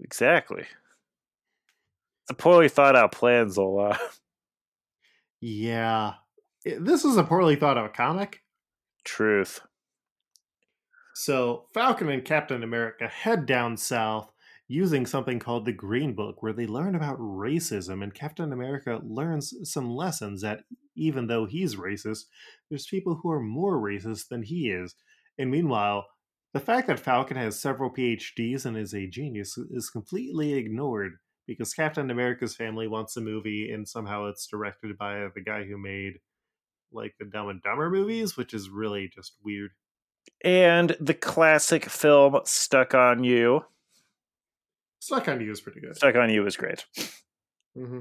Exactly. 0.00 0.62
It's 0.62 2.30
a 2.30 2.34
poorly 2.34 2.68
thought 2.68 2.96
out 2.96 3.12
plan, 3.12 3.50
Zola. 3.50 3.98
Yeah. 5.46 6.14
This 6.64 7.04
is 7.04 7.18
a 7.18 7.22
poorly 7.22 7.54
thought 7.54 7.76
out 7.76 7.92
comic. 7.92 8.40
Truth. 9.04 9.60
So 11.14 11.66
Falcon 11.74 12.08
and 12.08 12.24
Captain 12.24 12.62
America 12.62 13.08
head 13.08 13.44
down 13.44 13.76
south 13.76 14.32
using 14.68 15.04
something 15.04 15.38
called 15.38 15.64
the 15.64 15.72
Green 15.72 16.14
Book, 16.14 16.42
where 16.42 16.52
they 16.52 16.66
learn 16.66 16.94
about 16.94 17.18
racism, 17.18 18.02
and 18.02 18.14
Captain 18.14 18.52
America 18.52 19.00
learns 19.04 19.52
some 19.70 19.90
lessons 19.90 20.40
that 20.42 20.60
even 20.96 21.26
though 21.26 21.44
he's 21.44 21.76
racist, 21.76 22.24
there's 22.70 22.86
people 22.86 23.20
who 23.22 23.30
are 23.30 23.40
more 23.40 23.76
racist 23.78 24.28
than 24.28 24.42
he 24.42 24.70
is. 24.70 24.94
And 25.38 25.50
meanwhile, 25.50 26.06
the 26.52 26.60
fact 26.60 26.86
that 26.86 27.00
Falcon 27.00 27.36
has 27.36 27.60
several 27.60 27.90
PhDs 27.92 28.64
and 28.64 28.76
is 28.76 28.94
a 28.94 29.08
genius 29.08 29.58
is 29.70 29.90
completely 29.90 30.54
ignored 30.54 31.14
because 31.46 31.74
Captain 31.74 32.10
America's 32.10 32.56
family 32.56 32.88
wants 32.88 33.16
a 33.16 33.20
movie, 33.20 33.70
and 33.70 33.86
somehow 33.86 34.26
it's 34.26 34.46
directed 34.46 34.96
by 34.96 35.28
the 35.34 35.42
guy 35.42 35.64
who 35.64 35.76
made 35.76 36.14
like 36.92 37.14
the 37.18 37.26
Dumb 37.26 37.48
and 37.48 37.62
Dumber 37.62 37.90
movies, 37.90 38.36
which 38.36 38.54
is 38.54 38.70
really 38.70 39.10
just 39.14 39.34
weird. 39.44 39.72
And 40.42 40.96
the 41.00 41.12
classic 41.12 41.84
film 41.86 42.38
Stuck 42.44 42.94
on 42.94 43.24
You. 43.24 43.64
Stuck 45.04 45.28
on 45.28 45.38
You 45.38 45.52
is 45.52 45.60
pretty 45.60 45.80
good. 45.80 45.94
Stuck 45.96 46.16
on 46.16 46.30
You 46.30 46.46
is 46.46 46.56
great. 46.56 46.86
Mm-hmm. 47.76 48.00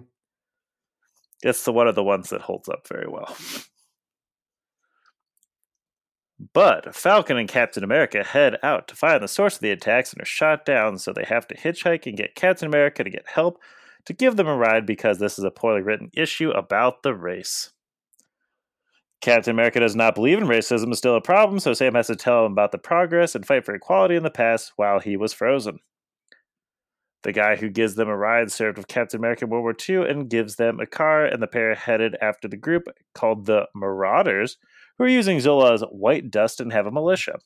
It's 1.41 1.65
the 1.65 1.73
one 1.73 1.89
of 1.89 1.95
the 1.95 2.03
ones 2.03 2.29
that 2.29 2.39
holds 2.39 2.69
up 2.69 2.87
very 2.87 3.09
well. 3.09 3.35
But 6.53 6.95
Falcon 6.95 7.35
and 7.35 7.49
Captain 7.49 7.83
America 7.83 8.23
head 8.23 8.57
out 8.63 8.87
to 8.87 8.95
find 8.95 9.21
the 9.21 9.27
source 9.27 9.55
of 9.55 9.59
the 9.59 9.71
attacks 9.71 10.13
and 10.13 10.21
are 10.21 10.25
shot 10.25 10.65
down, 10.65 10.97
so 10.97 11.11
they 11.11 11.25
have 11.25 11.45
to 11.49 11.57
hitchhike 11.57 12.05
and 12.05 12.15
get 12.15 12.35
Captain 12.35 12.69
America 12.69 13.03
to 13.03 13.09
get 13.09 13.27
help 13.27 13.59
to 14.05 14.13
give 14.13 14.37
them 14.37 14.47
a 14.47 14.55
ride 14.55 14.85
because 14.85 15.19
this 15.19 15.37
is 15.37 15.43
a 15.43 15.51
poorly 15.51 15.81
written 15.81 16.09
issue 16.13 16.51
about 16.51 17.03
the 17.03 17.13
race. 17.13 17.73
Captain 19.19 19.51
America 19.51 19.81
does 19.81 19.93
not 19.95 20.15
believe 20.15 20.37
in 20.37 20.45
racism 20.45 20.93
is 20.93 20.99
still 20.99 21.17
a 21.17 21.21
problem, 21.21 21.59
so 21.59 21.73
Sam 21.73 21.95
has 21.95 22.07
to 22.07 22.15
tell 22.15 22.45
him 22.45 22.53
about 22.53 22.71
the 22.71 22.77
progress 22.77 23.35
and 23.35 23.45
fight 23.45 23.65
for 23.65 23.75
equality 23.75 24.15
in 24.15 24.23
the 24.23 24.29
past 24.29 24.71
while 24.77 25.01
he 25.01 25.17
was 25.17 25.33
frozen. 25.33 25.79
The 27.23 27.31
guy 27.31 27.55
who 27.55 27.69
gives 27.69 27.95
them 27.95 28.09
a 28.09 28.17
ride 28.17 28.51
served 28.51 28.77
with 28.77 28.87
Captain 28.87 29.19
America 29.19 29.45
in 29.45 29.49
World 29.49 29.63
War 29.63 29.75
II 29.89 30.09
and 30.09 30.29
gives 30.29 30.57
them 30.57 30.79
a 30.79 30.85
car, 30.85 31.25
and 31.25 31.41
the 31.41 31.47
pair 31.47 31.73
headed 31.73 32.17
after 32.21 32.47
the 32.47 32.57
group 32.57 32.83
called 33.15 33.45
the 33.45 33.67
Marauders, 33.73 34.57
who 34.97 35.05
are 35.05 35.09
using 35.09 35.39
Zola's 35.39 35.83
white 35.89 36.29
dust 36.29 36.59
and 36.59 36.73
have 36.73 36.85
a 36.85 36.91
militia. 36.91 37.39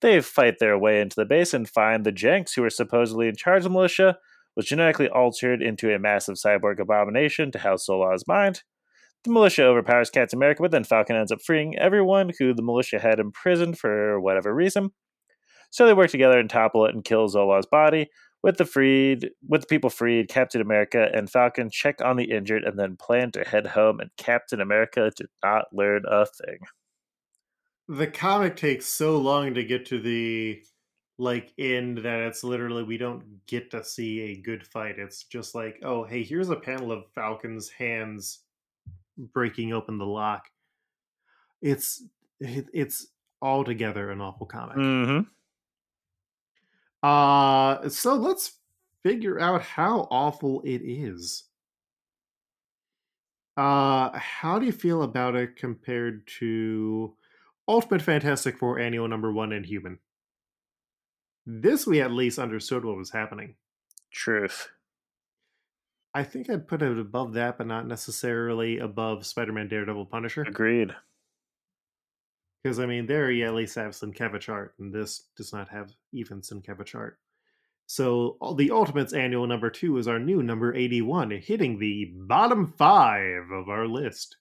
They 0.00 0.20
fight 0.20 0.58
their 0.58 0.76
way 0.76 1.00
into 1.00 1.14
the 1.14 1.24
base 1.24 1.54
and 1.54 1.68
find 1.68 2.04
the 2.04 2.10
Jenks, 2.10 2.54
who 2.54 2.64
are 2.64 2.70
supposedly 2.70 3.28
in 3.28 3.36
charge 3.36 3.58
of 3.58 3.64
the 3.64 3.70
militia, 3.70 4.18
was 4.56 4.66
genetically 4.66 5.08
altered 5.08 5.62
into 5.62 5.94
a 5.94 5.98
massive 6.00 6.34
cyborg 6.34 6.80
abomination 6.80 7.52
to 7.52 7.58
house 7.60 7.86
Zola's 7.86 8.26
mind. 8.26 8.62
The 9.24 9.30
militia 9.30 9.62
overpowers 9.62 10.10
Captain 10.10 10.36
America, 10.36 10.62
but 10.62 10.72
then 10.72 10.82
Falcon 10.82 11.14
ends 11.14 11.30
up 11.30 11.40
freeing 11.40 11.78
everyone 11.78 12.32
who 12.38 12.52
the 12.52 12.62
militia 12.62 12.98
had 12.98 13.20
imprisoned 13.20 13.78
for 13.78 14.20
whatever 14.20 14.52
reason. 14.52 14.90
So 15.70 15.86
they 15.86 15.94
work 15.94 16.10
together 16.10 16.38
and 16.38 16.50
topple 16.50 16.84
it 16.86 16.94
and 16.94 17.04
kill 17.04 17.28
Zola's 17.28 17.66
body. 17.66 18.10
With 18.42 18.56
the 18.56 18.64
freed, 18.64 19.30
with 19.46 19.62
the 19.62 19.66
people 19.68 19.88
freed, 19.88 20.28
Captain 20.28 20.60
America 20.60 21.08
and 21.14 21.30
Falcon 21.30 21.70
check 21.70 22.02
on 22.02 22.16
the 22.16 22.30
injured 22.30 22.64
and 22.64 22.78
then 22.78 22.96
plan 22.96 23.30
to 23.32 23.44
head 23.44 23.68
home. 23.68 24.00
And 24.00 24.10
Captain 24.16 24.60
America 24.60 25.12
did 25.16 25.28
not 25.44 25.66
learn 25.72 26.02
a 26.10 26.26
thing. 26.26 26.58
The 27.88 28.08
comic 28.08 28.56
takes 28.56 28.86
so 28.86 29.16
long 29.16 29.54
to 29.54 29.64
get 29.64 29.86
to 29.86 30.00
the 30.00 30.62
like 31.18 31.52
end 31.56 31.98
that 31.98 32.20
it's 32.20 32.42
literally 32.42 32.82
we 32.82 32.96
don't 32.96 33.46
get 33.46 33.70
to 33.70 33.84
see 33.84 34.20
a 34.20 34.40
good 34.40 34.66
fight. 34.66 34.98
It's 34.98 35.24
just 35.24 35.54
like, 35.54 35.78
oh, 35.84 36.04
hey, 36.04 36.24
here's 36.24 36.50
a 36.50 36.56
panel 36.56 36.90
of 36.90 37.04
Falcon's 37.14 37.68
hands 37.68 38.40
breaking 39.16 39.72
open 39.72 39.98
the 39.98 40.06
lock. 40.06 40.46
It's 41.60 42.02
it's 42.40 43.06
altogether 43.40 44.10
an 44.10 44.20
awful 44.20 44.46
comic. 44.46 44.76
Mm-hmm. 44.76 45.20
Uh 47.02 47.88
so 47.88 48.14
let's 48.14 48.58
figure 49.02 49.40
out 49.40 49.62
how 49.62 50.06
awful 50.10 50.62
it 50.64 50.82
is. 50.82 51.44
Uh 53.56 54.10
how 54.18 54.58
do 54.58 54.66
you 54.66 54.72
feel 54.72 55.02
about 55.02 55.34
it 55.36 55.56
compared 55.56 56.26
to 56.38 57.14
Ultimate 57.68 58.02
Fantastic 58.02 58.58
Four 58.58 58.78
Annual 58.78 59.08
Number 59.08 59.32
One 59.32 59.52
and 59.52 59.66
Human? 59.66 59.98
This 61.44 61.86
we 61.86 62.00
at 62.00 62.12
least 62.12 62.38
understood 62.38 62.84
what 62.84 62.96
was 62.96 63.10
happening. 63.10 63.56
Truth. 64.10 64.68
I 66.14 66.24
think 66.24 66.48
I'd 66.50 66.68
put 66.68 66.82
it 66.82 66.98
above 66.98 67.32
that, 67.34 67.58
but 67.58 67.66
not 67.66 67.86
necessarily 67.86 68.78
above 68.78 69.26
Spider-Man, 69.26 69.68
Daredevil, 69.68 70.06
Punisher. 70.06 70.42
Agreed. 70.42 70.94
Because 72.62 72.78
I 72.78 72.86
mean, 72.86 73.06
there 73.06 73.30
you 73.30 73.46
at 73.46 73.54
least 73.54 73.74
have 73.74 73.92
Sienkiewicz 73.92 74.48
art, 74.48 74.74
and 74.78 74.92
this 74.94 75.24
does 75.36 75.52
not 75.52 75.68
have 75.68 75.92
even 76.12 76.40
Sienkiewicz 76.40 76.94
art. 76.94 77.18
So 77.86 78.36
the 78.56 78.70
Ultimates 78.70 79.12
Annual 79.12 79.48
number 79.48 79.68
two 79.68 79.98
is 79.98 80.06
our 80.06 80.18
new 80.18 80.42
number 80.42 80.74
eighty-one, 80.74 81.30
hitting 81.32 81.78
the 81.78 82.12
bottom 82.14 82.72
five 82.78 83.50
of 83.52 83.68
our 83.68 83.86
list. 83.86 84.36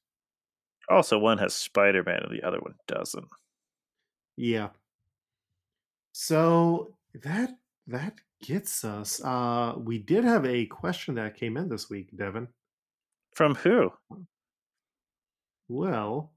Also, 0.90 1.18
one 1.18 1.38
has 1.38 1.54
Spider-Man 1.54 2.24
and 2.24 2.38
the 2.38 2.46
other 2.46 2.60
one 2.60 2.76
doesn't. 2.88 3.28
Yeah. 4.38 4.70
So 6.12 6.94
that 7.24 7.58
that 7.88 8.20
gets 8.44 8.86
us. 8.86 9.24
Uh, 9.24 9.74
we 9.78 9.98
did 9.98 10.24
have 10.24 10.46
a 10.46 10.66
question 10.68 11.16
that 11.16 11.36
came 11.36 11.58
in 11.58 11.70
this 11.70 11.90
week, 11.90 12.16
Devin. 12.16 12.48
From 13.34 13.56
who? 13.56 13.92
Well, 15.68 16.32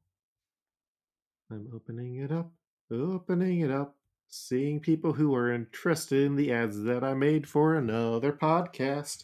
I'm 1.55 1.69
opening 1.73 2.17
it 2.17 2.33
up, 2.33 2.51
opening 2.91 3.61
it 3.61 3.71
up, 3.71 3.95
seeing 4.27 4.81
people 4.81 5.13
who 5.13 5.33
are 5.37 5.53
interested 5.53 6.25
in 6.25 6.35
the 6.35 6.53
ads 6.53 6.83
that 6.83 7.05
I 7.05 7.15
made 7.15 7.47
for 7.47 7.77
another 7.77 8.33
podcast. 8.33 9.23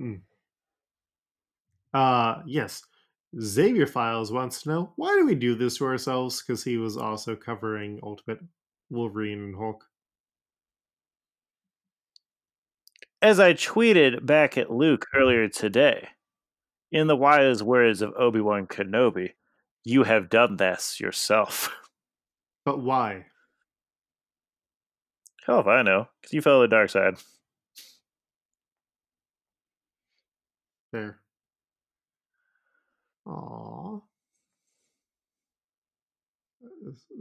Mm. 0.00 0.22
Uh, 1.92 2.36
yes. 2.46 2.82
Xavier 3.38 3.86
Files 3.86 4.32
wants 4.32 4.62
to 4.62 4.70
know 4.70 4.92
why 4.96 5.14
do 5.14 5.26
we 5.26 5.34
do 5.34 5.54
this 5.54 5.76
to 5.76 5.84
ourselves? 5.84 6.42
Because 6.42 6.64
he 6.64 6.78
was 6.78 6.96
also 6.96 7.36
covering 7.36 8.00
Ultimate 8.02 8.40
Wolverine 8.88 9.40
and 9.40 9.54
Hulk. 9.54 9.84
As 13.20 13.38
I 13.38 13.52
tweeted 13.52 14.24
back 14.24 14.56
at 14.56 14.70
Luke 14.70 15.06
earlier 15.14 15.48
today, 15.48 16.08
in 16.90 17.08
the 17.08 17.16
wise 17.16 17.62
words 17.62 18.00
of 18.00 18.14
Obi 18.18 18.40
Wan 18.40 18.66
Kenobi, 18.66 19.32
you 19.84 20.04
have 20.04 20.28
done 20.28 20.56
this 20.56 21.00
yourself. 21.00 21.74
But 22.62 22.80
why? 22.80 23.24
Hell 25.46 25.60
if 25.60 25.66
I 25.66 25.80
know, 25.80 26.08
because 26.20 26.34
you 26.34 26.42
fell 26.42 26.58
to 26.58 26.68
the 26.68 26.76
dark 26.76 26.90
side. 26.90 27.14
There. 30.92 31.20
Aww. 33.26 34.02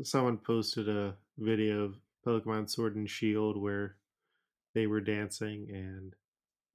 Someone 0.03 0.38
posted 0.38 0.89
a 0.89 1.16
video 1.38 1.86
of 1.86 1.95
Pokemon 2.28 2.70
Sword 2.70 2.97
and 2.97 3.10
Shield 3.10 3.55
where 3.55 3.95
they 4.76 4.88
were 4.88 5.01
dancing 5.01 5.68
and 5.72 6.14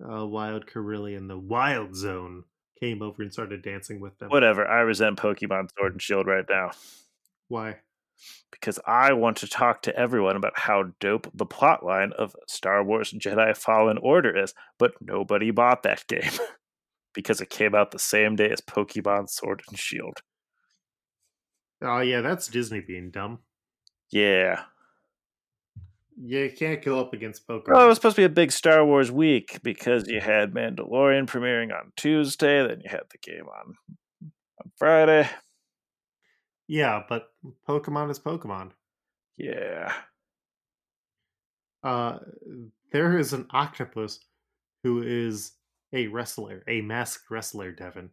a 0.01 0.27
wild 0.27 0.67
Corellian, 0.67 1.29
the 1.29 1.39
Wild 1.39 1.95
Zone, 1.95 2.45
came 2.79 3.03
over 3.03 3.23
and 3.23 3.33
started 3.33 3.63
dancing 3.63 4.01
with 4.01 4.19
them. 4.19 4.29
Whatever. 4.29 4.67
I 4.67 4.81
resent 4.81 5.19
Pokemon 5.19 5.69
Sword 5.77 5.93
and 5.93 6.03
Shield 6.03 6.27
right 6.27 6.45
now. 6.49 6.71
Why? 7.49 7.79
Because 8.51 8.79
I 8.87 9.13
want 9.13 9.39
to 9.39 9.49
talk 9.49 9.83
to 9.83 9.97
everyone 9.97 10.37
about 10.37 10.59
how 10.59 10.93
dope 11.01 11.29
the 11.35 11.47
plotline 11.47 12.13
of 12.13 12.37
Star 12.49 12.83
Wars 12.83 13.13
Jedi 13.13 13.57
Fallen 13.57 13.99
Order 13.99 14.37
is, 14.37 14.55
but 14.79 14.93
nobody 15.01 15.51
bought 15.51 15.83
that 15.83 16.05
game 16.09 16.31
because 17.15 17.41
it 17.41 17.51
came 17.51 17.75
out 17.75 17.91
the 17.91 17.99
same 17.99 18.37
day 18.37 18.51
as 18.51 18.61
Pokemon 18.61 19.29
Sword 19.29 19.63
and 19.69 19.79
Shield. 19.79 20.19
Oh, 21.83 22.01
yeah, 22.01 22.21
that's 22.21 22.47
Disney 22.47 22.81
being 22.81 23.11
dumb. 23.11 23.41
Yeah. 24.11 24.63
Yeah, 26.17 26.45
you 26.45 26.51
can't 26.51 26.83
go 26.83 27.01
up 27.01 27.13
against 27.13 27.47
Pokemon. 27.47 27.75
Well, 27.75 27.85
it 27.85 27.89
was 27.89 27.97
supposed 27.97 28.17
to 28.17 28.23
be 28.23 28.27
a 28.27 28.29
big 28.29 28.53
Star 28.53 28.85
Wars 28.85 29.11
week 29.11 29.59
because 29.63 30.07
you 30.07 30.21
had 30.21 30.53
Mandalorian 30.53 31.27
premiering 31.27 31.73
on 31.73 31.93
Tuesday, 31.97 32.67
then 32.67 32.81
you 32.83 32.91
had 32.91 33.03
the 33.11 33.19
game 33.19 33.47
on 33.47 33.75
on 34.23 34.71
Friday. 34.77 35.29
Yeah, 36.69 37.03
but 37.09 37.29
Pokemon 37.69 38.11
is 38.11 38.19
Pokemon. 38.19 38.71
Yeah. 39.37 39.93
Uh, 41.83 42.19
there 42.93 43.19
is 43.19 43.33
an 43.33 43.47
octopus 43.51 44.21
who 44.83 45.03
is 45.03 45.53
a 45.93 46.07
wrestler, 46.07 46.63
a 46.69 46.81
masked 46.81 47.31
wrestler, 47.31 47.73
Devin. 47.73 48.11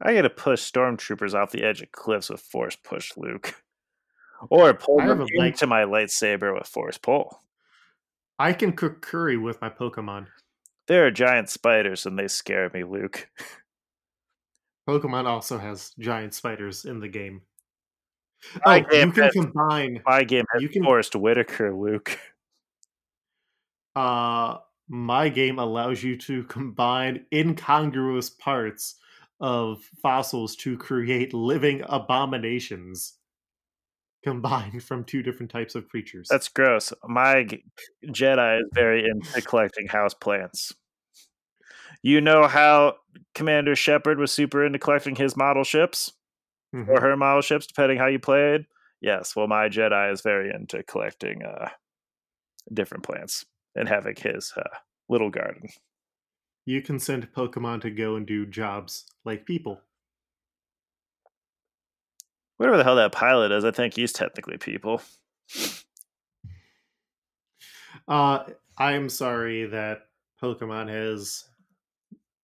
I 0.00 0.14
gotta 0.14 0.30
push 0.30 0.60
stormtroopers 0.60 1.34
off 1.34 1.52
the 1.52 1.62
edge 1.62 1.80
of 1.80 1.92
cliffs 1.92 2.28
with 2.28 2.40
force 2.40 2.76
push, 2.76 3.12
Luke. 3.16 3.54
Or 4.50 4.74
pull 4.74 4.98
them 4.98 5.08
have 5.08 5.20
a 5.20 5.66
my 5.66 5.82
lightsaber 5.84 6.54
with 6.54 6.66
force 6.66 6.98
pull. 6.98 7.40
I 8.38 8.52
can 8.52 8.72
cook 8.72 9.02
curry 9.02 9.36
with 9.36 9.60
my 9.60 9.70
Pokemon. 9.70 10.26
There 10.88 11.06
are 11.06 11.10
giant 11.10 11.48
spiders 11.48 12.06
and 12.06 12.18
they 12.18 12.28
scare 12.28 12.70
me, 12.74 12.82
Luke. 12.84 13.28
Pokemon 14.88 15.26
also 15.26 15.58
has 15.58 15.92
giant 15.98 16.34
spiders 16.34 16.84
in 16.84 16.98
the 16.98 17.08
game. 17.08 17.42
My 18.66 18.80
oh, 18.84 18.90
game 18.90 19.08
you 19.08 19.12
can 19.12 19.22
has- 19.24 19.32
combine 19.32 20.02
My 20.04 20.24
game 20.24 20.44
has 20.52 20.62
You 20.62 20.68
can- 20.68 20.82
Forest 20.82 21.14
Whitaker, 21.14 21.72
Luke. 21.74 22.18
uh 23.94 24.58
my 24.88 25.28
game 25.28 25.58
allows 25.58 26.02
you 26.02 26.16
to 26.18 26.42
combine 26.44 27.24
incongruous 27.32 28.28
parts 28.28 28.96
of 29.40 29.82
fossils 30.02 30.56
to 30.56 30.76
create 30.76 31.32
living 31.32 31.82
abominations 31.88 33.14
combined 34.22 34.82
from 34.84 35.04
two 35.04 35.22
different 35.22 35.50
types 35.50 35.74
of 35.74 35.88
creatures. 35.88 36.28
That's 36.30 36.48
gross. 36.48 36.92
My 37.04 37.46
Jedi 38.06 38.60
is 38.60 38.66
very 38.74 39.04
into 39.08 39.42
collecting 39.42 39.86
house 39.88 40.14
plants. 40.14 40.72
You 42.02 42.20
know 42.20 42.46
how 42.48 42.96
Commander 43.34 43.76
Shepard 43.76 44.18
was 44.18 44.32
super 44.32 44.64
into 44.64 44.78
collecting 44.78 45.14
his 45.16 45.36
model 45.36 45.64
ships 45.64 46.12
Mhm. 46.74 46.88
or 46.88 47.00
her 47.00 47.16
model 47.16 47.42
ships, 47.42 47.66
depending 47.66 47.98
how 47.98 48.06
you 48.06 48.18
played. 48.18 48.66
Yes, 49.00 49.36
well, 49.36 49.46
my 49.46 49.68
Jedi 49.68 50.12
is 50.12 50.20
very 50.22 50.50
into 50.50 50.82
collecting 50.84 51.42
uh, 51.44 51.68
different 52.72 53.04
plants 53.04 53.44
and 53.74 53.88
having 53.88 54.16
his 54.16 54.52
uh, 54.56 54.62
little 55.08 55.30
garden. 55.30 55.68
you 56.64 56.80
can 56.80 56.98
send 56.98 57.30
Pokemon 57.32 57.80
to 57.82 57.90
go 57.90 58.14
and 58.16 58.24
do 58.26 58.46
jobs 58.46 59.04
like 59.24 59.44
people. 59.44 59.80
Whatever 62.62 62.76
the 62.76 62.84
hell 62.84 62.94
that 62.94 63.10
pilot 63.10 63.50
is, 63.50 63.64
I 63.64 63.72
think 63.72 63.96
he's 63.96 64.12
technically 64.12 64.56
people. 64.56 65.02
Uh, 68.06 68.44
I'm 68.78 69.08
sorry 69.08 69.66
that 69.66 70.02
Pokemon 70.40 70.88
has 70.88 71.42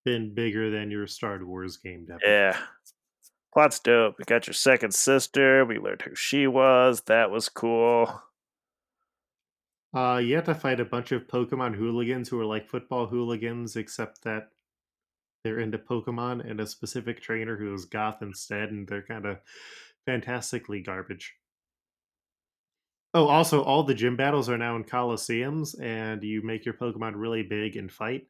been 0.04 0.34
bigger 0.34 0.72
than 0.72 0.90
your 0.90 1.06
Star 1.06 1.38
Wars 1.44 1.76
game. 1.76 2.04
Devin. 2.04 2.20
Yeah. 2.26 2.56
Plot's 3.54 3.78
dope. 3.78 4.16
We 4.18 4.24
got 4.24 4.48
your 4.48 4.54
second 4.54 4.92
sister. 4.92 5.64
We 5.64 5.78
learned 5.78 6.02
who 6.02 6.16
she 6.16 6.48
was. 6.48 7.02
That 7.02 7.30
was 7.30 7.48
cool. 7.48 8.20
Uh, 9.94 10.16
you 10.16 10.34
have 10.34 10.46
to 10.46 10.54
fight 10.56 10.80
a 10.80 10.84
bunch 10.84 11.12
of 11.12 11.28
Pokemon 11.28 11.76
hooligans 11.76 12.28
who 12.28 12.40
are 12.40 12.44
like 12.44 12.66
football 12.66 13.06
hooligans, 13.06 13.76
except 13.76 14.24
that 14.24 14.48
they're 15.44 15.60
into 15.60 15.78
Pokemon 15.78 16.50
and 16.50 16.58
a 16.58 16.66
specific 16.66 17.20
trainer 17.20 17.56
who 17.56 17.72
is 17.72 17.84
goth 17.84 18.20
instead, 18.20 18.70
and 18.70 18.88
they're 18.88 19.02
kind 19.02 19.24
of 19.24 19.38
fantastically 20.08 20.80
garbage. 20.80 21.34
Oh, 23.12 23.26
also, 23.26 23.62
all 23.62 23.82
the 23.82 23.94
gym 23.94 24.16
battles 24.16 24.48
are 24.48 24.56
now 24.56 24.74
in 24.76 24.84
coliseums, 24.84 25.78
and 25.82 26.22
you 26.22 26.40
make 26.42 26.64
your 26.64 26.72
Pokemon 26.74 27.12
really 27.16 27.42
big 27.42 27.76
and 27.76 27.92
fight, 27.92 28.26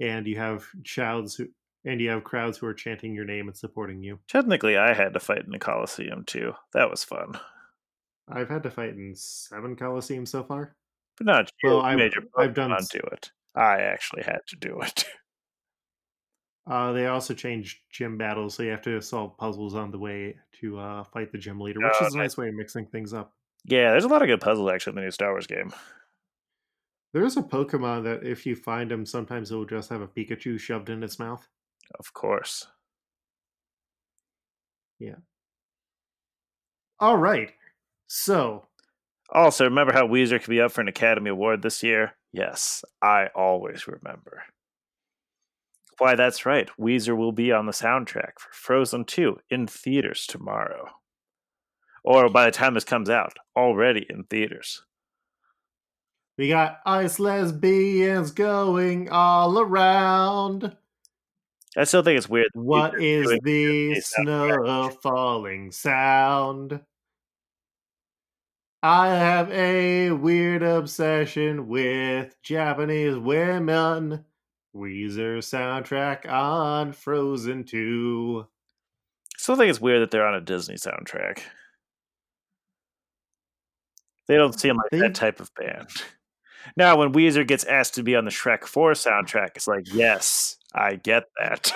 and 0.00 0.26
you 0.26 0.36
have 0.38 0.64
crowds 0.94 1.34
who, 1.36 1.46
and 1.84 2.00
you 2.00 2.08
have 2.08 2.24
crowds 2.24 2.56
who 2.56 2.66
are 2.66 2.72
chanting 2.74 3.14
your 3.14 3.26
name 3.26 3.48
and 3.48 3.56
supporting 3.56 4.02
you. 4.02 4.18
Technically, 4.28 4.78
I 4.78 4.94
had 4.94 5.12
to 5.12 5.20
fight 5.20 5.44
in 5.46 5.54
a 5.54 5.58
Coliseum 5.58 6.24
too. 6.24 6.54
That 6.72 6.88
was 6.90 7.04
fun. 7.04 7.38
I've 8.28 8.48
had 8.48 8.62
to 8.62 8.70
fight 8.70 8.94
in 8.94 9.14
seven 9.14 9.76
coliseums 9.76 10.28
so 10.28 10.42
far. 10.42 10.74
But 11.18 11.26
not 11.26 11.50
you. 11.62 11.68
Well, 11.70 11.82
I've- 11.82 12.14
I've 12.38 12.54
done 12.54 12.74
do 12.90 13.00
it. 13.12 13.30
I 13.54 13.80
actually 13.80 14.22
had 14.22 14.40
to 14.48 14.56
do 14.56 14.80
it. 14.80 15.04
Uh, 16.70 16.92
they 16.92 17.06
also 17.06 17.34
changed 17.34 17.80
gym 17.90 18.16
battles, 18.16 18.54
so 18.54 18.62
you 18.62 18.70
have 18.70 18.80
to 18.82 19.00
solve 19.02 19.36
puzzles 19.36 19.74
on 19.74 19.90
the 19.90 19.98
way 19.98 20.38
to 20.60 20.78
uh, 20.78 21.04
fight 21.04 21.32
the 21.32 21.38
gym 21.38 21.60
leader, 21.60 21.82
which 21.82 22.00
Oh, 22.00 22.06
is 22.06 22.14
a 22.14 22.18
nice 22.18 22.36
way 22.36 22.48
of 22.48 22.54
mixing 22.54 22.86
things 22.86 23.12
up. 23.12 23.34
yeah, 23.64 23.90
there's 23.90 24.04
a 24.04 24.08
lot 24.08 24.22
of 24.22 24.28
good 24.28 24.40
puzzles 24.40 24.70
actually 24.70 24.92
in 24.92 24.96
the 24.96 25.02
new 25.02 25.10
Star 25.10 25.30
Wars 25.32 25.46
game. 25.46 25.72
There 27.12 27.24
is 27.24 27.36
a 27.36 27.42
Pokemon 27.44 28.02
that, 28.02 28.24
if 28.26 28.44
you 28.46 28.56
find 28.56 28.90
him, 28.90 29.06
sometimes 29.06 29.52
it 29.52 29.54
will 29.54 29.64
just 29.64 29.90
have 29.90 30.00
a 30.00 30.08
Pikachu 30.08 30.58
shoved 30.58 30.90
in 30.90 31.04
its 31.04 31.20
mouth. 31.20 31.46
Of 32.00 32.12
course. 32.12 32.66
Yeah. 34.98 35.16
All 37.00 37.16
right, 37.16 37.52
so 38.06 38.68
Also, 39.30 39.64
remember 39.64 39.92
how 39.92 40.06
Weezer 40.06 40.40
could 40.40 40.50
be 40.50 40.60
up 40.60 40.70
for 40.72 40.80
an 40.80 40.88
Academy 40.88 41.30
Award 41.30 41.62
this 41.62 41.82
year? 41.82 42.16
Yes, 42.32 42.84
I 43.02 43.26
always 43.34 43.86
remember. 43.88 44.44
Why, 46.00 46.14
that's 46.14 46.46
right. 46.46 46.66
Weezer 46.80 47.14
will 47.14 47.30
be 47.30 47.52
on 47.52 47.66
the 47.66 47.72
soundtrack 47.72 48.38
for 48.38 48.50
Frozen 48.52 49.04
2 49.04 49.36
in 49.50 49.66
theaters 49.66 50.26
tomorrow. 50.26 50.88
Or 52.02 52.30
by 52.30 52.46
the 52.46 52.50
time 52.50 52.72
this 52.72 52.84
comes 52.84 53.10
out, 53.10 53.36
already 53.54 54.06
in 54.08 54.24
theaters. 54.24 54.82
we 56.38 56.48
got 56.48 56.80
ice 56.86 57.20
lesbians 57.20 58.30
going 58.30 59.10
all 59.10 59.58
around. 59.58 60.74
I 61.76 61.84
still 61.84 62.02
think 62.02 62.16
it's 62.16 62.30
weird. 62.30 62.48
What 62.54 62.98
is 62.98 63.38
the 63.42 64.00
snow 64.00 64.88
falling 65.02 65.70
sound? 65.70 66.80
I 68.82 69.08
have 69.08 69.50
a 69.50 70.12
weird 70.12 70.62
obsession 70.62 71.68
with 71.68 72.34
Japanese 72.42 73.18
women. 73.18 74.24
Weezer 74.74 75.38
soundtrack 75.38 76.30
on 76.30 76.92
Frozen 76.92 77.64
2. 77.64 78.44
I 78.46 79.36
still 79.38 79.56
think 79.56 79.70
it's 79.70 79.80
weird 79.80 80.02
that 80.02 80.10
they're 80.10 80.26
on 80.26 80.34
a 80.34 80.40
Disney 80.40 80.76
soundtrack. 80.76 81.40
They 84.28 84.36
don't 84.36 84.58
seem 84.58 84.76
like 84.76 84.90
They- 84.90 85.00
that 85.00 85.14
type 85.14 85.40
of 85.40 85.52
band. 85.54 85.88
Now, 86.76 86.98
when 86.98 87.14
Weezer 87.14 87.48
gets 87.48 87.64
asked 87.64 87.94
to 87.94 88.02
be 88.02 88.14
on 88.14 88.26
the 88.26 88.30
Shrek 88.30 88.64
4 88.64 88.92
soundtrack, 88.92 89.52
it's 89.56 89.66
like, 89.66 89.92
yes, 89.92 90.58
I 90.74 90.96
get 90.96 91.24
that. 91.40 91.72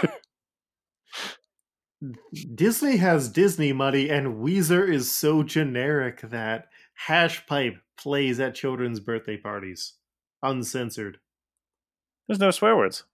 Disney 2.55 2.99
has 2.99 3.31
Disney 3.31 3.73
money, 3.73 4.11
and 4.11 4.37
Weezer 4.45 4.87
is 4.87 5.11
so 5.11 5.43
generic 5.43 6.21
that 6.21 6.67
Hash 6.95 7.47
Pipe 7.47 7.77
plays 7.97 8.39
at 8.41 8.55
children's 8.55 9.01
birthday 9.01 9.39
parties, 9.39 9.95
uncensored. 10.43 11.19
There's 12.27 12.41
no 12.41 12.51
swear 12.51 12.77
words. 12.77 13.05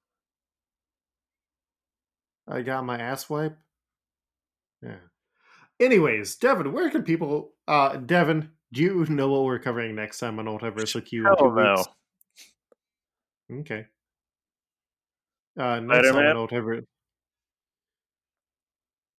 I 2.48 2.62
got 2.62 2.84
my 2.84 2.98
ass 2.98 3.28
wipe. 3.28 3.56
Yeah. 4.82 4.96
Anyways, 5.78 6.36
Devin, 6.36 6.72
where 6.72 6.90
can 6.90 7.02
people? 7.02 7.52
Uh, 7.66 7.96
Devin, 7.96 8.50
do 8.72 8.82
you 8.82 9.06
know 9.06 9.28
what 9.28 9.44
we're 9.44 9.58
covering 9.58 9.94
next 9.94 10.18
time 10.18 10.38
on 10.38 10.46
Ultiversal 10.46 11.04
Q 11.04 11.26
in 11.26 11.36
two 11.36 11.54
no. 11.54 11.84
Okay. 13.60 13.86
Uh, 15.58 15.80
next 15.80 16.08
time 16.08 16.14
Spider-Man? 16.14 16.36
on 16.36 16.48
Ultiverse. 16.48 16.84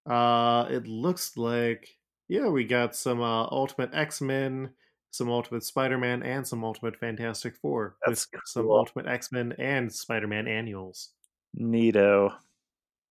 Uh, 0.07 0.69
it 0.71 0.87
looks 0.87 1.37
like 1.37 1.89
yeah, 2.31 2.47
we 2.49 2.65
got 2.65 2.95
some 2.95 3.21
uh, 3.21 3.45
Ultimate 3.45 3.91
X 3.93 4.21
Men, 4.21 4.71
some 5.11 5.29
Ultimate 5.29 5.65
Spider 5.65 5.99
Man, 5.99 6.23
and 6.23 6.47
some 6.47 6.65
Ultimate 6.65 6.97
Fantastic 6.97 7.57
Four 7.57 7.97
That's 8.07 8.27
with 8.33 8.43
some. 8.47 8.71
Ultimate 8.71 9.07
X 9.07 9.33
Men 9.33 9.55
and 9.59 9.93
Spider 9.93 10.29
Man 10.29 10.47
annuals. 10.47 11.11
Neato. 11.59 12.35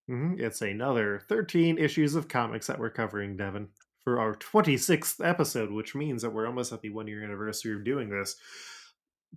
hmm 0.08 0.36
It's 0.38 0.62
another 0.62 1.22
13 1.28 1.78
issues 1.78 2.16
of 2.16 2.28
comics 2.28 2.68
that 2.68 2.80
we're 2.80 2.90
covering, 2.90 3.36
Devin, 3.36 3.68
for 4.04 4.20
our 4.20 4.36
26th 4.36 5.24
episode, 5.28 5.72
which 5.72 5.94
means 5.96 6.22
that 6.22 6.30
we're 6.30 6.48
almost 6.48 6.72
at 6.72 6.82
the 6.82 6.90
one 6.90 7.08
year 7.08 7.24
anniversary 7.24 7.76
of 7.76 7.84
doing 7.84 8.10
this. 8.10 8.38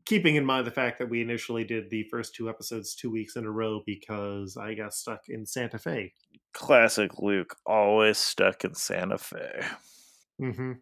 Keeping 0.06 0.36
in 0.36 0.44
mind 0.46 0.66
the 0.66 0.70
fact 0.70 0.98
that 0.98 1.10
we 1.10 1.20
initially 1.20 1.64
did 1.64 1.90
the 1.90 2.04
first 2.04 2.34
two 2.34 2.48
episodes 2.48 2.94
two 2.94 3.10
weeks 3.10 3.36
in 3.36 3.44
a 3.44 3.50
row 3.50 3.82
because 3.84 4.56
I 4.56 4.72
got 4.72 4.94
stuck 4.94 5.28
in 5.28 5.44
Santa 5.44 5.78
Fe. 5.78 6.14
Classic 6.54 7.18
Luke, 7.18 7.56
always 7.66 8.16
stuck 8.16 8.64
in 8.64 8.74
Santa 8.74 9.18
Fe. 9.18 9.64
hmm 10.38 10.72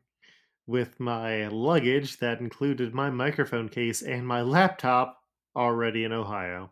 With 0.70 1.00
my 1.00 1.48
luggage 1.48 2.18
that 2.18 2.38
included 2.38 2.94
my 2.94 3.10
microphone 3.10 3.68
case 3.68 4.02
and 4.02 4.24
my 4.24 4.42
laptop 4.42 5.20
already 5.56 6.04
in 6.04 6.12
Ohio. 6.12 6.70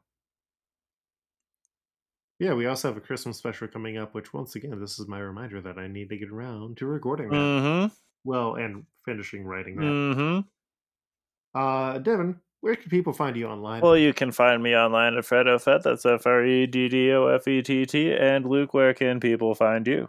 Yeah, 2.39 2.55
we 2.55 2.67
also 2.67 2.87
have 2.87 2.97
a 2.97 3.01
Christmas 3.01 3.39
special 3.39 3.67
coming 3.67 3.99
up, 3.99 4.15
which 4.15 4.33
once 4.33 4.55
again, 4.55 4.79
this 4.79 5.01
is 5.01 5.09
my 5.09 5.19
reminder 5.19 5.61
that 5.63 5.79
I 5.79 5.89
need 5.89 6.11
to 6.11 6.17
get 6.17 6.31
around 6.31 6.77
to 6.77 6.87
recording 6.87 7.31
that. 7.31 7.35
Mm 7.35 7.91
Well, 8.23 8.55
and 8.55 8.85
finishing 9.05 9.43
writing 9.43 9.75
that. 9.75 9.83
Mm 9.83 10.15
hmm. 10.15 11.59
Uh, 11.61 11.99
Devin, 11.99 12.39
where 12.61 12.77
can 12.77 12.91
people 12.91 13.13
find 13.13 13.37
you 13.37 13.49
online? 13.49 13.81
Well, 13.81 13.97
you 13.97 14.15
can 14.15 14.31
find 14.31 14.63
me 14.63 14.77
online 14.77 15.17
at 15.17 15.25
FreddoFett. 15.25 15.83
That's 15.83 16.07
F 16.07 16.25
R 16.25 16.45
E 16.45 16.69
D 16.69 16.89
D 16.89 17.11
O 17.11 17.27
F 17.27 17.49
E 17.49 17.63
T 17.63 17.85
T. 17.85 18.13
And 18.13 18.47
Luke, 18.47 18.73
where 18.73 18.95
can 18.95 19.19
people 19.19 19.57
find 19.57 19.89
you? 19.89 20.09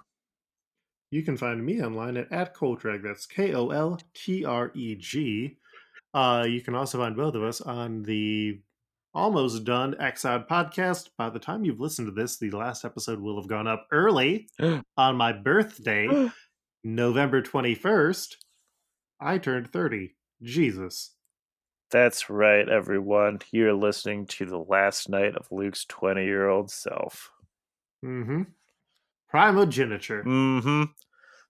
You 1.12 1.24
can 1.24 1.38
find 1.38 1.66
me 1.66 1.82
online 1.84 2.18
at, 2.18 2.32
at 2.32 2.56
Koltreg. 2.56 3.04
That's 3.04 3.26
K 3.26 3.54
O 3.54 3.70
L 3.70 4.00
T 4.14 4.46
R 4.46 4.72
E 4.76 4.96
G. 4.96 5.58
Uh, 6.14 6.46
you 6.48 6.62
can 6.62 6.76
also 6.76 7.00
find 7.00 7.16
both 7.16 7.36
of 7.36 7.44
us 7.44 7.62
on 7.62 8.04
the 8.04 8.60
almost 9.14 9.64
done 9.64 9.96
Exod 10.00 10.48
podcast. 10.48 11.10
By 11.18 11.30
the 11.30 11.40
time 11.40 11.66
you've 11.66 11.80
listened 11.80 12.08
to 12.08 12.12
this, 12.12 12.38
the 12.38 12.52
last 12.52 12.86
episode 12.86 13.20
will 13.20 13.40
have 13.40 13.50
gone 13.50 13.68
up 13.68 13.88
early 13.92 14.48
on 14.98 15.16
my 15.16 15.34
birthday, 15.34 16.30
November 16.84 17.42
21st. 17.42 18.36
I 19.20 19.38
turned 19.38 19.72
30. 19.72 20.16
Jesus. 20.42 21.12
That's 21.92 22.30
right, 22.30 22.70
everyone. 22.70 23.40
You're 23.52 23.74
listening 23.74 24.28
to 24.28 24.46
the 24.46 24.60
last 24.60 25.10
night 25.10 25.36
of 25.36 25.48
Luke's 25.52 25.86
20 25.86 26.24
year 26.24 26.48
old 26.48 26.70
self. 26.70 27.32
Mm 28.06 28.26
hmm. 28.26 28.42
Primogeniture. 29.30 30.24
Mm 30.24 30.62
hmm. 30.62 30.84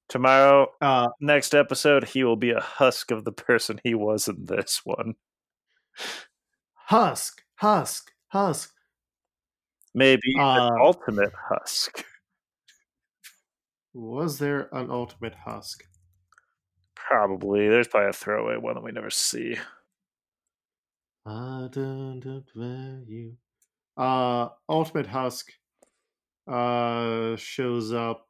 Tomorrow, 0.10 0.68
Uh, 0.82 1.10
next 1.22 1.54
episode, 1.54 2.04
he 2.04 2.24
will 2.24 2.36
be 2.36 2.52
a 2.52 2.60
husk 2.60 3.12
of 3.12 3.26
the 3.26 3.32
person 3.32 3.80
he 3.84 3.94
was 3.94 4.28
in 4.28 4.46
this 4.46 4.82
one. 4.84 5.16
Husk, 6.74 7.44
Husk, 7.56 8.12
Husk. 8.30 8.74
Maybe 9.94 10.36
Uh, 10.40 10.70
ultimate 10.80 11.34
husk. 11.50 12.04
Was 13.94 14.40
there 14.40 14.70
an 14.72 14.90
ultimate 14.90 15.36
Husk? 15.36 15.84
Probably. 16.96 17.68
There's 17.68 17.88
probably 17.88 18.10
a 18.10 18.14
throwaway 18.14 18.58
one 18.58 18.76
that 18.76 18.84
we 18.84 18.92
never 18.92 19.10
see. 19.10 19.58
I 21.26 21.68
don't 21.72 22.20
don't 22.20 22.50
value. 22.56 23.36
Uh, 23.98 24.50
Ultimate 24.70 25.08
Husk 25.08 25.52
uh 26.50 27.36
shows 27.36 27.94
up 27.94 28.28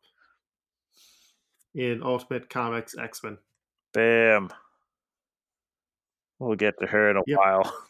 in 1.73 2.01
Ultimate 2.03 2.49
Comics 2.49 2.97
X 2.97 3.23
Men. 3.23 3.37
Bam. 3.93 4.49
We'll 6.39 6.55
get 6.55 6.75
to 6.79 6.87
her 6.87 7.09
in 7.11 7.17
a 7.17 7.21
Yep. 7.27 7.37
while. 7.37 7.73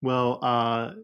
Well, 0.00 0.40
uh, 0.42 0.94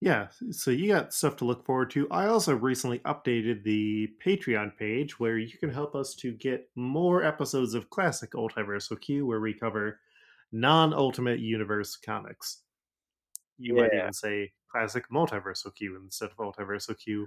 yeah, 0.00 0.28
so 0.50 0.70
you 0.70 0.88
got 0.88 1.14
stuff 1.14 1.36
to 1.36 1.46
look 1.46 1.64
forward 1.64 1.90
to. 1.92 2.06
I 2.10 2.26
also 2.26 2.54
recently 2.54 2.98
updated 3.00 3.64
the 3.64 4.12
Patreon 4.24 4.76
page 4.76 5.18
where 5.18 5.38
you 5.38 5.56
can 5.56 5.70
help 5.70 5.94
us 5.94 6.14
to 6.16 6.32
get 6.32 6.68
more 6.74 7.24
episodes 7.24 7.72
of 7.74 7.88
classic 7.88 8.32
Ultiverse 8.32 9.00
Q 9.00 9.26
where 9.26 9.40
we 9.40 9.54
cover 9.54 10.00
non 10.54 10.94
Ultimate 10.94 11.40
Universe 11.40 11.96
comics. 11.96 12.62
You 13.58 13.74
might 13.74 13.92
even 13.92 14.12
say 14.12 14.52
classic 14.70 15.04
Multiversal 15.12 15.74
Q 15.74 16.00
instead 16.02 16.30
of 16.30 16.36
Multiversal 16.36 16.96
Q. 16.98 17.26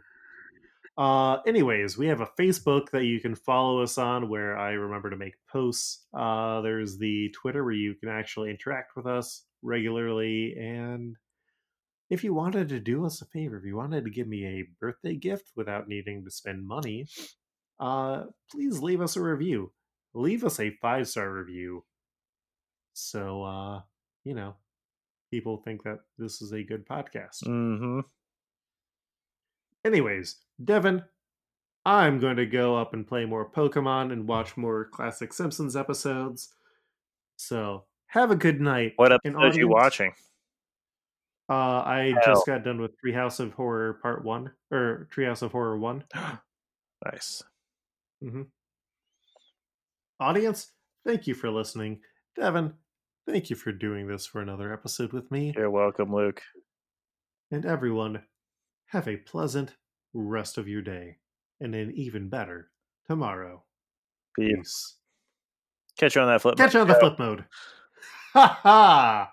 Uh, 0.97 1.41
anyways, 1.45 1.97
we 1.97 2.07
have 2.07 2.21
a 2.21 2.29
Facebook 2.39 2.89
that 2.91 3.03
you 3.03 3.19
can 3.19 3.35
follow 3.35 3.81
us 3.83 3.97
on 3.97 4.29
where 4.29 4.57
I 4.57 4.71
remember 4.71 5.09
to 5.09 5.17
make 5.17 5.35
posts. 5.51 6.05
Uh, 6.13 6.61
there's 6.61 6.97
the 6.97 7.29
Twitter 7.39 7.63
where 7.63 7.73
you 7.73 7.95
can 7.95 8.09
actually 8.09 8.49
interact 8.49 8.95
with 8.95 9.05
us 9.05 9.43
regularly. 9.61 10.55
And 10.57 11.15
if 12.09 12.23
you 12.23 12.33
wanted 12.33 12.69
to 12.69 12.79
do 12.79 13.05
us 13.05 13.21
a 13.21 13.25
favor, 13.25 13.57
if 13.57 13.65
you 13.65 13.75
wanted 13.75 14.05
to 14.05 14.09
give 14.09 14.27
me 14.27 14.45
a 14.45 14.67
birthday 14.79 15.15
gift 15.15 15.51
without 15.55 15.87
needing 15.87 16.23
to 16.23 16.31
spend 16.31 16.65
money, 16.65 17.07
uh, 17.79 18.23
please 18.49 18.79
leave 18.79 19.01
us 19.01 19.17
a 19.17 19.21
review. 19.21 19.71
Leave 20.13 20.43
us 20.43 20.59
a 20.59 20.71
five 20.81 21.07
star 21.07 21.31
review. 21.31 21.83
So, 22.97 23.43
uh, 23.43 23.81
you 24.25 24.33
know, 24.33 24.55
people 25.29 25.57
think 25.57 25.83
that 25.83 25.99
this 26.17 26.41
is 26.41 26.51
a 26.51 26.63
good 26.63 26.87
podcast. 26.87 27.43
Mm-hmm. 27.45 27.99
Anyways, 29.85 30.37
Devin, 30.63 31.03
I'm 31.85 32.19
going 32.19 32.37
to 32.37 32.45
go 32.45 32.75
up 32.75 32.93
and 32.93 33.07
play 33.07 33.25
more 33.25 33.49
Pokemon 33.49 34.11
and 34.11 34.27
watch 34.27 34.57
more 34.57 34.85
classic 34.85 35.31
Simpsons 35.31 35.75
episodes. 35.75 36.53
So 37.37 37.85
have 38.07 38.31
a 38.31 38.35
good 38.35 38.59
night. 38.59 38.93
What 38.95 39.13
episode 39.13 39.37
are 39.37 39.53
you 39.53 39.67
watching? 39.67 40.11
Uh, 41.49 41.53
I 41.53 42.13
Hell. 42.23 42.33
just 42.33 42.47
got 42.47 42.63
done 42.63 42.81
with 42.81 42.91
Treehouse 42.99 43.39
of 43.39 43.53
Horror 43.53 43.99
Part 44.01 44.25
One 44.25 44.51
or 44.71 45.07
Treehouse 45.15 45.43
of 45.43 45.51
Horror 45.51 45.77
One. 45.77 46.03
nice. 47.05 47.43
Mm-hmm. 48.23 48.41
Audience, 50.19 50.71
thank 51.05 51.27
you 51.27 51.35
for 51.35 51.51
listening. 51.51 51.99
Devin, 52.35 52.73
thank 53.27 53.49
you 53.49 53.55
for 53.55 53.71
doing 53.71 54.07
this 54.07 54.25
for 54.25 54.41
another 54.41 54.73
episode 54.73 55.11
with 55.13 55.29
me. 55.29 55.53
You're 55.55 55.69
welcome, 55.69 56.13
Luke. 56.13 56.41
And 57.51 57.65
everyone, 57.65 58.23
have 58.87 59.07
a 59.07 59.17
pleasant 59.17 59.75
rest 60.13 60.57
of 60.57 60.67
your 60.67 60.81
day 60.81 61.17
and 61.59 61.75
an 61.75 61.91
even 61.95 62.29
better 62.29 62.69
tomorrow. 63.05 63.63
Peace. 64.37 64.55
Peace. 64.55 64.95
Catch 65.99 66.15
you 66.15 66.21
on 66.21 66.27
that 66.27 66.41
flip. 66.41 66.57
Catch 66.57 66.73
you 66.73 66.79
on 66.81 66.87
the 66.87 66.95
flip 66.95 67.19
mode. 67.19 67.45
Ha 68.33 68.59
ha! 68.61 69.31